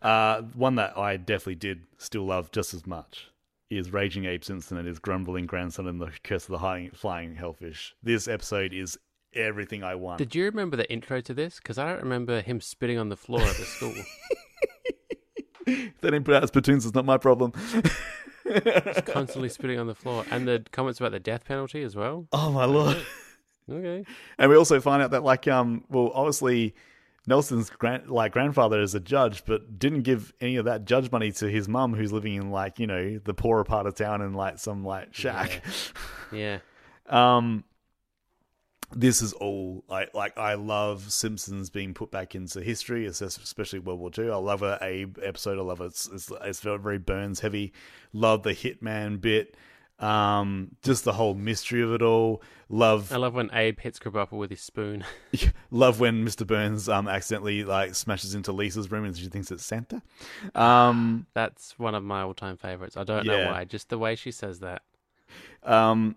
[0.00, 3.28] Uh, one that I definitely did still love just as much
[3.70, 7.94] is Raging Simpson and his grumbling grandson in the Curse of the High, Flying Hellfish.
[8.04, 8.96] This episode is
[9.32, 10.18] everything I want.
[10.18, 11.56] Did you remember the intro to this?
[11.56, 13.94] Because I don't remember him spitting on the floor at the school.
[15.66, 17.52] If they didn't put out his platoons, it's not my problem.
[18.46, 22.26] Just constantly spitting on the floor, and the comments about the death penalty as well.
[22.32, 23.04] oh my lord!
[23.70, 24.04] Okay.
[24.38, 26.74] And we also find out that, like, um, well, obviously
[27.26, 31.32] Nelson's grand, like grandfather is a judge, but didn't give any of that judge money
[31.32, 34.34] to his mum, who's living in like you know the poorer part of town in
[34.34, 35.62] like some like shack.
[36.32, 36.58] Yeah.
[37.06, 37.64] Um,
[38.92, 40.36] this is all I like.
[40.38, 44.30] I love Simpsons being put back into history, especially World War II.
[44.30, 45.58] I love a Abe episode.
[45.58, 45.86] I love it.
[45.86, 47.72] It's it's, it's very, Burns heavy.
[48.12, 49.56] Love the Hitman bit.
[50.00, 52.42] Um, just the whole mystery of it all.
[52.68, 55.04] Love I love when Abe hits Krabappel with his spoon.
[55.70, 56.46] love when Mr.
[56.46, 60.02] Burns um accidentally like smashes into Lisa's room and she thinks it's Santa.
[60.54, 62.96] Um, That's one of my all-time favorites.
[62.96, 63.64] I don't know why.
[63.64, 64.82] Just the way she says that.
[65.62, 66.16] Um,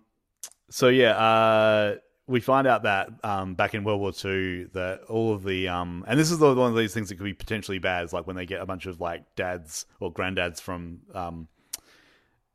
[0.70, 1.96] so yeah, uh,
[2.28, 6.04] we find out that um, back in World War II, that all of the um,
[6.08, 8.04] and this is the, one of these things that could be potentially bad.
[8.04, 11.48] Is like when they get a bunch of like dads or granddads from um,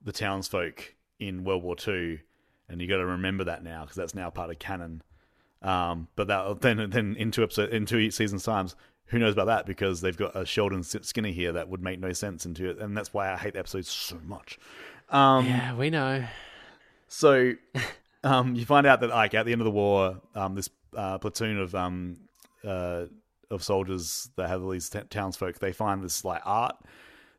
[0.05, 2.21] the townsfolk in World War II,
[2.69, 5.03] and you got to remember that now because that's now part of canon.
[5.63, 8.77] Um, but that then then in two episode in two seasons times,
[9.07, 9.67] who knows about that?
[9.67, 12.97] Because they've got a Sheldon Skinner here that would make no sense into it, and
[12.97, 14.59] that's why I hate the episodes so much.
[15.11, 16.25] Um, Yeah, we know.
[17.09, 17.53] so,
[18.25, 21.19] um, you find out that like at the end of the war, um, this uh,
[21.19, 22.17] platoon of um,
[22.65, 23.05] uh,
[23.51, 26.77] of soldiers that have all these t- townsfolk, they find this like art,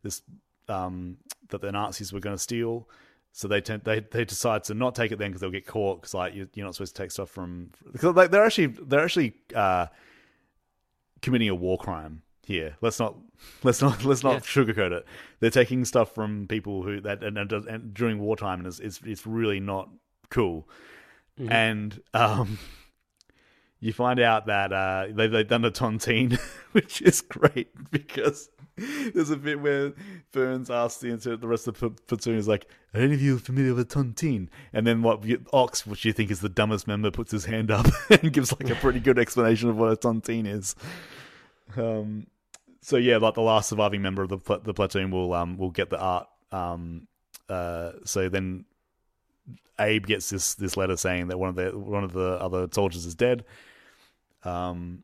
[0.04, 0.22] this
[0.70, 1.18] um,
[1.50, 2.88] that the Nazis were going to steal.
[3.32, 6.02] So they tend, they they decide to not take it then because they'll get caught
[6.02, 9.04] because like you, you're not supposed to take stuff from because like, they're actually they're
[9.04, 9.88] actually uh,
[11.22, 12.76] committing a war crime here.
[12.82, 13.16] Let's not
[13.64, 14.40] let's not let's not Yeah.
[14.42, 15.06] sugarcoat it.
[15.40, 19.00] They're taking stuff from people who that and, and, and during wartime and it's, it's
[19.04, 19.90] it's really not
[20.34, 20.68] cool.
[21.38, 22.60] And um,
[23.80, 26.40] you find out that uh, they they've done a tontine,
[26.72, 29.94] which is great because there's a bit where
[30.32, 33.74] Burns asks the the rest of the platoon is like, "Are any of you familiar
[33.74, 35.24] with tontine?" And then what
[35.54, 38.70] Ox, which you think is the dumbest member, puts his hand up and gives like
[38.70, 40.76] a pretty good explanation of what a tontine is.
[41.76, 42.28] Um,
[42.82, 45.72] so yeah, like the last surviving member of the pl- the platoon will um will
[45.72, 46.28] get the art.
[46.52, 47.08] Um,
[47.50, 48.66] uh, so then
[49.80, 53.06] Abe gets this this letter saying that one of the one of the other soldiers
[53.06, 53.44] is dead.
[54.44, 55.04] Um,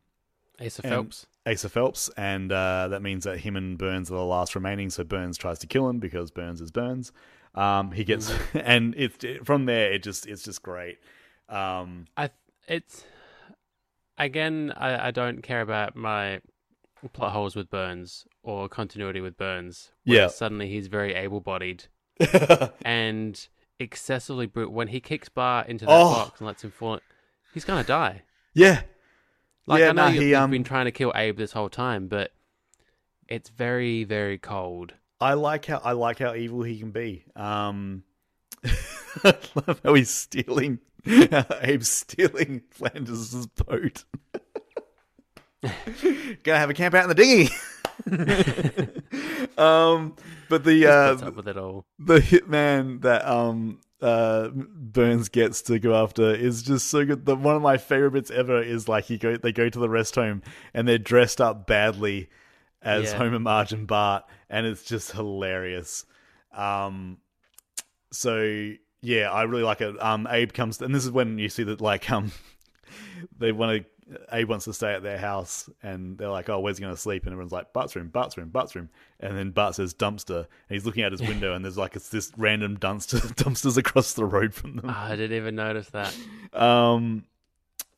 [0.63, 1.25] Asa Phelps.
[1.45, 4.89] Asa Phelps, and uh, that means that him and Burns are the last remaining.
[4.89, 7.11] So Burns tries to kill him because Burns is Burns.
[7.55, 9.91] Um, he gets, and it's it, from there.
[9.91, 10.99] It just it's just great.
[11.47, 12.29] Um, I
[12.67, 13.05] it's
[14.17, 14.73] again.
[14.75, 16.41] I, I don't care about my
[17.13, 19.91] plot holes with Burns or continuity with Burns.
[20.03, 20.27] where Yeah.
[20.27, 21.85] Suddenly he's very able-bodied
[22.81, 23.47] and
[23.79, 24.73] excessively brutal.
[24.73, 26.09] When he kicks Bar into that Oh.
[26.11, 26.99] box and lets him fall,
[27.53, 28.23] he's gonna die.
[28.53, 28.81] yeah,
[29.65, 31.69] Like Yeah, I know nah, you've, he, um, been trying to kill Abe this whole
[31.69, 32.31] time, but
[33.27, 34.93] it's very, very cold.
[35.21, 37.25] I like how I like how evil he can be.
[37.35, 38.03] Um,
[39.23, 39.35] I
[39.67, 40.79] love how he's stealing.
[41.05, 44.03] Abe's stealing Flanders' boat.
[46.43, 47.49] Gonna have a camp out in the dinghy.
[49.57, 50.15] um,
[50.47, 51.85] but the uh, with it all?
[51.97, 57.25] the hitman that um uh Burns gets to go after is just so good.
[57.25, 59.89] The one of my favorite bits ever is like he go they go to the
[59.89, 60.41] rest home
[60.73, 62.29] and they're dressed up badly
[62.81, 63.17] as Yeah.
[63.17, 66.05] Homer, Marge, and Bart, and it's just hilarious.
[66.53, 67.17] Um,
[68.11, 68.71] so
[69.01, 70.01] yeah, I really like it.
[70.01, 72.31] Um, Abe comes, and this is when you see that like um,
[73.37, 73.85] they want to.
[74.31, 76.99] Abe wants to stay at their house, and they're like, "Oh, where's he going to
[76.99, 80.37] sleep?" And everyone's like, "Bart's room, Bart's room, Bart's room." And then Bart says, "Dumpster,"
[80.39, 84.13] and he's looking out his window, and there's like it's this random dumpster dumpsters across
[84.13, 84.85] the road from them.
[84.89, 86.15] Oh, I didn't even notice that.
[86.53, 87.25] Um,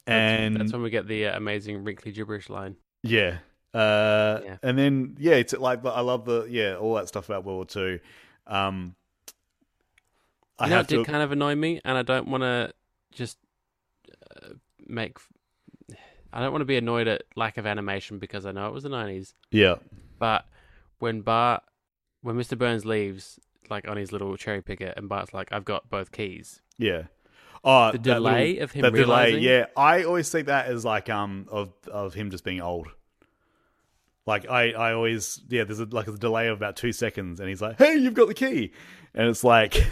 [0.06, 2.76] That's, and that's when we get the uh, amazing wrinkly gibberish line.
[3.04, 3.38] Yeah.
[3.74, 4.58] Uh, Yeah.
[4.64, 7.66] and then yeah, it's like I love the yeah all that stuff about World War
[7.66, 8.00] Two.
[8.48, 8.96] Um,
[10.60, 12.74] I You know, it did to kind of annoy me, and I don't want to
[13.14, 13.38] just
[14.36, 14.50] uh,
[14.86, 15.18] make.
[16.34, 18.84] I don't want to be annoyed at lack of animation because I know it was
[18.84, 19.34] the nineties.
[19.52, 19.76] yeah
[20.20, 20.46] But
[21.00, 21.64] when Bart
[22.22, 22.58] when Mr.
[22.58, 23.40] Burns leaves,
[23.70, 27.04] like on his little cherry picker, and Bart's like, "I've got both keys." Yeah.
[27.64, 29.44] Oh, The delay little- of him that delay, realizing?
[29.44, 29.66] yeah.
[29.76, 32.88] I always think that as like um of of him just being old.
[34.28, 35.64] Like I, I always yeah.
[35.64, 38.28] There's a, like a delay of about two seconds, and he's like, "Hey, you've got
[38.28, 38.72] the key,"
[39.16, 39.74] and it's like,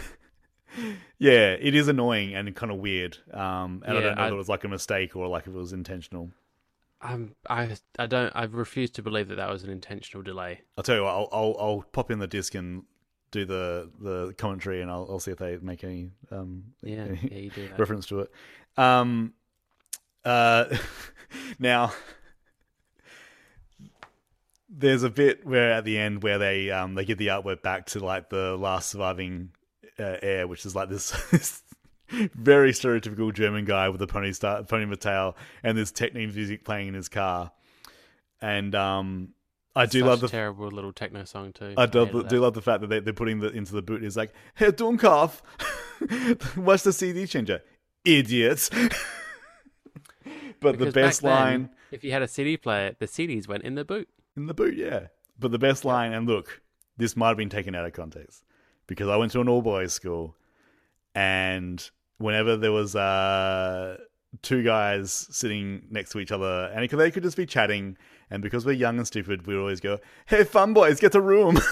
[1.18, 3.18] yeah, it is annoying and kind of weird.
[3.32, 5.54] Um, and I don't know I- if it was like a mistake or like if
[5.54, 6.30] it was intentional.
[7.02, 10.60] I'm, I, I don't, I refuse to believe that that was an intentional delay.
[10.76, 11.10] I'll tell you what.
[11.14, 12.82] I'll I'll, I'll pop in the disc and
[13.30, 17.18] do the the commentary, and I'll I'll see if they make any um Yeah, any
[17.32, 17.78] yeah, you do that.
[17.78, 18.30] reference to it.
[18.76, 19.32] Um,
[20.26, 20.66] uh,
[21.58, 21.92] now
[24.68, 27.86] there's a bit where at the end where they um they give the artwork back
[27.86, 29.50] to like the last surviving
[30.00, 31.10] uh, heir, which is like this.
[31.30, 31.62] this
[32.34, 36.64] Very stereotypical German guy with a pony star, pony with tail, and this techno music
[36.64, 37.52] playing in his car,
[38.40, 39.28] and um,
[39.76, 41.74] I do Such love the terrible little techno song too.
[41.76, 44.02] I do, hated do love the fact that they, they're putting the into the boot.
[44.02, 45.40] It's like, hey, Dunkov,
[46.56, 47.62] what's the CD changer?
[48.04, 48.70] Idiots.
[50.60, 53.46] but the Because best back then, line if you had a CD player, the CDs
[53.48, 54.08] went in the boot.
[54.36, 55.08] in the boot, yeah.
[55.38, 56.60] But the best line, and look,
[56.96, 58.44] this might have been taken out of context
[58.90, 60.34] because I went to an all boys school,
[61.14, 61.88] and
[62.18, 63.98] whenever there was uh,
[64.42, 67.96] two guys sitting next to each other, and they could just be chatting,
[68.30, 71.20] and because we're young and stupid, we would always go, "Hey, fun boys, get a
[71.20, 71.56] room."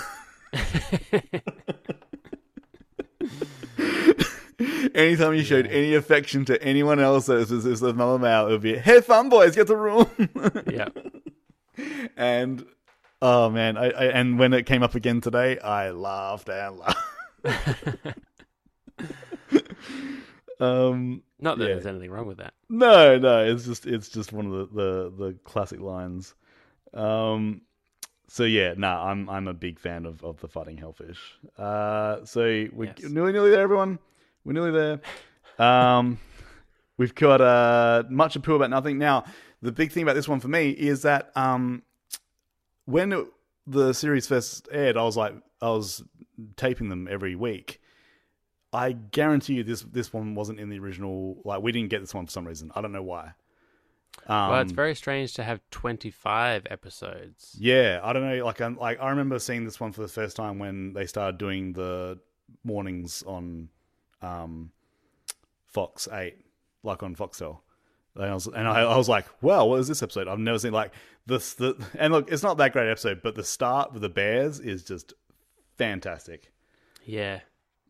[4.94, 8.78] Anytime you showed any affection to anyone else that was, mother male, it would be,
[8.78, 10.08] "Hey, fun boys, get the room."
[10.70, 10.90] yeah,
[12.16, 12.64] and
[13.20, 17.07] oh man, I, I and when it came up again today, I laughed and laughed.
[20.60, 21.74] um, not that Yeah.
[21.74, 22.54] there's anything wrong with that.
[22.68, 26.34] no, no, it's just it's just one of the the, the classic lines.
[26.94, 27.62] Um,
[28.28, 31.18] so yeah, no, I'm I'm a big fan of, of the fighting hellfish.
[31.56, 32.40] Uh, so
[32.72, 33.10] we're Yes.
[33.10, 33.98] nearly nearly there, everyone.
[34.44, 35.00] We're nearly there.
[35.64, 36.18] Um,
[36.98, 38.98] we've got uh much ado about nothing.
[38.98, 39.24] Now,
[39.62, 41.82] the big thing about this one for me is that um,
[42.86, 43.26] when it-
[43.70, 46.02] the series first aired, I was like, I was
[46.56, 47.80] taping them every week.
[48.72, 51.40] I guarantee you, this this one wasn't in the original.
[51.44, 52.70] Like, we didn't get this one for some reason.
[52.74, 53.32] I don't know why.
[54.26, 57.56] Um, well, it's very strange to have 25 episodes.
[57.58, 58.44] yeah, I don't know.
[58.44, 61.38] Like, I'm, like I remember seeing this one for the first time when they started
[61.38, 62.18] doing the
[62.64, 63.68] mornings on
[64.20, 64.70] um,
[65.66, 66.36] Fox Eight,
[66.82, 67.60] like on Foxtel.
[68.16, 70.26] And I was, and I, I was like, "Wow, what is this episode?
[70.26, 70.92] I've never seen like
[71.26, 74.58] this." The and look, it's not that great episode, but the start with the bears
[74.58, 75.14] is just
[75.78, 76.52] fantastic.
[77.04, 77.40] Yeah,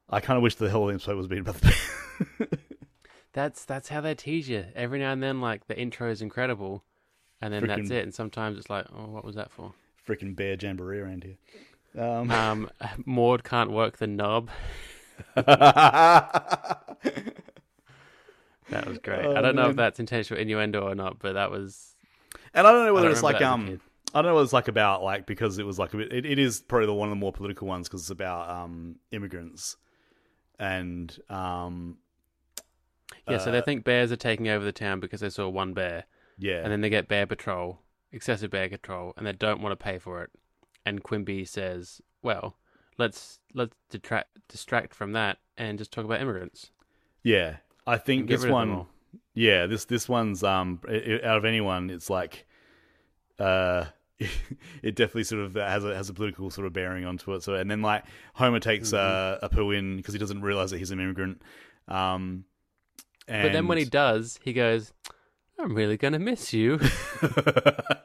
[0.08, 2.58] I kind of wish the whole episode was being about the
[3.32, 4.66] that's that's how they tease you.
[4.74, 6.84] Every now and then, like the intro is incredible,
[7.40, 8.04] and then that's it.
[8.04, 9.72] And sometimes it's like, oh, what was that for?
[10.06, 11.36] Freaking bear jamboree around here.
[12.02, 12.70] Um, Um,
[13.04, 14.50] Maude can't work the knob.
[18.70, 19.24] That was great.
[19.24, 19.70] Oh, I don't know man.
[19.70, 21.94] if that's intentional innuendo or not, but that was.
[22.52, 23.80] And I don't know whether don't it's like that as a um.
[24.14, 26.24] I don't know what it's like about like because it was like a bit, it,
[26.26, 29.76] it is probably the one of the more political ones because it's about um immigrants
[30.58, 31.98] and um
[33.28, 35.74] Yeah, so they uh, think bears are taking over the town because they saw one
[35.74, 36.04] bear,
[36.38, 37.80] yeah and then they get bear patrol,
[38.12, 40.30] excessive bear control, and they don't want to pay for it.
[40.86, 42.56] And Quimby says, "Well,
[42.96, 46.70] let's let's detract, distract from that and just talk about immigrants.
[47.22, 47.56] yeah
[47.86, 48.86] I think this rid of them one
[49.34, 52.46] yeah this this one's um i i- out of anyone it's like
[53.38, 53.86] uh
[54.82, 57.54] it definitely sort of has a has a political sort of bearing onto it so
[57.54, 58.04] and then like
[58.34, 59.42] Homer takes Mm-hmm.
[59.42, 61.40] uh, Apu in because he doesn't realize that he's an immigrant
[61.86, 62.44] um
[63.28, 64.94] and But then when he does, he goes,
[65.58, 66.80] "I'm really gonna miss you."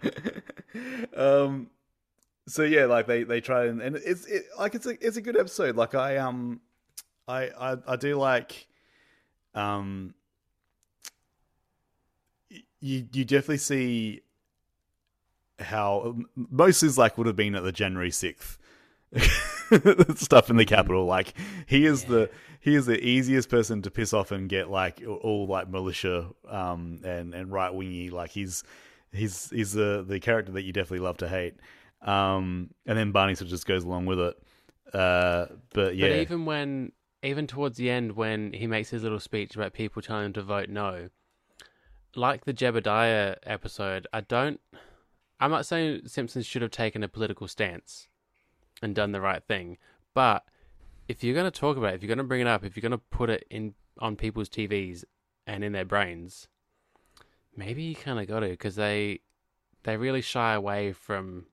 [1.15, 1.69] um
[2.48, 5.22] so yeah like they they try and, and it's it, like it's a it's a
[5.22, 6.60] good episode like i um
[7.27, 8.68] i i, I do like
[9.56, 10.14] um
[12.81, 14.23] you you definitely see
[15.59, 18.57] how most is like would have been at the january 6th
[20.17, 21.34] stuff in the capital like
[21.67, 25.45] he is the he is the easiest person to piss off and get like all
[25.47, 28.63] like militia um and and right wingy like he's
[29.13, 31.55] he's he's the the character that you definitely love to hate.
[32.01, 34.35] Um and then barney sort of just goes along with it.
[34.93, 36.09] Uh but yeah.
[36.09, 40.01] But even when, even towards the end, when he makes his little speech about people
[40.01, 41.09] telling him to vote no,
[42.15, 44.59] like the Jebediah episode, I don't.
[45.44, 48.07] I'm not saying Simpsons should have taken a political stance
[48.82, 49.78] and done the right thing,
[50.14, 50.45] but
[51.10, 52.78] if you're going to talk about it, if you're going to bring it up, if
[52.78, 55.03] you're going to put it in on people's TVs
[55.45, 56.48] and in their brains,
[57.57, 59.20] maybe you kind of got to because they
[59.84, 61.45] they really shy away from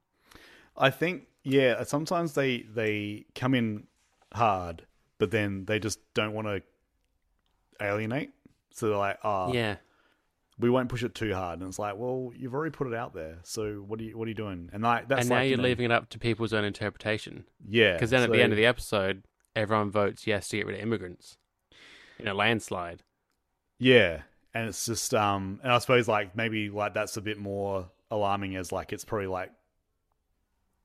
[0.76, 3.88] I think yeah, sometimes they they come in
[4.32, 4.86] hard,
[5.18, 6.62] but then they just don't want to
[7.84, 8.30] alienate.
[8.72, 9.76] So they're like, oh, Yeah.
[10.60, 11.60] We won't push it too hard.
[11.60, 13.38] And it's like, well, you've already put it out there.
[13.42, 14.70] So what are you what are you doing?
[14.72, 16.64] And like that's and now like, you you're know, leaving it up to people's own
[16.64, 17.44] interpretation.
[17.68, 19.24] Yeah, Because then at the end of the episode,
[19.56, 21.36] everyone votes yes to get rid of immigrants
[22.18, 23.02] in a landslide.
[23.78, 24.22] Yeah,
[24.52, 28.56] and it's just um, and I suppose like maybe like that's a bit more alarming
[28.56, 29.50] as like it's probably like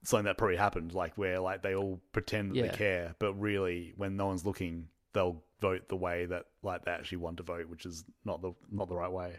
[0.04, 2.68] something that probably happened, like where like they all pretend that Yeah.
[2.72, 6.92] they care, but really when no one's looking, they'll vote the way that like they
[6.92, 9.38] actually want to vote, which is not the not the right way.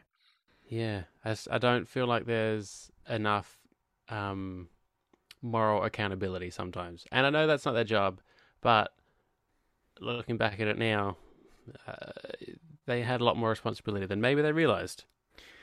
[0.69, 3.59] Yeah, I don't feel like there's enough
[4.09, 4.69] um,
[5.43, 8.21] moral accountability sometimes, and I know that's not their job,
[8.61, 8.93] but
[10.01, 11.17] looking back at it now,
[11.87, 11.95] uh,
[12.87, 15.05] they had a lot more responsibility than maybe they realized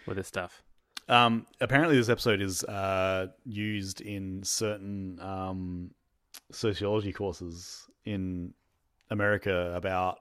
[0.05, 0.63] with this stuff.
[1.09, 5.91] Um, apparently, this episode is uh, used in certain um,
[6.51, 8.53] sociology courses in
[9.09, 10.19] America about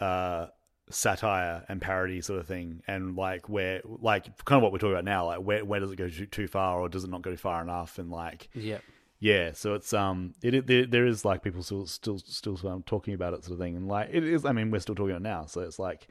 [0.00, 0.46] uh,
[0.94, 4.92] satire and parody sort of thing, and like where, like, kind of what we're talking
[4.92, 7.22] about now, like where where does it go too, too far, or does it not
[7.22, 8.82] go far enough, and like, Yep.
[9.18, 12.82] yeah, so it's um, it, it there, there is like people still still still um,
[12.84, 14.44] talking about it sort of thing, and like it is.
[14.44, 16.06] I mean, we're still talking about it now, so it's like,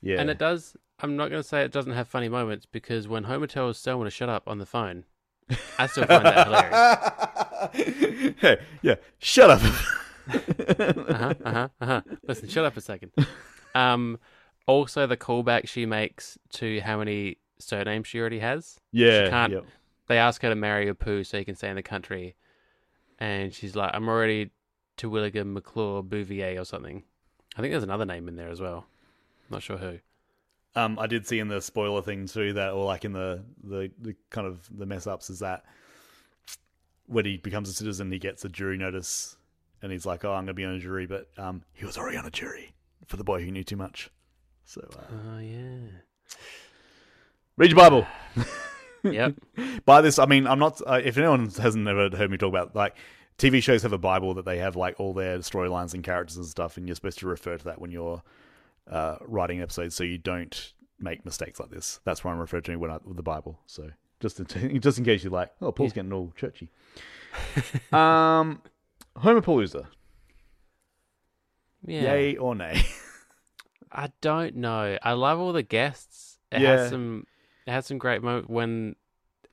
[0.00, 0.76] yeah, And it does.
[1.00, 4.04] I'm not going to say it doesn't have funny moments because when Homer tells Selma
[4.04, 5.04] to shut up on the phone,
[5.76, 6.46] I still find that
[7.72, 8.34] hilarious.
[8.40, 9.62] hey, yeah, shut up.
[10.32, 11.34] uh huh.
[11.44, 11.68] Uh huh.
[11.80, 12.00] Uh huh.
[12.28, 13.10] Listen, shut up a second.
[13.74, 14.18] Um,
[14.66, 18.78] also the callback she makes to how many surnames she already has.
[18.92, 19.64] yeah, She can't- yep.
[20.08, 22.34] They ask her to marry Apu so he can stay in the country,
[23.18, 24.50] and she's like, "I'm already
[24.98, 27.04] Terwilliger McClure Bouvier or something."
[27.56, 28.86] I think there's another name in there as well.
[29.48, 29.98] I'm Not sure who.
[30.74, 33.90] Um, I did see in the spoiler thing too that, or like in the, the
[34.00, 35.64] the kind of the mess ups, is that
[37.06, 39.36] when he becomes a citizen, he gets a jury notice,
[39.82, 41.96] and he's like, "Oh, I'm going to be on a jury," but um, he was
[41.96, 42.74] already on a jury
[43.06, 44.10] for the boy who knew too much.
[44.64, 45.02] So uh,
[45.34, 45.88] Oh yeah.
[47.56, 48.06] read your Bible.
[49.04, 49.34] Yep.
[49.84, 50.80] By this, I mean I'm not.
[50.86, 52.94] Uh, if anyone hasn't ever heard me talk about like
[53.36, 56.46] TV shows have a Bible that they have like all their storylines and characters and
[56.46, 58.22] stuff, and you're supposed to refer to that when you're
[58.88, 61.98] uh, writing episodes, so you don't make mistakes like this.
[62.04, 63.58] That's why I'm referring to when I, with the Bible.
[63.66, 65.94] So just in, just in case you're like, oh, Paul's Yeah.
[65.96, 66.70] getting all churchy.
[67.92, 68.62] um,
[69.16, 69.86] Homerpalooza,
[71.86, 72.14] Yeah.
[72.14, 72.84] yay or nay?
[73.92, 74.96] I don't know.
[75.02, 76.38] I love all the guests.
[76.50, 76.76] It Yeah.
[76.78, 77.26] has some.
[77.66, 78.96] It has some great moments when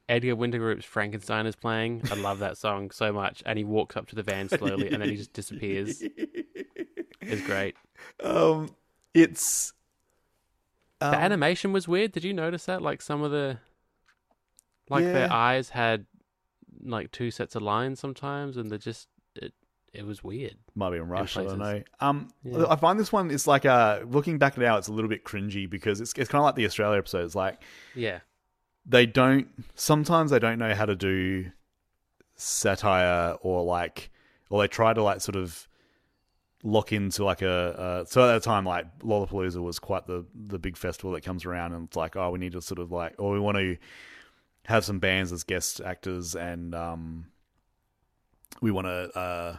[0.07, 2.01] Edgar Winter Group's Frankenstein is playing.
[2.11, 5.01] I love that song so much, and he walks up to the van slowly, and
[5.01, 6.01] then he just disappears.
[7.21, 7.75] It's great.
[8.23, 8.73] Um,
[9.13, 9.73] it's
[11.01, 12.11] um, The animation was weird.
[12.11, 12.81] Did you notice that?
[12.81, 13.59] Like some of the,
[14.89, 15.11] like Yeah.
[15.11, 16.05] their eyes had
[16.81, 19.53] like two sets of lines sometimes, and they just it
[19.93, 20.55] it was weird.
[20.75, 21.35] Might be in Rush.
[21.37, 21.83] I don't know.
[21.99, 22.65] Um, Yeah.
[22.69, 25.23] I find this one is like uh looking back at now, it's a little bit
[25.23, 27.35] cringy because it's it's kind of like the Australia episodes.
[27.35, 27.61] Like
[27.95, 28.19] Yeah,
[28.85, 31.51] they don't sometimes they don't know how to do
[32.35, 34.09] satire or like
[34.49, 35.67] or they try to like sort of
[36.63, 40.59] lock into like a uh, so at that time like Lollapalooza was quite the the
[40.59, 43.15] big festival that comes around and it's like oh we need to sort of like
[43.17, 43.77] or we want to
[44.65, 47.25] have some bands as guest actors and um
[48.61, 49.57] we want to uh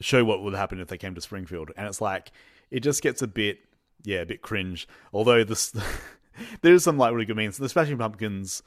[0.00, 2.32] show what would happen if they came to Springfield and it's like
[2.70, 3.58] it just gets a bit
[4.04, 5.72] yeah a bit cringe although this
[6.62, 8.62] there's some like really good memes the Smashing Pumpkins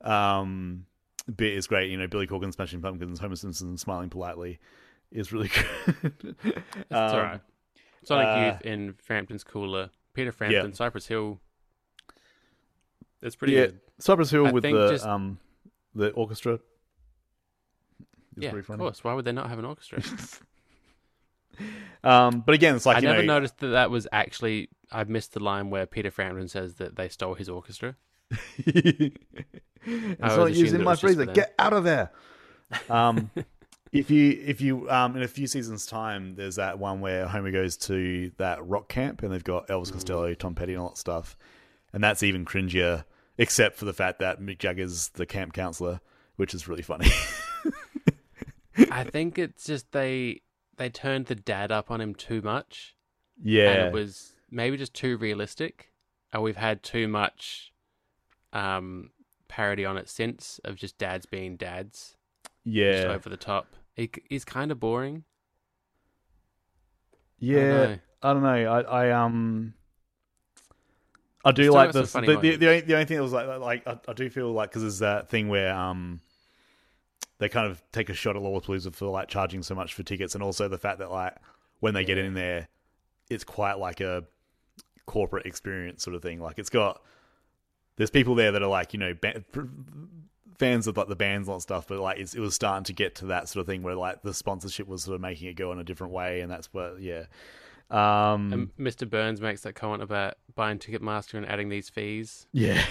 [0.00, 0.86] um
[1.36, 4.58] bit is great you know Billy Corgan Smashing Pumpkins Homer Simpson smiling politely
[5.10, 5.50] is really
[6.02, 7.40] good it's all right.
[8.04, 9.90] Sonic uh, Youth in Frampton's cooler.
[10.12, 11.38] Peter Frampton, Cypress Hill.
[13.22, 13.80] It's pretty yeah good.
[13.98, 15.38] Cypress Hill I with the just- um
[15.94, 16.54] the orchestra
[18.36, 19.04] is Yeah, of course.
[19.04, 20.02] Why would they not have an orchestra?
[22.04, 24.68] um but again it's like I never know, noticed that that was actually.
[24.90, 27.96] I missed the line where Peter Frampton says that they stole his orchestra.
[28.58, 29.16] it's
[30.20, 31.32] not using my was just for freezer.
[31.32, 32.10] Get out of there.
[32.88, 33.30] Um,
[33.92, 37.50] if you if you um in a few seasons time, there's that one where Homer
[37.50, 39.92] goes to that rock camp and they've got Elvis Mm.
[39.92, 41.36] Costello, Tom Petty, and all that stuff,
[41.92, 43.04] and that's even cringier,
[43.36, 46.00] except for the fact that Mick Jagger's the camp counselor,
[46.36, 47.10] which is really funny.
[48.90, 50.40] I think it's just they
[50.82, 52.96] they turned the dad up on him too much,
[53.36, 55.92] and yeah, it was maybe just too realistic,
[56.32, 57.72] and we've had too much
[58.52, 59.10] um
[59.48, 62.16] parody on it since of just dads being dads,
[62.66, 63.68] just yeah, over the top.
[63.96, 65.24] It is kind of boring.
[67.40, 67.68] I don't yeah.
[67.68, 67.98] know.
[68.24, 68.48] I don't know.
[68.48, 69.74] I, I um,
[71.44, 73.86] I do Still like the, the, the, only, the only thing that was like like
[73.86, 76.20] I, I do feel like because there's that thing where um,
[77.42, 80.34] they kind of take a shot at Lollapalooza for like charging so much for tickets,
[80.34, 81.34] and also the fact that like
[81.80, 82.68] when they get in there,
[83.28, 84.24] it's quite like a
[85.06, 86.40] corporate experience sort of thing.
[86.40, 87.02] Like it's got
[87.96, 89.42] there's people there that are like you know ba-
[90.58, 93.16] fans of like the bands and stuff, but like it's, it was starting to get
[93.16, 95.72] to that sort of thing where like the sponsorship was sort of making it go
[95.72, 97.24] in a different way, and that's what yeah.
[97.90, 99.08] Um, And Mr.
[99.10, 102.46] Burns makes that comment about buying Ticketmaster and adding these fees.
[102.52, 102.84] yeah,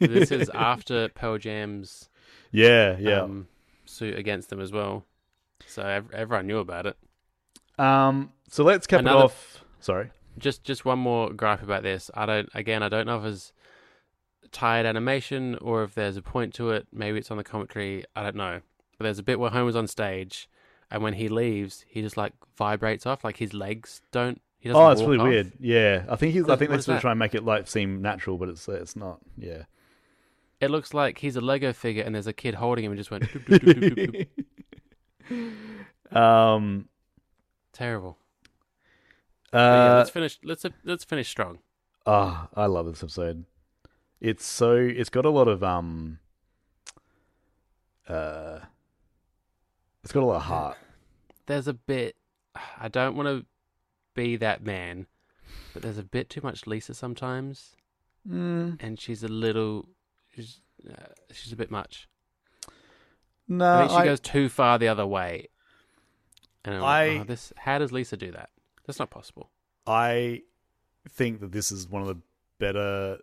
[0.00, 2.10] this is after Pearl Jam's
[2.50, 3.22] yeah, yeah.
[3.22, 3.48] um,
[3.92, 5.04] suit against them as well.
[5.66, 6.96] So ev- everyone knew about it.
[7.78, 9.64] Um, so let's cap Another- it off.
[9.80, 10.10] Sorry.
[10.38, 12.10] Just just one more gripe about this.
[12.14, 13.52] I don't again I don't know if it's
[14.50, 16.86] tired animation or if there's a point to it.
[16.92, 18.04] Maybe it's on the commentary.
[18.16, 18.60] I don't know.
[18.98, 20.48] But there's a bit where Homer's on stage
[20.90, 24.80] and when he leaves, he just like vibrates off, like his legs don't he doesn't
[24.82, 25.24] Oh, it's really off.
[25.28, 25.52] weird.
[25.58, 26.48] Yeah, I think he's.
[26.48, 28.94] I think they sort of try and make it like seem natural, but it's it's
[28.94, 29.18] not.
[29.36, 29.64] Yeah.
[30.62, 33.10] It looks like he's a Lego figure and there's a kid holding him and just
[33.10, 34.26] went doop, doop,
[35.30, 36.88] doop, um.
[37.72, 38.16] terrible.
[39.50, 39.96] But yeah, Uh.
[39.98, 41.58] let's finish let's let's finish strong.
[42.06, 43.44] Ah, I love this episode.
[44.20, 44.74] It's so.
[44.76, 46.18] It's got a lot of um.
[48.08, 48.60] Uh.
[50.04, 50.76] It's got a lot of heart.
[51.46, 52.16] there's a bit
[52.78, 53.44] I don't want to
[54.14, 55.06] be that man,
[55.72, 57.76] but there's a bit too much Lisa sometimes,
[58.28, 59.88] Mm, and she's a little
[60.34, 60.60] she's,
[60.90, 60.94] uh,
[61.32, 62.08] she's a bit much.
[63.48, 65.48] no, I think she I- goes too far the other way.
[66.64, 68.50] And I'm I- like, oh, this how does Lisa do that?
[68.86, 69.50] That's not possible.
[69.86, 70.42] I
[71.08, 72.18] think that this is one of the
[72.58, 73.18] better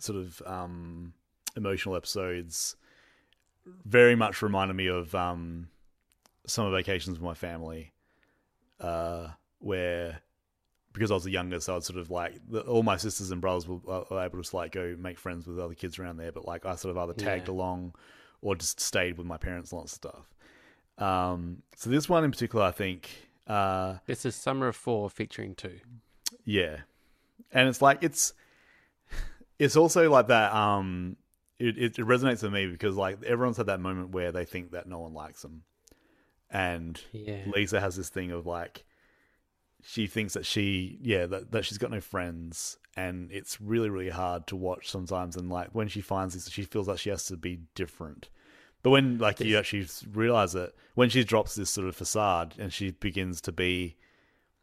[0.00, 1.12] sort of um,
[1.56, 2.76] emotional episodes.
[3.84, 5.68] Very much reminded me of um,
[6.46, 7.92] summer vacations with my family,
[8.80, 9.28] uh,
[9.58, 10.20] where
[10.92, 13.40] because I was the youngest, I was sort of like the, all my sisters and
[13.40, 16.32] brothers were, were able to just like go make friends with other kids around there,
[16.32, 17.54] but like I sort of either tagged Yeah.
[17.54, 17.94] along
[18.40, 20.34] or just stayed with my parents and lots of stuff.
[20.98, 23.08] Um, so this one in particular, I think.
[23.46, 25.80] Uh, This is Summer of Four featuring two.
[26.44, 26.78] yeah,
[27.52, 28.34] and it's like it's
[29.58, 30.52] it's also like that.
[30.52, 31.16] Um,
[31.58, 34.72] it, it it resonates with me because like everyone's had that moment where they think
[34.72, 35.62] that no one likes them,
[36.50, 37.42] and Yeah.
[37.46, 38.84] Lisa has this thing of like
[39.82, 44.10] she thinks that she yeah that, that she's got no friends and it's really really
[44.10, 47.24] hard to watch sometimes and like when she finds this she feels like she has
[47.26, 48.28] to be different.
[48.82, 52.72] But when like you actually realize it when she drops this sort of facade and
[52.72, 53.96] she begins to be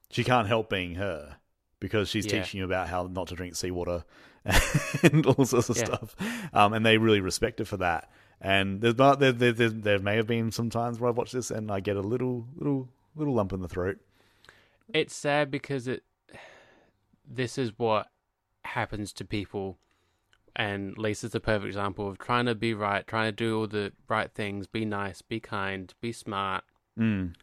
[0.09, 1.37] she can't help being her
[1.79, 2.41] because she's Yeah.
[2.41, 4.03] teaching you about how not to drink seawater
[5.03, 5.85] and all sorts of Yeah.
[5.85, 6.15] stuff.
[6.53, 8.09] Um, and they really respect her for that.
[8.41, 11.33] And there's not there, there, there, there may have been some times where I've watched
[11.33, 13.97] this and I get a little little little lump in the throat
[14.93, 16.03] It's sad because it
[17.31, 18.07] this is what
[18.65, 19.77] happens to people
[20.55, 23.93] and Lisa's the perfect example of trying to be right, trying to do all the
[24.07, 26.63] right things, be nice, be kind, be smart,
[26.99, 27.33] mm.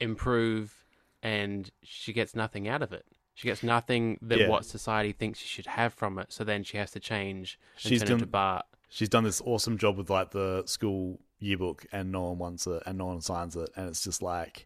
[0.00, 0.84] improve,
[1.22, 3.04] and she gets nothing out of it.
[3.34, 4.48] She gets nothing that Yeah.
[4.48, 6.32] what society thinks she should have from it.
[6.32, 8.64] So then she has to change and She's turn done- into Bart.
[8.88, 12.82] she's done this awesome job with like the school yearbook and no one wants it
[12.86, 14.65] and no one signs it and it's just like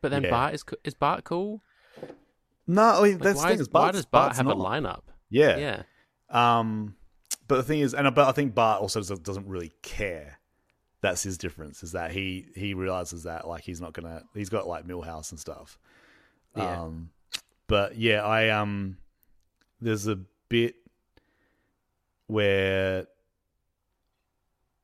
[0.00, 0.30] But then Yeah.
[0.30, 1.62] Bart is is Bart cool?
[2.66, 4.36] no I mean, Like, that's why, the thing is- is why Bart's- does Bart Bart's
[4.38, 4.56] have not.
[4.56, 5.02] a lineup?
[5.28, 6.96] yeah Yeah, um
[7.48, 10.38] but the thing is and but I think Bart also doesn't- doesn't really care
[11.02, 14.66] that's his difference is that he he realizes that like he's not gonna he's got
[14.68, 15.78] like Milhouse and stuff
[16.56, 16.82] Yeah.
[16.82, 17.10] um
[17.66, 18.98] but yeah I um
[19.80, 20.16] there's a
[20.48, 20.76] bit
[22.26, 23.06] where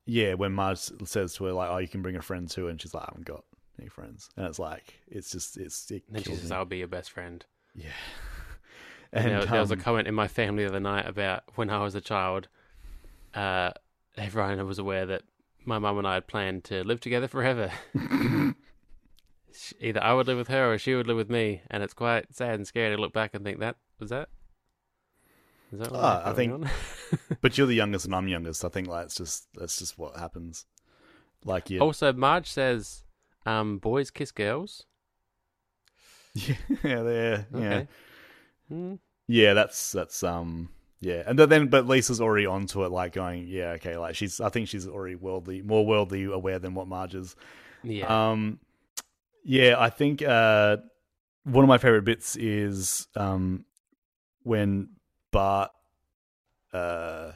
[0.07, 2.81] yeah when Marge says to her like oh you can bring a friend too and
[2.81, 3.45] she's like I haven't got
[3.79, 6.57] any friends and it's like it's just it's it and she kills says, me.
[6.57, 7.45] "I'll be your best friend."
[7.75, 7.89] yeah
[9.13, 11.45] And and there, there was a um, comment in my family the other night about
[11.55, 12.49] when I was a child.
[13.35, 13.71] Uh,
[14.17, 15.23] everyone was aware that
[15.65, 17.71] my mum and I had planned to live together forever.
[19.81, 22.35] Either I would live with her or she would live with me, and it's quite
[22.35, 24.29] sad and scary to look back and think that was that.
[25.73, 26.67] Is that Ah, I think-
[27.41, 30.17] but you're the youngest and I'm youngest I think like it's just that's just what
[30.17, 30.65] happens
[31.45, 33.03] like you Also, Marge says,
[33.47, 34.85] um, "Boys kiss girls."
[36.35, 37.89] yeah yeah yeah Okay.
[38.69, 38.95] Hmm.
[39.29, 40.69] Yeah, that's that's um
[41.01, 44.41] yeah, and then- then but Lisa's already onto it, like going yeah okay, like she's
[44.41, 47.37] I think she's already worldly more worldly aware than what Marge is.
[47.83, 48.31] Yeah.
[48.31, 48.59] Um,
[49.45, 50.79] yeah, I think uh
[51.45, 53.65] one of my favorite bits is um
[54.43, 54.89] when
[55.33, 55.71] Bart
[56.73, 57.33] uh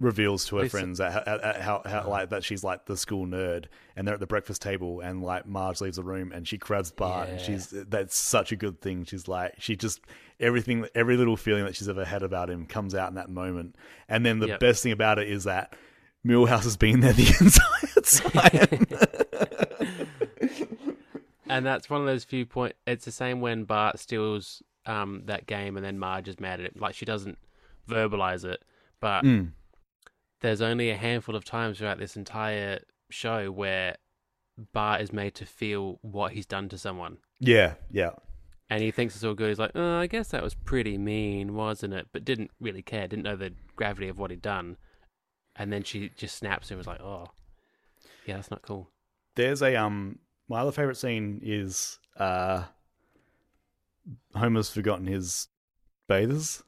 [0.00, 2.96] reveals to her Lisa- friends that, how, how, how, how like that she's like the
[2.96, 3.64] school nerd
[3.96, 6.92] and they're at the breakfast table and like Marge leaves the room and she grabs
[6.92, 10.00] Bart and she's that's such a good thing she's like she just
[10.38, 13.74] everything every little feeling that she's ever had about him comes out in that moment
[14.08, 14.60] and then the Yep.
[14.60, 15.74] best thing about it is that
[16.24, 20.06] Milhouse has been there the entire time.
[21.50, 22.74] And that's one of those few point.
[22.86, 26.66] It's the same when Bart steals um, that game, and then Marge is mad at
[26.66, 26.72] him.
[26.78, 27.38] Like she doesn't
[27.88, 28.62] verbalize it,
[29.00, 29.52] but Mm.
[30.40, 33.96] There's only a handful of times throughout this entire show where
[34.72, 38.10] Bart is made to feel what he's done to someone, Yeah, yeah.
[38.70, 39.48] and he thinks it's all good.
[39.48, 43.06] He's like, "Oh, I guess that was pretty mean, wasn't it?" But didn't really care.
[43.08, 44.76] Didn't know the gravity of what he'd done.
[45.56, 47.26] And then she just snaps and was like, "Oh,
[48.26, 48.90] yeah, that's not cool."
[49.36, 52.64] There's a um my other favorite scene is uh
[54.34, 55.48] Homer's forgotten his
[56.08, 56.62] bathers,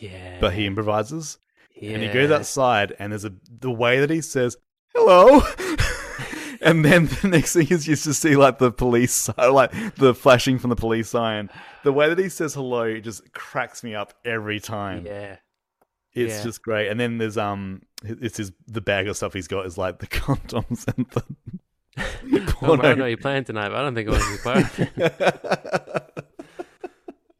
[0.00, 1.38] Yeah, but he improvises.
[1.76, 1.92] Yeah.
[1.94, 4.56] And he goes outside and there's a the way that he says,
[4.94, 5.40] Hello
[6.62, 10.58] And then the next thing is you just see like the police like the flashing
[10.58, 11.50] from the police sign.
[11.84, 15.04] The way that he says hello just cracks me up every time.
[15.06, 15.36] Yeah.
[16.14, 16.42] It's Yeah.
[16.44, 16.88] just great.
[16.88, 20.06] And then there's um, it's his the bag of stuff he's got is like the
[20.08, 21.22] condoms and the.
[22.62, 24.42] Oh, I don't know your plan tonight, but I don't think I want to be
[24.42, 24.80] part of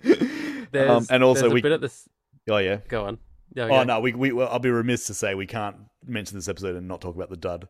[0.07, 0.69] it.
[0.73, 2.09] There's, Um, and also we- bit at this.
[2.51, 2.77] oh yeah.
[2.89, 3.19] Go on.
[3.57, 5.77] Oh no, we we well, I'll be remiss to say we can't
[6.07, 7.69] mention this episode and not talk about the dud.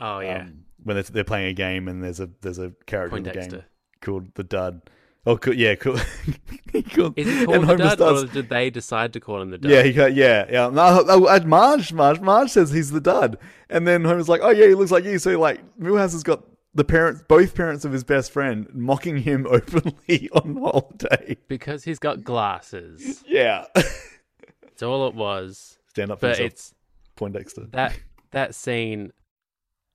[0.00, 0.42] Oh yeah.
[0.42, 3.32] Um, when they're, they're playing a game and there's a there's a character in the
[3.32, 3.62] game
[4.00, 4.82] called the dud.
[5.28, 5.94] Oh, cool, yeah, cool.
[6.92, 7.12] cool.
[7.16, 9.50] Is he and called the Homer dud, starts- or did they decide to call him
[9.50, 9.72] the dud?
[9.72, 10.68] Yeah, he yeah, yeah.
[10.68, 13.36] No, oh, and Marge, Marge, Marge says he's the dud,
[13.68, 16.44] and then Homer's like, "Oh yeah, he looks like you." So like, Milhouse has got
[16.76, 21.36] the parents, both parents of his best friend, mocking him openly on holiday.
[21.48, 23.24] Because he's got glasses.
[23.26, 23.64] Yeah,
[24.76, 25.78] That's all it was.
[25.88, 26.74] stand up for But yourself, it's
[27.16, 27.62] Poindexter.
[27.72, 27.98] that
[28.32, 29.12] that scene.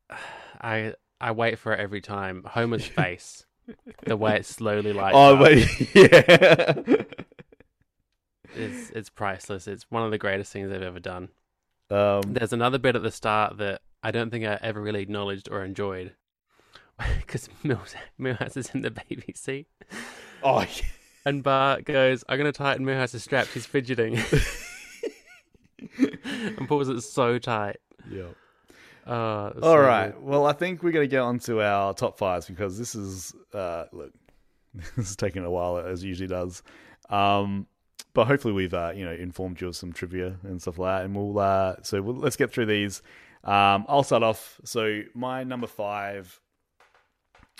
[0.62, 2.44] I I wait for it every time.
[2.48, 3.46] Homer's face,
[4.06, 6.74] the way it slowly lights Oh up, wait, yeah.
[8.56, 9.68] is it's priceless.
[9.68, 11.30] It's one of the greatest things I've ever done.
[11.92, 15.48] um, There's another bit at the start that I don't think I ever really acknowledged
[15.52, 16.14] or enjoyed.
[17.20, 19.68] Because Mills, Milhouse is in the baby seat.
[20.44, 20.86] oh, yeah.
[21.26, 23.54] And Bart goes, I'm going to tighten Milhouse's straps.
[23.56, 24.20] He's fidgeting.
[26.72, 27.76] Pulls it so tight.
[28.10, 28.30] yeah.
[29.06, 30.14] Oh, it was All so right.
[30.14, 30.24] good.
[30.24, 33.36] Well, I think we're going to get on to our top fives because this is
[33.54, 34.14] uh, look,
[34.96, 36.64] this is taking a while as it usually does.
[37.10, 37.68] Um,
[38.14, 41.06] but hopefully we've uh, you know informed you of some trivia and stuff like that,
[41.06, 43.02] and we'll uh, so we'll, let's get through these.
[43.44, 44.62] Um, I'll start off.
[44.64, 46.40] So my number five.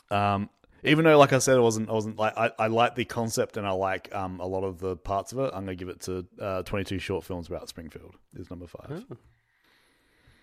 [0.10, 0.50] Um,
[0.84, 3.58] even though, like I said, I wasn't, I wasn't like I, I like the concept
[3.58, 5.52] and I like um a lot of the parts of it.
[5.54, 8.16] I'm gonna give it to uh, 22 short films about Springfield.
[8.36, 9.06] Is number five.
[9.12, 9.18] Oh.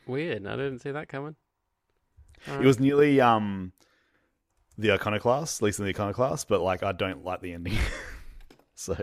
[0.07, 0.47] Weird.
[0.47, 1.37] I didn't see that coming.
[2.47, 3.73] It was nearly um
[4.79, 7.77] the iconoclast, at least in the iconoclast, but like I don't like the ending.
[8.75, 8.97] so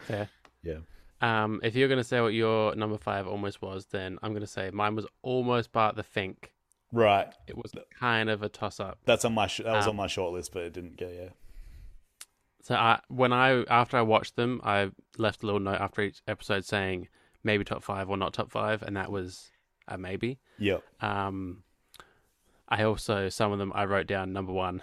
[0.00, 0.28] Fair.
[0.62, 0.78] yeah.
[1.22, 4.42] Um, if you're going to say what your number five almost was, then I'm going
[4.42, 6.52] to say mine was almost Bart the Fink.
[6.92, 7.32] Right.
[7.46, 8.98] It was kind of a toss up.
[9.04, 11.14] That's on my sh- that was Um, on my short list, but it didn't get
[11.14, 11.28] yeah.
[12.62, 16.20] So I, when I after I watched them, I left a little note after each
[16.26, 17.08] episode saying
[17.44, 19.50] maybe top five or not top five, and that was
[19.86, 20.38] a maybe.
[20.58, 20.82] Yep.
[21.00, 21.62] Um,
[22.68, 24.82] I also some of them I wrote down number one,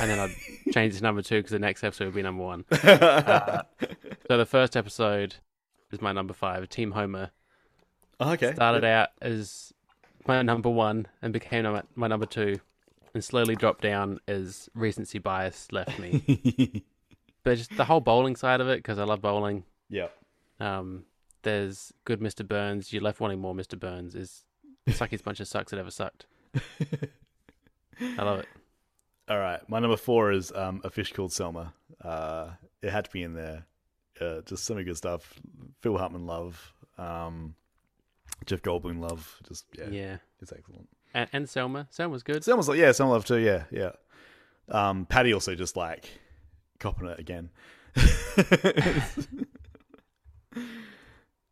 [0.00, 0.28] and then I
[0.72, 2.64] changed it to number two because the next episode would be number one.
[2.82, 3.62] Uh,
[4.26, 5.34] so the first episode
[5.92, 6.66] is my number five.
[6.70, 7.30] Team Homer
[8.18, 8.54] okay.
[8.54, 9.73] started out as
[10.26, 12.60] my number one and became my, my number two,
[13.12, 16.84] and slowly dropped down as recency bias left me.
[17.42, 19.64] but just the whole bowling side of it because I love bowling.
[19.88, 20.16] yep.
[20.60, 21.04] Um,
[21.42, 22.46] there's good Mr.
[22.46, 22.92] Burns.
[22.92, 23.78] You left wanting more Mr.
[23.78, 24.14] Burns.
[24.14, 24.44] Is
[24.88, 26.26] suckiest bunch of sucks that ever sucked.
[28.00, 28.48] I love it.
[29.28, 29.60] All right.
[29.68, 31.72] My number four is um, a fish called Selma.
[32.02, 32.50] Uh,
[32.82, 33.66] it had to be in there.
[34.20, 35.40] Uh, just some good stuff.
[35.80, 36.72] Phil Hartman love.
[36.98, 37.54] Um,
[38.46, 39.36] Jeff Goldblum love.
[39.48, 40.16] Just yeah, Yeah.
[40.40, 40.88] it's excellent.
[41.14, 41.86] And, and Selma.
[41.90, 42.42] Selma's good.
[42.44, 43.38] Selma's like yeah, Selma love too.
[43.38, 43.90] Yeah, yeah.
[44.68, 46.08] Um, Patty also just like
[46.80, 47.50] copping it again.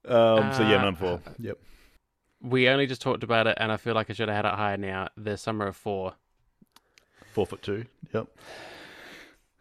[0.05, 1.21] um, so yeah, my number four.
[1.39, 1.59] Yep.
[2.41, 4.55] We only just talked about it, and I feel like I should have had it
[4.57, 5.09] higher now.
[5.17, 6.15] The Summer of Four.
[7.33, 7.85] Four foot two.
[8.13, 8.27] Yep.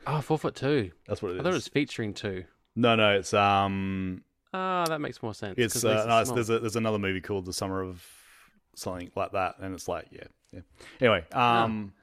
[0.07, 0.91] Oh, four foot two.
[1.07, 1.43] That's what it I is.
[1.43, 2.45] thought it was featuring two.
[2.75, 4.23] No, no, it's um,
[4.53, 5.55] Oh, that makes more sense.
[5.57, 7.81] it's 'cause at least uh, no, it's, there's a, there's another movie called The Summer
[7.81, 8.05] of
[8.75, 10.59] something like that, and it's like yeah, yeah.
[10.99, 11.93] Anyway, um,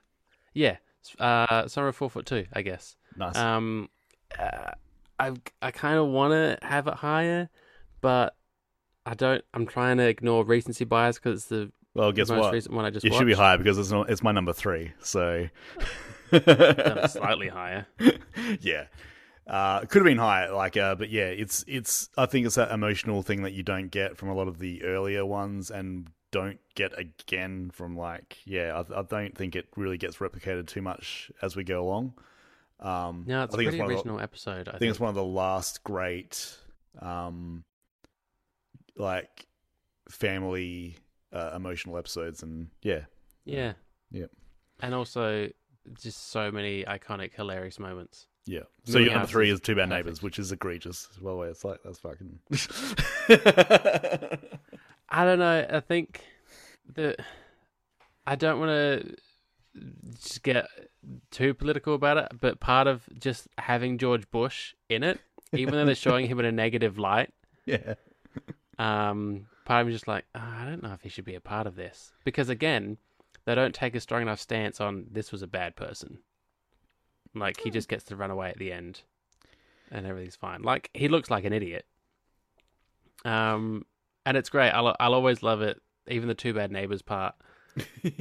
[0.55, 0.77] yeah.
[1.19, 2.97] Uh, Summer of Four Foot Two, I guess.
[3.17, 3.37] nice.
[3.37, 3.89] Um,
[4.39, 4.71] uh,
[5.19, 7.49] I I kind of want to have it higher,
[8.01, 8.35] but
[9.07, 9.45] I don't.
[9.55, 12.53] I'm trying to ignore recency bias because it's the well, guess most what?
[12.53, 13.19] recent one I just It watched.
[13.21, 14.93] should be higher because it's not, it's my number three.
[15.01, 15.49] So
[17.09, 17.87] slightly higher.
[18.61, 18.85] yeah.
[19.49, 22.11] Uh, it could have been higher, like, uh, but yeah, it's it's.
[22.19, 24.85] I think it's that emotional thing that you don't get from a lot of the
[24.85, 29.97] earlier ones, and don't get again from like yeah I, I don't think it really
[29.97, 32.13] gets replicated too much as we go along
[32.81, 34.69] um No, it's I a think pretty one of the- original episode.
[34.69, 34.91] I, I think think.
[34.91, 36.55] it's one of the last great,
[37.01, 37.65] um,
[38.97, 39.47] like
[40.11, 40.97] family
[41.33, 43.07] uh, emotional episodes, and yeah,
[43.47, 43.73] Yeah.
[44.11, 44.31] Yep.
[44.81, 45.49] And also,
[46.01, 48.27] just so many iconic, hilarious moments.
[48.49, 48.63] Yeah.
[48.85, 50.07] So your number three is is Two Bad perfect.
[50.07, 51.07] Neighbors, which is egregious.
[51.21, 52.39] By the way, it's like that's fucking.
[55.11, 55.67] I don't know.
[55.71, 56.23] I think
[56.95, 57.15] the
[58.27, 59.17] I don't want to
[60.15, 60.67] just get
[61.31, 65.21] too political about it, but part of just having George Bush in it,
[65.53, 67.35] even though they're showing him in a negative light,
[67.67, 67.95] yeah.
[68.79, 71.35] um, part of me is just like, "Oh, I don't know if he should be
[71.35, 72.97] a part of this because again,
[73.45, 76.21] they don't take a strong enough stance on this was a bad person.
[77.35, 79.03] Like he just gets to run away at the end,
[79.91, 80.63] and everything's fine.
[80.63, 81.87] Like he looks like an idiot.
[83.25, 83.85] Um,
[84.27, 84.71] and it's great.
[84.71, 85.81] I'll I'll always love it.
[86.09, 87.35] Even the two bad neighbors part.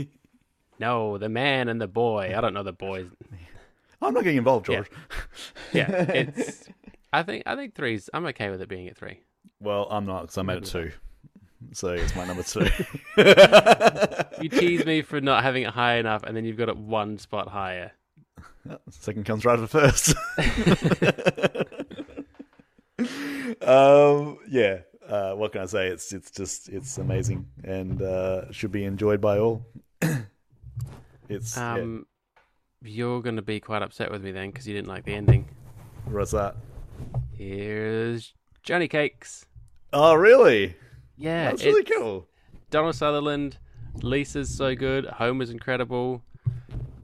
[0.79, 2.34] No, the man and the boy.
[2.38, 3.07] I don't know the boys.
[4.01, 4.89] I'm not getting involved, George.
[5.73, 6.69] Yeah, it's.
[7.11, 8.09] I think I think three's.
[8.13, 9.21] I'm okay with it being at three.
[9.59, 10.91] Well, I'm not because I'm at two,
[11.73, 12.67] so it's my number two.
[14.41, 17.17] You tease me for not having it high enough, and then you've got it one
[17.17, 17.91] spot higher.
[18.89, 20.15] Second comes right after first.
[23.61, 24.80] um, yeah.
[25.07, 25.88] Uh, what can I say?
[25.88, 29.65] It's it's just it's amazing and uh, should be enjoyed by all.
[31.30, 31.73] it's yeah.
[31.76, 32.06] Um,
[32.84, 35.48] you're going to be quite upset with me then because you didn't like the ending.
[36.06, 36.56] what's that?
[37.31, 38.34] Here's
[38.64, 39.45] Johnny Cakes.
[39.94, 40.76] Oh, really?
[41.18, 42.27] Yeah, That's really cool.
[42.69, 43.57] Donald Sutherland.
[44.03, 45.06] Lisa's so good.
[45.06, 46.22] Homer's incredible.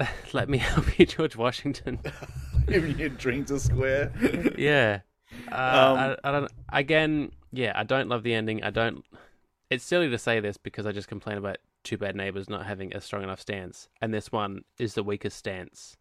[0.33, 1.99] Let me help you, George Washington.
[2.67, 4.11] Giving you dreams are square.
[4.57, 4.99] yeah.
[5.51, 6.51] Uh, Um, I, I don't.
[6.71, 8.63] Again, yeah, I don't love the ending.
[8.63, 9.03] I don't.
[9.69, 12.95] It's silly to say this because I just complain about Two Bad Neighbors not having
[12.95, 15.97] a strong enough stance, and this one is the weakest stance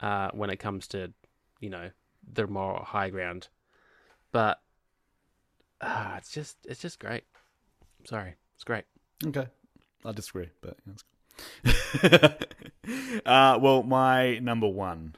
[0.00, 1.12] uh, when it comes to,
[1.60, 1.90] you know,
[2.32, 3.48] the more high ground.
[4.32, 4.60] But
[5.80, 7.24] uh, it's just, it's just great.
[8.04, 8.84] Sorry, it's great.
[9.24, 9.46] Okay,
[10.04, 11.15] I disagree, but that's cool.
[13.26, 15.14] uh, well, my number one.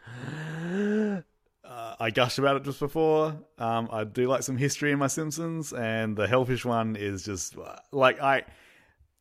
[1.65, 3.37] Uh, I gushed about it just before.
[3.59, 7.57] Um, I do like some history in my Simpsons, and the Hellfish one is just
[7.93, 8.45] like I.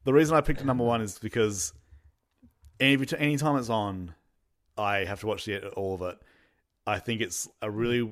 [0.03, 1.73] The reason I picked number one is because
[2.79, 4.13] any anytime it's on,
[4.77, 6.17] I have to watch the all of it.
[6.85, 8.11] I think it's a really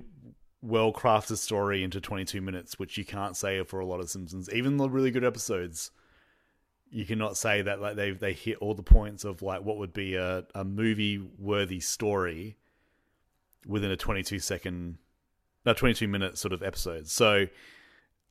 [0.61, 4.49] well crafted story into 22 minutes, which you can't say for a lot of Simpsons.
[4.51, 5.91] Even the really good episodes,
[6.95, 9.91] you cannot say that like they they hit all the points of like what would
[9.91, 12.55] be a, a movie worthy story
[13.67, 14.97] within a 22 second
[15.65, 17.07] no 22 minute sort of episode.
[17.07, 17.47] So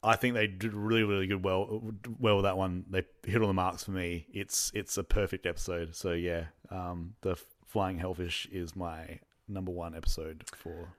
[0.03, 2.87] i think they did really really good well well with that one.
[2.89, 4.29] They hit all the marks for me.
[4.33, 5.95] It's it's a perfect episode.
[5.95, 7.37] So yeah um the
[7.67, 10.95] flying hellfish is my number one episode for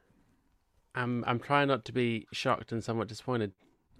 [0.94, 3.54] I'm I'm trying not to be shocked and somewhat disappointed.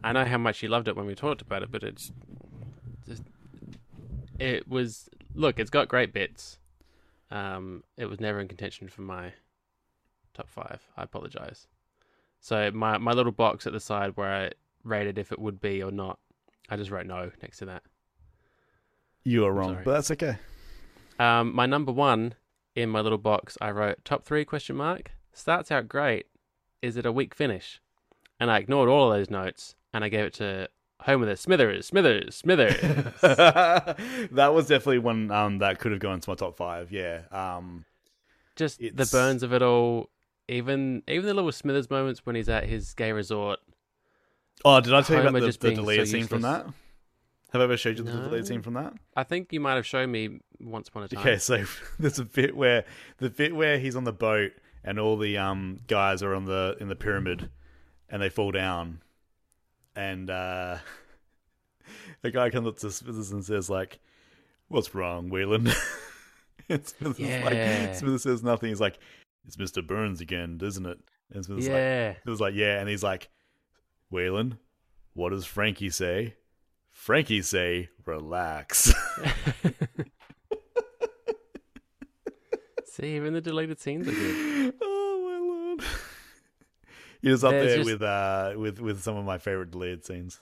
[0.04, 2.12] I know how much you loved it when we talked about it, but it's
[3.08, 3.24] just
[4.40, 6.60] it was look, it's got great bits.
[7.32, 9.34] Um, it was never in contention for my
[10.34, 10.82] top five.
[10.96, 11.68] I apologize.
[12.40, 14.52] So my my little box at the side where I
[14.84, 16.20] rated if it would be or not,
[16.70, 17.84] I just wrote no next to that.
[19.24, 19.84] you are wrong sorry.
[19.84, 20.38] but that's okay
[21.18, 22.36] Um, my number one
[22.76, 25.12] in my little box, I wrote top three question mark.
[25.34, 26.28] Starts out great.
[26.82, 27.82] Is it a weak finish?
[28.40, 30.68] And I ignored all of those notes and I gave it to
[31.06, 32.80] home with a Smithers, Smithers, Smithers.
[33.22, 37.86] that was definitely one um that could have gone to my top five yeah um
[38.56, 40.10] Just the burns of it all.
[40.48, 43.60] Even even the little Smithers moments when he's at his gay resort.
[44.64, 46.66] oh did i tell you about the, the deleted so scene from that
[47.52, 48.24] have i ever showed you the No.
[48.24, 51.20] deleted scene from that I think you might have shown me once upon a time.
[51.22, 51.64] Okay, so
[52.00, 52.84] there's a bit where
[53.18, 54.52] the bit where he's on the boat
[54.84, 57.50] and all the um guys are on the in the pyramid
[58.10, 59.02] and they fall down
[59.96, 60.78] and uh
[62.22, 64.00] the guy comes up to Smithers and says like,
[64.68, 65.74] "What's wrong, Waylon?"
[66.70, 67.42] and Smithers Yeah.
[67.46, 68.70] like, Smithers says nothing.
[68.70, 68.98] He's like,
[69.48, 71.00] "It's Mister Burns again, isn't it?"
[71.34, 72.14] And Smithers like, Yeah.
[72.24, 73.30] Smithers is like, "Yeah," and he's like,
[74.12, 74.58] "Waylon,
[75.14, 76.36] what does Frankie say?"
[76.92, 78.94] Frankie say, "Relax."
[82.86, 84.74] See, even the deleted scenes are good.
[87.26, 90.06] He was up There's there just- with uh with with some of my favorite deleted
[90.06, 90.40] scenes.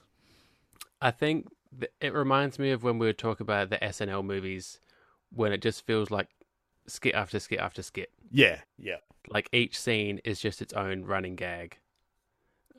[1.01, 1.47] I think
[1.79, 4.81] th- it reminds me of when we would talk about the SNL movies
[5.31, 6.27] when it just feels like
[6.87, 8.11] skit after skit after skit.
[8.29, 8.97] Yeah, yeah,
[9.29, 11.77] Like each scene is just its own running gag,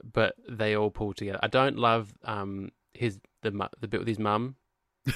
[0.03, 1.39] but they all pull together.
[1.43, 4.57] I don't love um his the mu- the bit with his mum
[5.07, 5.15] Oh,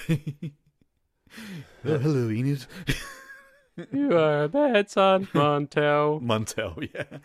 [1.99, 2.65] hello, Enid.
[3.93, 6.23] You are a bad son, Montel.
[6.23, 7.19] Montel, yeah.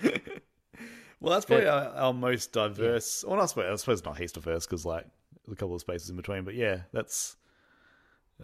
[1.23, 3.23] Well, that's probably our, our most diverse.
[3.25, 5.05] Well, not, I suppose- I suppose not Heaster first because like
[5.51, 6.43] a couple of spaces in between.
[6.43, 7.35] But yeah, that's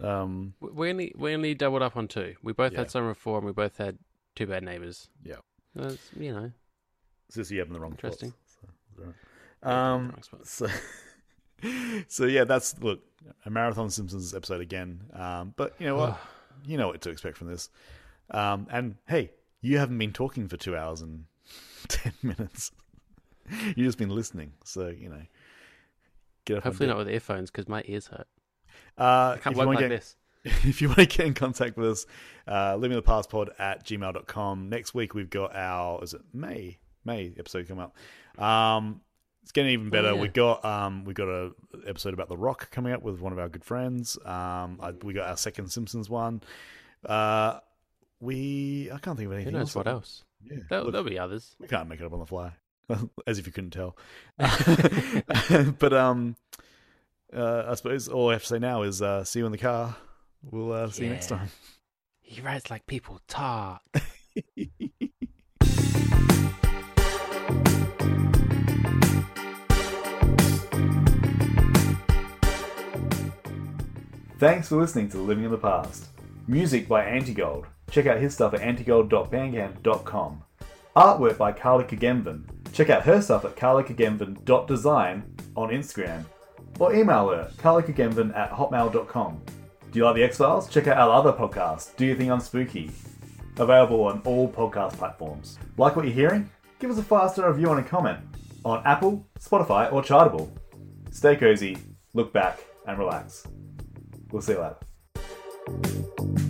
[0.02, 2.34] um We only we only doubled up on two.
[2.42, 2.80] We both Yeah.
[2.80, 3.98] had Summer of Four, and we both had
[4.34, 5.08] Two Bad Neighbors.
[5.24, 5.36] Yeah.
[5.74, 6.50] That's, you know,
[7.36, 8.22] you having the wrong spots.
[8.22, 8.34] Interesting.
[8.96, 9.04] So,
[9.62, 9.66] it's.
[9.68, 10.66] Um, so
[12.08, 13.00] so yeah, that's look
[13.44, 15.02] a marathon Simpsons episode again.
[15.12, 16.18] Um, but you know what?
[16.64, 17.68] you know what to expect from this.
[18.30, 21.24] Um, and hey, you haven't been talking for two hours and
[21.88, 22.72] ten minutes.
[23.66, 25.22] You've just been listening, so you know.
[26.46, 28.26] Get off hopefully not with earphones because my ears hurt.
[28.98, 30.16] Uh, I if can't you work like get- this.
[30.44, 32.06] if you want to get in contact with us,
[32.48, 34.70] uh, living the past pod at gmail.com.
[34.70, 36.78] Next week, we've got our, is it May?
[37.04, 37.94] May episode come up.
[38.42, 39.02] Um,
[39.42, 40.08] it's getting even better.
[40.08, 40.20] Oh, yeah.
[40.22, 41.52] We got um, we got a
[41.86, 44.16] episode about The Rock coming up with one of our good friends.
[44.24, 46.40] Um, I, we got our second Simpsons one.
[47.04, 47.58] Uh,
[48.20, 49.74] we I can't think of Who anything knows else.
[49.74, 50.24] what else?
[50.42, 51.54] Yeah, There'll, look, there'll be others.
[51.58, 52.52] we can't make it up on the fly,
[53.26, 53.96] as if you couldn't tell.
[54.38, 56.36] but um,
[57.32, 59.58] uh, I suppose all I have to say now is uh, see you in the
[59.58, 59.96] car.
[60.42, 61.48] We'll uh, see you next time.
[62.20, 63.82] He writes like people talk.
[74.38, 76.06] Thanks for listening to Living in the Past.
[76.48, 77.66] Music by Antigold.
[77.90, 80.42] Check out his stuff at antigold.bandcamp.com.
[80.96, 82.44] Artwork by Carly Kagemvan.
[82.72, 85.22] Check out her stuff at carlykagemvan.design
[85.56, 86.24] on Instagram.
[86.78, 89.40] Or email her, carlykagemvan at hotmail.com.
[89.90, 90.68] Do you like the X-Files?
[90.68, 92.90] Check out our other podcast, Do You Think I'm Spooky?
[93.58, 95.58] Available on all podcast platforms.
[95.76, 96.48] Like what you're hearing?
[96.78, 98.20] Give us a five-star review and a comment
[98.64, 100.48] on Apple, Spotify, or Chartable.
[101.10, 101.76] Stay cozy,
[102.14, 103.46] look back, and relax.
[104.30, 106.49] We'll see you later.